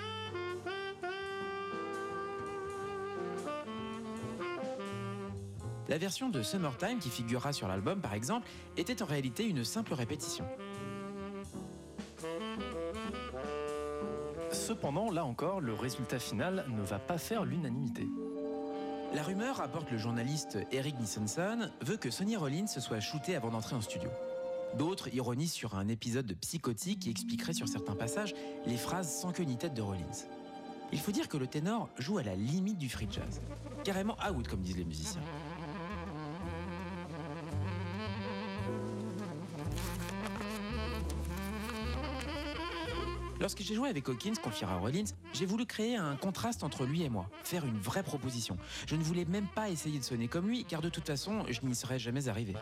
La 5.89 5.99
version 5.99 6.31
de 6.31 6.43
Summertime 6.43 6.99
qui 6.99 7.11
figurera 7.11 7.53
sur 7.53 7.69
l'album 7.69 8.01
par 8.01 8.15
exemple 8.15 8.49
était 8.79 9.03
en 9.03 9.07
réalité 9.07 9.47
une 9.47 9.65
simple 9.65 9.93
répétition. 9.93 10.47
Cependant, 14.67 15.11
là 15.11 15.27
encore, 15.27 15.61
le 15.61 15.75
résultat 15.75 16.19
final 16.19 16.65
ne 16.71 16.81
va 16.81 16.99
pas 16.99 17.19
faire 17.19 17.45
l'unanimité. 17.45 18.09
La 19.13 19.23
rumeur, 19.23 19.57
rapporte 19.57 19.91
le 19.91 19.99
journaliste 19.99 20.57
Eric 20.73 20.99
Nissenson, 20.99 21.69
veut 21.83 21.99
que 21.99 22.11
Sonny 22.11 22.35
Rollins 22.35 22.67
se 22.67 22.81
soit 22.81 23.01
shooté 23.01 23.37
avant 23.37 23.51
d'entrer 23.51 23.77
en 23.77 23.83
studio. 23.83 24.09
D'autres 24.79 25.15
ironisent 25.15 25.53
sur 25.53 25.75
un 25.75 25.89
épisode 25.89 26.25
de 26.25 26.33
psychotique 26.33 27.01
qui 27.01 27.11
expliquerait 27.11 27.53
sur 27.53 27.69
certains 27.69 27.95
passages 27.95 28.33
les 28.65 28.79
phrases 28.79 29.15
sans 29.15 29.33
queue 29.33 29.45
ni 29.45 29.59
tête 29.59 29.75
de 29.75 29.83
Rollins. 29.83 30.25
Il 30.93 30.99
faut 30.99 31.13
dire 31.13 31.29
que 31.29 31.37
le 31.37 31.47
ténor 31.47 31.91
joue 31.99 32.17
à 32.17 32.23
la 32.23 32.35
limite 32.35 32.79
du 32.79 32.89
free 32.89 33.09
jazz. 33.11 33.43
Carrément 33.85 34.17
out, 34.31 34.49
comme 34.49 34.63
disent 34.63 34.79
les 34.79 34.87
musiciens. 34.87 35.21
Lorsque 43.41 43.63
j'ai 43.63 43.75
joué 43.75 43.89
avec 43.89 44.09
Hawkins, 44.09 44.35
confiera 44.43 44.77
Rollins, 44.77 45.05
j'ai 45.33 45.47
voulu 45.47 45.67
créer 45.67 45.97
un 45.97 46.17
contraste 46.17 46.63
entre 46.63 46.87
lui 46.87 47.03
et 47.03 47.09
moi, 47.09 47.29
faire 47.43 47.67
une 47.67 47.79
vraie 47.79 48.03
proposition. 48.03 48.57
Je 48.87 48.97
ne 48.97 49.03
voulais 49.03 49.25
même 49.25 49.49
pas 49.49 49.71
essayer 49.71 49.99
de 49.99 50.05
sonner 50.05 50.29
comme 50.29 50.49
lui, 50.49 50.65
car 50.65 50.81
de 50.81 50.89
toute 50.89 51.07
façon, 51.07 51.45
je 51.51 51.61
n'y 51.63 51.75
serais 51.75 51.99
jamais 51.99 52.29
arrivé. 52.29 52.55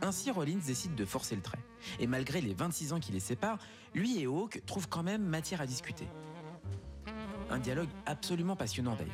Ainsi, 0.00 0.30
Rollins 0.30 0.60
décide 0.64 0.94
de 0.94 1.04
forcer 1.04 1.34
le 1.34 1.42
trait. 1.42 1.58
Et 1.98 2.06
malgré 2.06 2.40
les 2.40 2.54
26 2.54 2.92
ans 2.92 3.00
qui 3.00 3.12
les 3.12 3.20
séparent, 3.20 3.58
lui 3.94 4.20
et 4.20 4.26
Hawk 4.26 4.62
trouvent 4.64 4.88
quand 4.88 5.02
même 5.02 5.22
matière 5.22 5.60
à 5.60 5.66
discuter. 5.66 6.06
Un 7.50 7.58
dialogue 7.58 7.88
absolument 8.06 8.54
passionnant 8.54 8.94
d'ailleurs. 8.94 9.12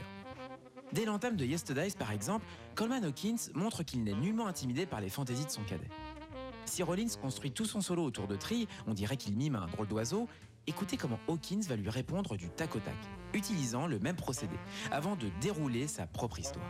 Dès 0.92 1.06
l'entame 1.06 1.36
de 1.36 1.44
Yesterdays, 1.44 1.94
par 1.98 2.12
exemple, 2.12 2.44
Coleman 2.74 3.04
Hawkins 3.04 3.50
montre 3.54 3.82
qu'il 3.82 4.04
n'est 4.04 4.14
nullement 4.14 4.46
intimidé 4.46 4.86
par 4.86 5.00
les 5.00 5.08
fantaisies 5.08 5.46
de 5.46 5.50
son 5.50 5.62
cadet. 5.62 5.88
Si 6.66 6.82
Rollins 6.82 7.16
construit 7.20 7.52
tout 7.52 7.66
son 7.66 7.80
solo 7.80 8.04
autour 8.04 8.26
de 8.26 8.36
Tree, 8.36 8.66
on 8.86 8.94
dirait 8.94 9.16
qu'il 9.16 9.36
mime 9.36 9.56
un 9.56 9.66
drôle 9.66 9.86
d'oiseau. 9.86 10.28
Écoutez 10.66 10.96
comment 10.96 11.18
Hawkins 11.28 11.60
va 11.68 11.76
lui 11.76 11.90
répondre 11.90 12.36
du 12.36 12.48
tac 12.48 12.74
au 12.74 12.80
tac, 12.80 12.96
utilisant 13.34 13.86
le 13.86 13.98
même 13.98 14.16
procédé, 14.16 14.56
avant 14.90 15.14
de 15.14 15.28
dérouler 15.40 15.86
sa 15.86 16.06
propre 16.06 16.38
histoire. 16.38 16.64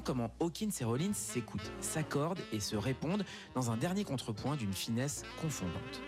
Comment 0.00 0.30
Hawkins 0.40 0.70
et 0.80 0.84
Rollins 0.84 1.12
s'écoutent, 1.12 1.72
s'accordent 1.80 2.42
et 2.52 2.60
se 2.60 2.76
répondent 2.76 3.24
dans 3.54 3.70
un 3.70 3.76
dernier 3.76 4.04
contrepoint 4.04 4.56
d'une 4.56 4.72
finesse 4.72 5.22
confondante. 5.40 6.02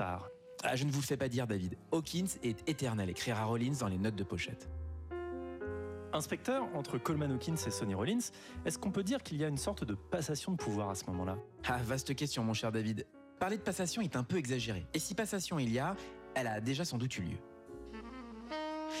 Ah, 0.00 0.76
je 0.76 0.84
ne 0.84 0.90
vous 0.90 1.00
le 1.00 1.06
fais 1.06 1.16
pas 1.16 1.28
dire, 1.28 1.46
David. 1.46 1.76
Hawkins 1.90 2.38
est 2.42 2.68
éternel, 2.68 3.10
écrira 3.10 3.44
Rollins 3.44 3.74
dans 3.80 3.88
les 3.88 3.98
notes 3.98 4.14
de 4.14 4.24
pochette. 4.24 4.68
Inspecteur, 6.12 6.68
entre 6.74 6.98
Coleman 6.98 7.32
Hawkins 7.32 7.56
et 7.66 7.70
Sonny 7.70 7.94
Rollins, 7.94 8.30
est-ce 8.64 8.78
qu'on 8.78 8.90
peut 8.90 9.02
dire 9.02 9.22
qu'il 9.22 9.38
y 9.38 9.44
a 9.44 9.48
une 9.48 9.56
sorte 9.56 9.84
de 9.84 9.94
passation 9.94 10.52
de 10.52 10.56
pouvoir 10.56 10.90
à 10.90 10.94
ce 10.94 11.06
moment-là? 11.06 11.38
Ah, 11.66 11.78
vaste 11.82 12.14
question, 12.14 12.44
mon 12.44 12.54
cher 12.54 12.70
David. 12.70 13.06
Parler 13.40 13.56
de 13.56 13.62
passation 13.62 14.02
est 14.02 14.14
un 14.14 14.22
peu 14.22 14.36
exagéré. 14.36 14.86
Et 14.94 14.98
si 14.98 15.14
passation 15.14 15.58
il 15.58 15.72
y 15.72 15.78
a, 15.78 15.96
elle 16.34 16.46
a 16.46 16.60
déjà 16.60 16.84
sans 16.84 16.98
doute 16.98 17.16
eu 17.16 17.22
lieu. 17.22 17.38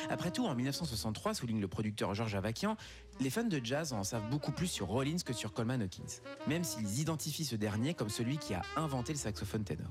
Après 0.08 0.30
tout, 0.30 0.46
en 0.46 0.54
1963, 0.54 1.34
souligne 1.34 1.60
le 1.60 1.68
producteur 1.68 2.14
Georges 2.14 2.34
Avakian, 2.34 2.76
les 3.20 3.30
fans 3.30 3.44
de 3.44 3.60
jazz 3.62 3.92
en 3.92 4.04
savent 4.04 4.28
beaucoup 4.30 4.52
plus 4.52 4.66
sur 4.66 4.86
Rollins 4.86 5.18
que 5.24 5.34
sur 5.34 5.52
Coleman 5.52 5.82
Hawkins, 5.82 6.22
même 6.48 6.64
s'ils 6.64 6.98
identifient 6.98 7.44
ce 7.44 7.56
dernier 7.56 7.92
comme 7.92 8.08
celui 8.08 8.38
qui 8.38 8.54
a 8.54 8.62
inventé 8.76 9.12
le 9.12 9.18
saxophone 9.18 9.64
ténor. 9.64 9.90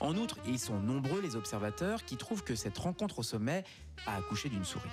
En 0.00 0.16
outre, 0.16 0.38
ils 0.46 0.58
sont 0.58 0.80
nombreux 0.80 1.20
les 1.20 1.36
observateurs 1.36 2.04
qui 2.04 2.16
trouvent 2.16 2.42
que 2.42 2.54
cette 2.54 2.76
rencontre 2.78 3.20
au 3.20 3.22
sommet 3.22 3.64
a 4.06 4.16
accouché 4.16 4.48
d'une 4.48 4.64
souris. 4.64 4.90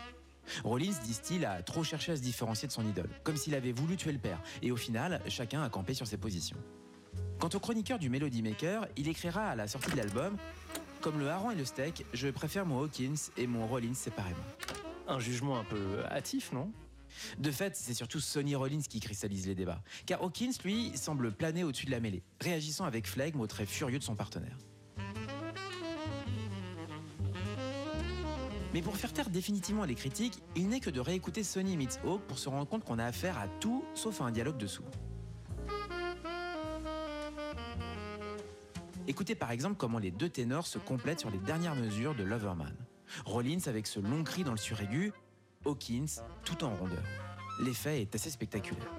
Rollins, 0.63 0.93
disent-ils, 1.03 1.45
a 1.45 1.61
trop 1.63 1.83
cherché 1.83 2.11
à 2.11 2.15
se 2.15 2.21
différencier 2.21 2.67
de 2.67 2.73
son 2.73 2.87
idole, 2.87 3.09
comme 3.23 3.37
s'il 3.37 3.55
avait 3.55 3.71
voulu 3.71 3.95
tuer 3.95 4.11
le 4.11 4.19
père, 4.19 4.41
et 4.61 4.71
au 4.71 4.75
final, 4.75 5.21
chacun 5.27 5.63
a 5.63 5.69
campé 5.69 5.93
sur 5.93 6.07
ses 6.07 6.17
positions. 6.17 6.57
Quant 7.39 7.49
au 7.53 7.59
chroniqueur 7.59 7.99
du 7.99 8.09
Melody 8.09 8.41
Maker, 8.41 8.87
il 8.97 9.07
écrira 9.07 9.49
à 9.49 9.55
la 9.55 9.67
sortie 9.67 9.91
de 9.91 9.97
l'album 9.97 10.37
Comme 11.01 11.19
le 11.19 11.29
hareng 11.29 11.51
et 11.51 11.55
le 11.55 11.65
steak, 11.65 12.05
je 12.13 12.27
préfère 12.27 12.65
mon 12.65 12.79
Hawkins 12.79 13.31
et 13.37 13.47
mon 13.47 13.67
Rollins 13.67 13.93
séparément. 13.93 14.37
Un 15.07 15.19
jugement 15.19 15.57
un 15.57 15.63
peu 15.63 16.03
hâtif, 16.09 16.51
non? 16.51 16.71
De 17.39 17.51
fait, 17.51 17.75
c'est 17.75 17.93
surtout 17.93 18.19
Sonny 18.19 18.55
Rollins 18.55 18.83
qui 18.87 18.99
cristallise 18.99 19.47
les 19.47 19.55
débats, 19.55 19.81
car 20.05 20.21
Hawkins, 20.21 20.53
lui, 20.63 20.95
semble 20.95 21.31
planer 21.31 21.63
au-dessus 21.63 21.85
de 21.85 21.91
la 21.91 21.99
mêlée, 21.99 22.23
réagissant 22.39 22.85
avec 22.85 23.07
flegme 23.07 23.41
au 23.41 23.47
trait 23.47 23.65
furieux 23.65 23.99
de 23.99 24.03
son 24.03 24.15
partenaire. 24.15 24.57
Mais 28.73 28.81
pour 28.81 28.95
faire 28.95 29.11
taire 29.11 29.29
définitivement 29.29 29.83
les 29.83 29.95
critiques, 29.95 30.41
il 30.55 30.69
n'est 30.69 30.79
que 30.79 30.89
de 30.89 30.99
réécouter 30.99 31.43
Sonny 31.43 31.75
Meets 31.75 31.99
Hawk 32.05 32.21
pour 32.21 32.39
se 32.39 32.47
rendre 32.47 32.67
compte 32.67 32.85
qu'on 32.85 32.99
a 32.99 33.05
affaire 33.05 33.37
à 33.37 33.47
tout 33.59 33.83
sauf 33.93 34.21
à 34.21 34.25
un 34.25 34.31
dialogue 34.31 34.57
dessous. 34.57 34.83
Écoutez 39.07 39.35
par 39.35 39.51
exemple 39.51 39.75
comment 39.77 39.99
les 39.99 40.11
deux 40.11 40.29
ténors 40.29 40.67
se 40.67 40.77
complètent 40.77 41.19
sur 41.19 41.31
les 41.31 41.39
dernières 41.39 41.75
mesures 41.75 42.15
de 42.15 42.23
Loverman. 42.23 42.75
Rollins 43.25 43.59
avec 43.65 43.87
ce 43.87 43.99
long 43.99 44.23
cri 44.23 44.43
dans 44.43 44.51
le 44.51 44.57
suraigu, 44.57 45.11
Hawkins 45.65 46.21
tout 46.45 46.63
en 46.63 46.73
rondeur. 46.75 47.03
L'effet 47.61 48.01
est 48.01 48.15
assez 48.15 48.29
spectaculaire. 48.29 48.89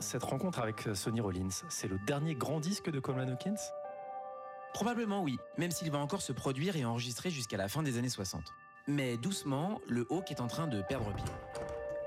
Cette 0.00 0.22
rencontre 0.22 0.58
avec 0.58 0.86
Sonny 0.94 1.20
Rollins, 1.20 1.48
c'est 1.70 1.88
le 1.88 1.98
dernier 2.06 2.34
grand 2.34 2.60
disque 2.60 2.90
de 2.90 3.00
Coleman 3.00 3.30
Hawkins? 3.30 3.56
Probablement 4.74 5.22
oui, 5.22 5.38
même 5.56 5.70
s'il 5.70 5.90
va 5.90 5.96
encore 5.96 6.20
se 6.20 6.32
produire 6.32 6.76
et 6.76 6.84
enregistrer 6.84 7.30
jusqu'à 7.30 7.56
la 7.56 7.66
fin 7.66 7.82
des 7.82 7.96
années 7.96 8.10
60. 8.10 8.52
Mais 8.86 9.16
doucement, 9.16 9.80
le 9.88 10.06
Hawk 10.10 10.30
est 10.30 10.42
en 10.42 10.46
train 10.46 10.66
de 10.66 10.82
perdre 10.82 11.10
pied. 11.14 11.24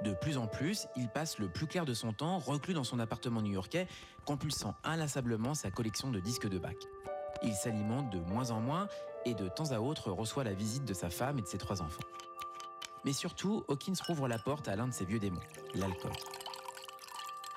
De 0.03 0.13
plus 0.13 0.37
en 0.37 0.45
plus, 0.45 0.85
il 0.95 1.09
passe 1.09 1.39
le 1.39 1.49
plus 1.49 1.65
clair 1.65 1.85
de 1.85 1.95
son 1.95 2.13
temps 2.13 2.37
reclus 2.37 2.75
dans 2.75 2.83
son 2.83 2.99
appartement 2.99 3.41
new-yorkais, 3.41 3.87
compulsant 4.25 4.75
inlassablement 4.83 5.55
sa 5.55 5.71
collection 5.71 6.11
de 6.11 6.19
disques 6.19 6.47
de 6.47 6.59
Bach. 6.59 6.77
Il 7.41 7.55
s'alimente 7.55 8.11
de 8.11 8.19
moins 8.19 8.51
en 8.51 8.59
moins 8.59 8.87
et 9.25 9.33
de 9.33 9.49
temps 9.49 9.71
à 9.71 9.79
autre 9.79 10.11
reçoit 10.11 10.43
la 10.43 10.53
visite 10.53 10.85
de 10.85 10.93
sa 10.93 11.09
femme 11.09 11.39
et 11.39 11.41
de 11.41 11.47
ses 11.47 11.57
trois 11.57 11.81
enfants. 11.81 12.03
Mais 13.05 13.13
surtout, 13.13 13.63
Hawkins 13.69 13.93
rouvre 14.07 14.27
la 14.27 14.37
porte 14.37 14.67
à 14.67 14.75
l'un 14.75 14.87
de 14.87 14.93
ses 14.93 15.05
vieux 15.05 15.19
démons, 15.19 15.41
l'alcool. 15.73 16.11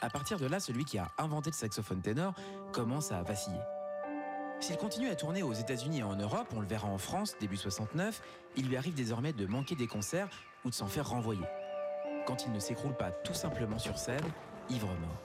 À 0.02 0.10
partir 0.10 0.36
de 0.36 0.46
là, 0.46 0.58
celui 0.58 0.84
qui 0.84 0.98
a 0.98 1.12
inventé 1.16 1.50
le 1.50 1.54
saxophone 1.54 2.00
ténor 2.00 2.34
commence 2.72 3.12
à 3.12 3.22
vaciller. 3.22 3.60
S'il 4.58 4.76
continue 4.76 5.08
à 5.08 5.14
tourner 5.14 5.44
aux 5.44 5.52
États-Unis 5.52 6.00
et 6.00 6.02
en 6.02 6.16
Europe, 6.16 6.48
on 6.56 6.60
le 6.60 6.66
verra 6.66 6.88
en 6.88 6.98
France 6.98 7.36
début 7.40 7.56
69, 7.56 8.20
il 8.56 8.68
lui 8.68 8.76
arrive 8.76 8.94
désormais 8.94 9.32
de 9.32 9.46
manquer 9.46 9.76
des 9.76 9.86
concerts 9.86 10.28
ou 10.64 10.70
de 10.70 10.74
s'en 10.74 10.88
faire 10.88 11.08
renvoyer. 11.08 11.46
Quand 12.26 12.44
il 12.46 12.52
ne 12.52 12.58
s'écroule 12.58 12.96
pas 12.96 13.12
tout 13.12 13.34
simplement 13.34 13.78
sur 13.78 13.96
scène, 13.96 14.24
ivre 14.70 14.88
mort. 14.88 15.22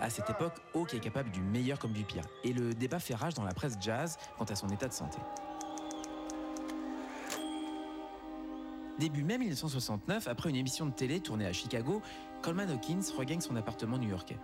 À 0.00 0.08
cette 0.08 0.30
époque, 0.30 0.54
Hawk 0.74 0.94
est 0.94 1.00
capable 1.00 1.30
du 1.30 1.42
meilleur 1.42 1.78
comme 1.78 1.92
du 1.92 2.04
pire, 2.04 2.24
et 2.44 2.54
le 2.54 2.72
débat 2.72 3.00
fait 3.00 3.14
rage 3.14 3.34
dans 3.34 3.44
la 3.44 3.52
presse 3.52 3.76
jazz 3.80 4.16
quant 4.38 4.44
à 4.44 4.54
son 4.54 4.68
état 4.70 4.88
de 4.88 4.94
santé. 4.94 5.18
Début 8.98 9.24
mai 9.24 9.36
1969, 9.36 10.28
après 10.28 10.50
une 10.50 10.56
émission 10.56 10.86
de 10.86 10.92
télé 10.92 11.20
tournée 11.20 11.46
à 11.46 11.52
Chicago, 11.52 12.02
Coleman 12.42 12.70
Hawkins 12.70 13.12
regagne 13.16 13.40
son 13.40 13.54
appartement 13.54 13.98
new-yorkais. 13.98 14.38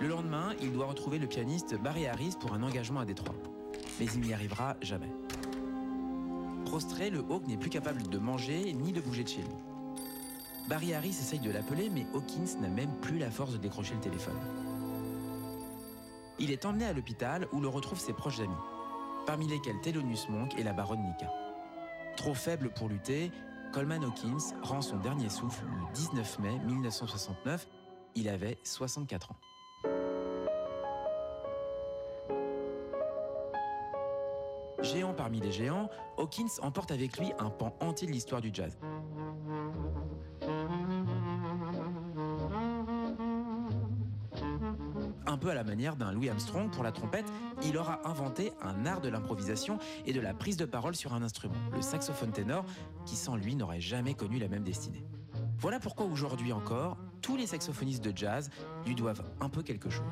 Le 0.00 0.08
lendemain, 0.08 0.54
il 0.62 0.72
doit 0.72 0.86
retrouver 0.86 1.18
le 1.18 1.26
pianiste 1.26 1.74
Barry 1.74 2.06
Harris 2.06 2.34
pour 2.40 2.54
un 2.54 2.62
engagement 2.62 3.00
à 3.00 3.04
Détroit. 3.04 3.34
Mais 4.00 4.06
il 4.06 4.20
n'y 4.22 4.32
arrivera 4.32 4.76
jamais. 4.80 5.10
Prostré, 6.64 7.10
le 7.10 7.18
Hawk 7.18 7.46
n'est 7.46 7.58
plus 7.58 7.68
capable 7.68 8.02
de 8.08 8.18
manger 8.18 8.72
ni 8.72 8.92
de 8.92 9.00
bouger 9.02 9.24
de 9.24 9.28
chez 9.28 9.42
lui. 9.42 9.54
Barry 10.70 10.94
Harris 10.94 11.10
essaye 11.10 11.38
de 11.38 11.50
l'appeler, 11.50 11.90
mais 11.90 12.06
Hawkins 12.14 12.58
n'a 12.60 12.68
même 12.68 12.94
plus 13.02 13.18
la 13.18 13.30
force 13.30 13.52
de 13.52 13.58
décrocher 13.58 13.94
le 13.94 14.00
téléphone. 14.00 14.40
Il 16.38 16.50
est 16.50 16.64
emmené 16.64 16.86
à 16.86 16.94
l'hôpital 16.94 17.46
où 17.52 17.60
le 17.60 17.68
retrouvent 17.68 18.00
ses 18.00 18.14
proches 18.14 18.40
amis, 18.40 18.54
parmi 19.26 19.46
lesquels 19.46 19.80
Thelonious 19.82 20.30
Monk 20.30 20.58
et 20.58 20.62
la 20.62 20.72
baronne 20.72 21.02
Nika. 21.02 21.30
Trop 22.16 22.34
faible 22.34 22.70
pour 22.70 22.88
lutter, 22.88 23.30
Coleman 23.76 24.04
Hawkins 24.04 24.54
rend 24.62 24.80
son 24.80 24.96
dernier 24.96 25.28
souffle 25.28 25.66
le 25.66 25.92
19 25.92 26.38
mai 26.38 26.58
1969. 26.60 27.68
Il 28.14 28.26
avait 28.26 28.56
64 28.64 29.32
ans. 29.32 29.36
Géant 34.80 35.12
parmi 35.12 35.40
les 35.40 35.52
géants, 35.52 35.90
Hawkins 36.16 36.46
emporte 36.62 36.90
avec 36.90 37.18
lui 37.18 37.34
un 37.38 37.50
pan 37.50 37.76
entier 37.80 38.06
de 38.06 38.12
l'histoire 38.12 38.40
du 38.40 38.48
jazz. 38.50 38.78
À 45.50 45.54
la 45.54 45.64
manière 45.64 45.96
d'un 45.96 46.12
Louis 46.12 46.28
Armstrong 46.28 46.70
pour 46.70 46.82
la 46.82 46.92
trompette, 46.92 47.26
il 47.62 47.76
aura 47.76 48.00
inventé 48.08 48.52
un 48.62 48.86
art 48.86 49.00
de 49.00 49.08
l'improvisation 49.08 49.78
et 50.04 50.12
de 50.12 50.20
la 50.20 50.34
prise 50.34 50.56
de 50.56 50.64
parole 50.64 50.94
sur 50.94 51.14
un 51.14 51.22
instrument, 51.22 51.54
le 51.74 51.82
saxophone 51.82 52.32
ténor, 52.32 52.64
qui 53.04 53.16
sans 53.16 53.36
lui 53.36 53.54
n'aurait 53.54 53.80
jamais 53.80 54.14
connu 54.14 54.38
la 54.38 54.48
même 54.48 54.64
destinée. 54.64 55.04
Voilà 55.58 55.80
pourquoi 55.80 56.06
aujourd'hui 56.06 56.52
encore, 56.52 56.98
tous 57.22 57.36
les 57.36 57.46
saxophonistes 57.46 58.04
de 58.04 58.16
jazz 58.16 58.50
lui 58.86 58.94
doivent 58.94 59.22
un 59.40 59.48
peu 59.48 59.62
quelque 59.62 59.90
chose. 59.90 60.04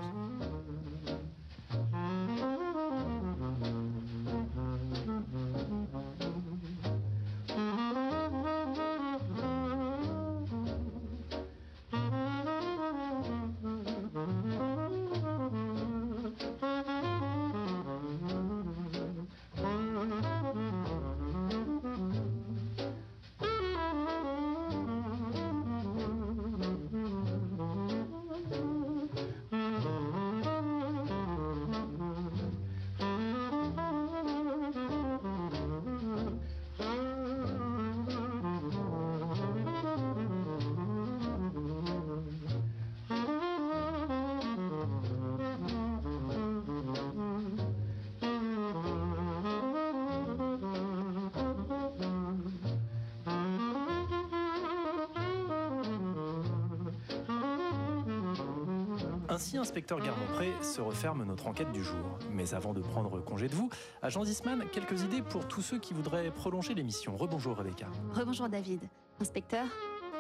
Ainsi, 59.34 59.58
inspecteur 59.58 59.98
Garmont-Pré 59.98 60.52
se 60.62 60.80
referme 60.80 61.24
notre 61.24 61.48
enquête 61.48 61.72
du 61.72 61.82
jour. 61.82 62.20
Mais 62.30 62.54
avant 62.54 62.72
de 62.72 62.80
prendre 62.80 63.18
congé 63.18 63.48
de 63.48 63.54
vous, 63.56 63.68
agent 64.00 64.22
Zisman, 64.22 64.64
quelques 64.70 65.02
idées 65.02 65.22
pour 65.22 65.48
tous 65.48 65.60
ceux 65.60 65.80
qui 65.80 65.92
voudraient 65.92 66.30
prolonger 66.30 66.72
l'émission. 66.72 67.16
Rebonjour 67.16 67.56
Rebecca. 67.56 67.88
Rebonjour 68.12 68.48
David. 68.48 68.82
Inspecteur 69.20 69.66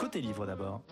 Côté 0.00 0.20
livre 0.20 0.46
d'abord. 0.46 0.82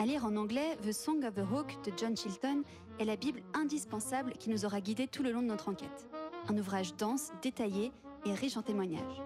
À 0.00 0.04
lire 0.04 0.24
en 0.24 0.34
anglais, 0.34 0.78
The 0.82 0.90
Song 0.90 1.24
of 1.24 1.36
the 1.36 1.46
Hawk 1.48 1.76
de 1.84 1.92
John 1.96 2.16
Chilton 2.16 2.64
est 2.98 3.04
la 3.04 3.14
Bible 3.14 3.40
indispensable 3.54 4.32
qui 4.32 4.50
nous 4.50 4.64
aura 4.64 4.80
guidés 4.80 5.06
tout 5.06 5.22
le 5.22 5.30
long 5.30 5.42
de 5.42 5.46
notre 5.46 5.68
enquête. 5.68 6.10
Un 6.48 6.58
ouvrage 6.58 6.96
dense, 6.96 7.30
détaillé 7.40 7.92
et 8.26 8.34
riche 8.34 8.56
en 8.56 8.62
témoignages. 8.62 9.22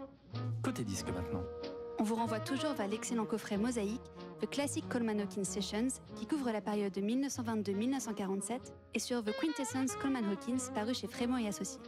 Côté 0.62 0.84
disque 0.84 1.08
maintenant. 1.08 1.44
On 1.98 2.02
vous 2.02 2.16
renvoie 2.16 2.40
toujours 2.40 2.74
vers 2.74 2.88
l'excellent 2.88 3.24
coffret 3.24 3.56
Mosaïque, 3.56 4.02
The 4.40 4.50
Classic 4.50 4.86
Coleman 4.88 5.20
Hawkins 5.20 5.44
Sessions, 5.44 5.88
qui 6.16 6.26
couvre 6.26 6.50
la 6.50 6.60
période 6.60 6.92
de 6.92 7.00
1922-1947, 7.00 8.72
et 8.94 8.98
sur 8.98 9.22
The 9.22 9.32
Quintessence 9.40 9.94
Coleman 9.96 10.24
Hawkins, 10.30 10.72
paru 10.74 10.92
chez 10.92 11.06
Frémont 11.06 11.38
et 11.38 11.48
Associés. 11.48 11.80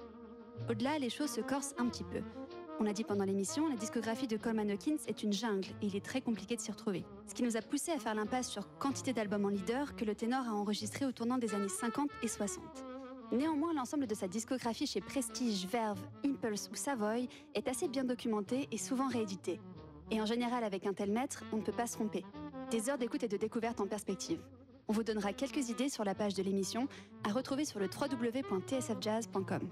Au-delà, 0.70 0.98
les 0.98 1.10
choses 1.10 1.30
se 1.30 1.40
corsent 1.40 1.74
un 1.78 1.88
petit 1.88 2.04
peu. 2.04 2.20
On 2.78 2.84
l'a 2.84 2.92
dit 2.92 3.04
pendant 3.04 3.24
l'émission, 3.24 3.68
la 3.68 3.76
discographie 3.76 4.26
de 4.26 4.36
Coleman 4.36 4.70
Hawkins 4.70 4.98
est 5.06 5.22
une 5.22 5.32
jungle 5.32 5.68
et 5.82 5.86
il 5.86 5.96
est 5.96 6.04
très 6.04 6.20
compliqué 6.20 6.56
de 6.56 6.60
s'y 6.60 6.70
retrouver. 6.70 7.04
Ce 7.26 7.34
qui 7.34 7.42
nous 7.42 7.56
a 7.56 7.62
poussé 7.62 7.90
à 7.90 7.98
faire 7.98 8.14
l'impasse 8.14 8.48
sur 8.48 8.68
quantité 8.78 9.12
d'albums 9.12 9.46
en 9.46 9.48
leader 9.48 9.96
que 9.96 10.04
le 10.04 10.14
ténor 10.14 10.46
a 10.46 10.52
enregistré 10.52 11.06
au 11.06 11.12
tournant 11.12 11.38
des 11.38 11.54
années 11.54 11.68
50 11.68 12.10
et 12.22 12.28
60. 12.28 12.62
Néanmoins, 13.32 13.74
l'ensemble 13.74 14.06
de 14.06 14.14
sa 14.14 14.28
discographie 14.28 14.86
chez 14.86 15.00
Prestige, 15.00 15.66
Verve, 15.66 15.98
Impulse 16.24 16.68
ou 16.70 16.76
Savoy 16.76 17.28
est 17.54 17.66
assez 17.66 17.88
bien 17.88 18.04
documenté 18.04 18.68
et 18.70 18.78
souvent 18.78 19.08
réédité. 19.08 19.58
Et 20.10 20.20
en 20.20 20.26
général, 20.26 20.64
avec 20.64 20.86
un 20.86 20.92
tel 20.92 21.10
maître, 21.10 21.44
on 21.52 21.56
ne 21.56 21.62
peut 21.62 21.72
pas 21.72 21.86
se 21.86 21.94
tromper. 21.94 22.24
Des 22.70 22.88
heures 22.88 22.98
d'écoute 22.98 23.22
et 23.22 23.28
de 23.28 23.36
découverte 23.36 23.80
en 23.80 23.86
perspective. 23.86 24.40
On 24.88 24.92
vous 24.92 25.02
donnera 25.02 25.32
quelques 25.32 25.68
idées 25.68 25.88
sur 25.88 26.04
la 26.04 26.14
page 26.14 26.34
de 26.34 26.42
l'émission, 26.42 26.86
à 27.24 27.32
retrouver 27.32 27.64
sur 27.64 27.80
le 27.80 27.88
www.tsfjazz.com. 27.88 29.68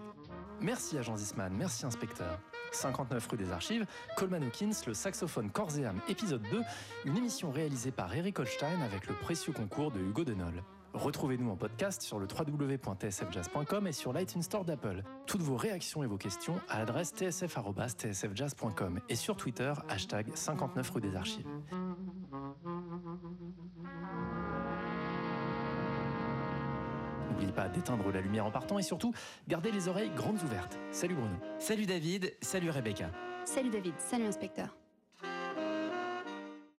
Merci 0.60 0.98
agent 0.98 1.16
Zisman, 1.16 1.52
merci 1.52 1.86
inspecteur. 1.86 2.40
59 2.72 3.26
rue 3.28 3.36
des 3.36 3.52
Archives, 3.52 3.86
Coleman 4.16 4.42
Hawkins, 4.42 4.72
le 4.86 4.94
saxophone 4.94 5.50
corps 5.50 5.76
et 5.78 5.84
âme, 5.84 6.00
épisode 6.08 6.42
2, 6.50 6.62
une 7.04 7.16
émission 7.16 7.50
réalisée 7.50 7.92
par 7.92 8.14
Eric 8.14 8.38
Holstein 8.38 8.80
avec 8.82 9.06
le 9.06 9.14
précieux 9.14 9.52
concours 9.52 9.92
de 9.92 10.00
Hugo 10.00 10.24
Denol. 10.24 10.62
Retrouvez-nous 10.94 11.50
en 11.50 11.56
podcast 11.56 12.02
sur 12.02 12.20
le 12.20 12.26
www.tsfjazz.com 12.26 13.86
et 13.88 13.92
sur 13.92 14.12
l'iTunes 14.12 14.42
Store 14.42 14.64
d'Apple. 14.64 15.02
Toutes 15.26 15.42
vos 15.42 15.56
réactions 15.56 16.04
et 16.04 16.06
vos 16.06 16.16
questions 16.16 16.60
à 16.68 16.78
l'adresse 16.78 17.12
tsf.tsfjazz.com 17.14 19.00
et 19.08 19.16
sur 19.16 19.36
Twitter, 19.36 19.72
hashtag 19.88 20.28
59 20.34 20.90
rue 20.90 21.00
des 21.00 21.16
Archives. 21.16 21.46
N'oubliez 27.30 27.52
pas 27.52 27.68
d'éteindre 27.68 28.12
la 28.12 28.20
lumière 28.20 28.46
en 28.46 28.52
partant 28.52 28.78
et 28.78 28.82
surtout, 28.82 29.12
gardez 29.48 29.72
les 29.72 29.88
oreilles 29.88 30.12
grandes 30.14 30.40
ouvertes. 30.44 30.78
Salut 30.92 31.14
Bruno. 31.14 31.34
Salut 31.58 31.86
David, 31.86 32.32
salut 32.40 32.70
Rebecca. 32.70 33.10
Salut 33.44 33.70
David, 33.70 33.94
salut 33.98 34.26
inspecteur. 34.26 34.76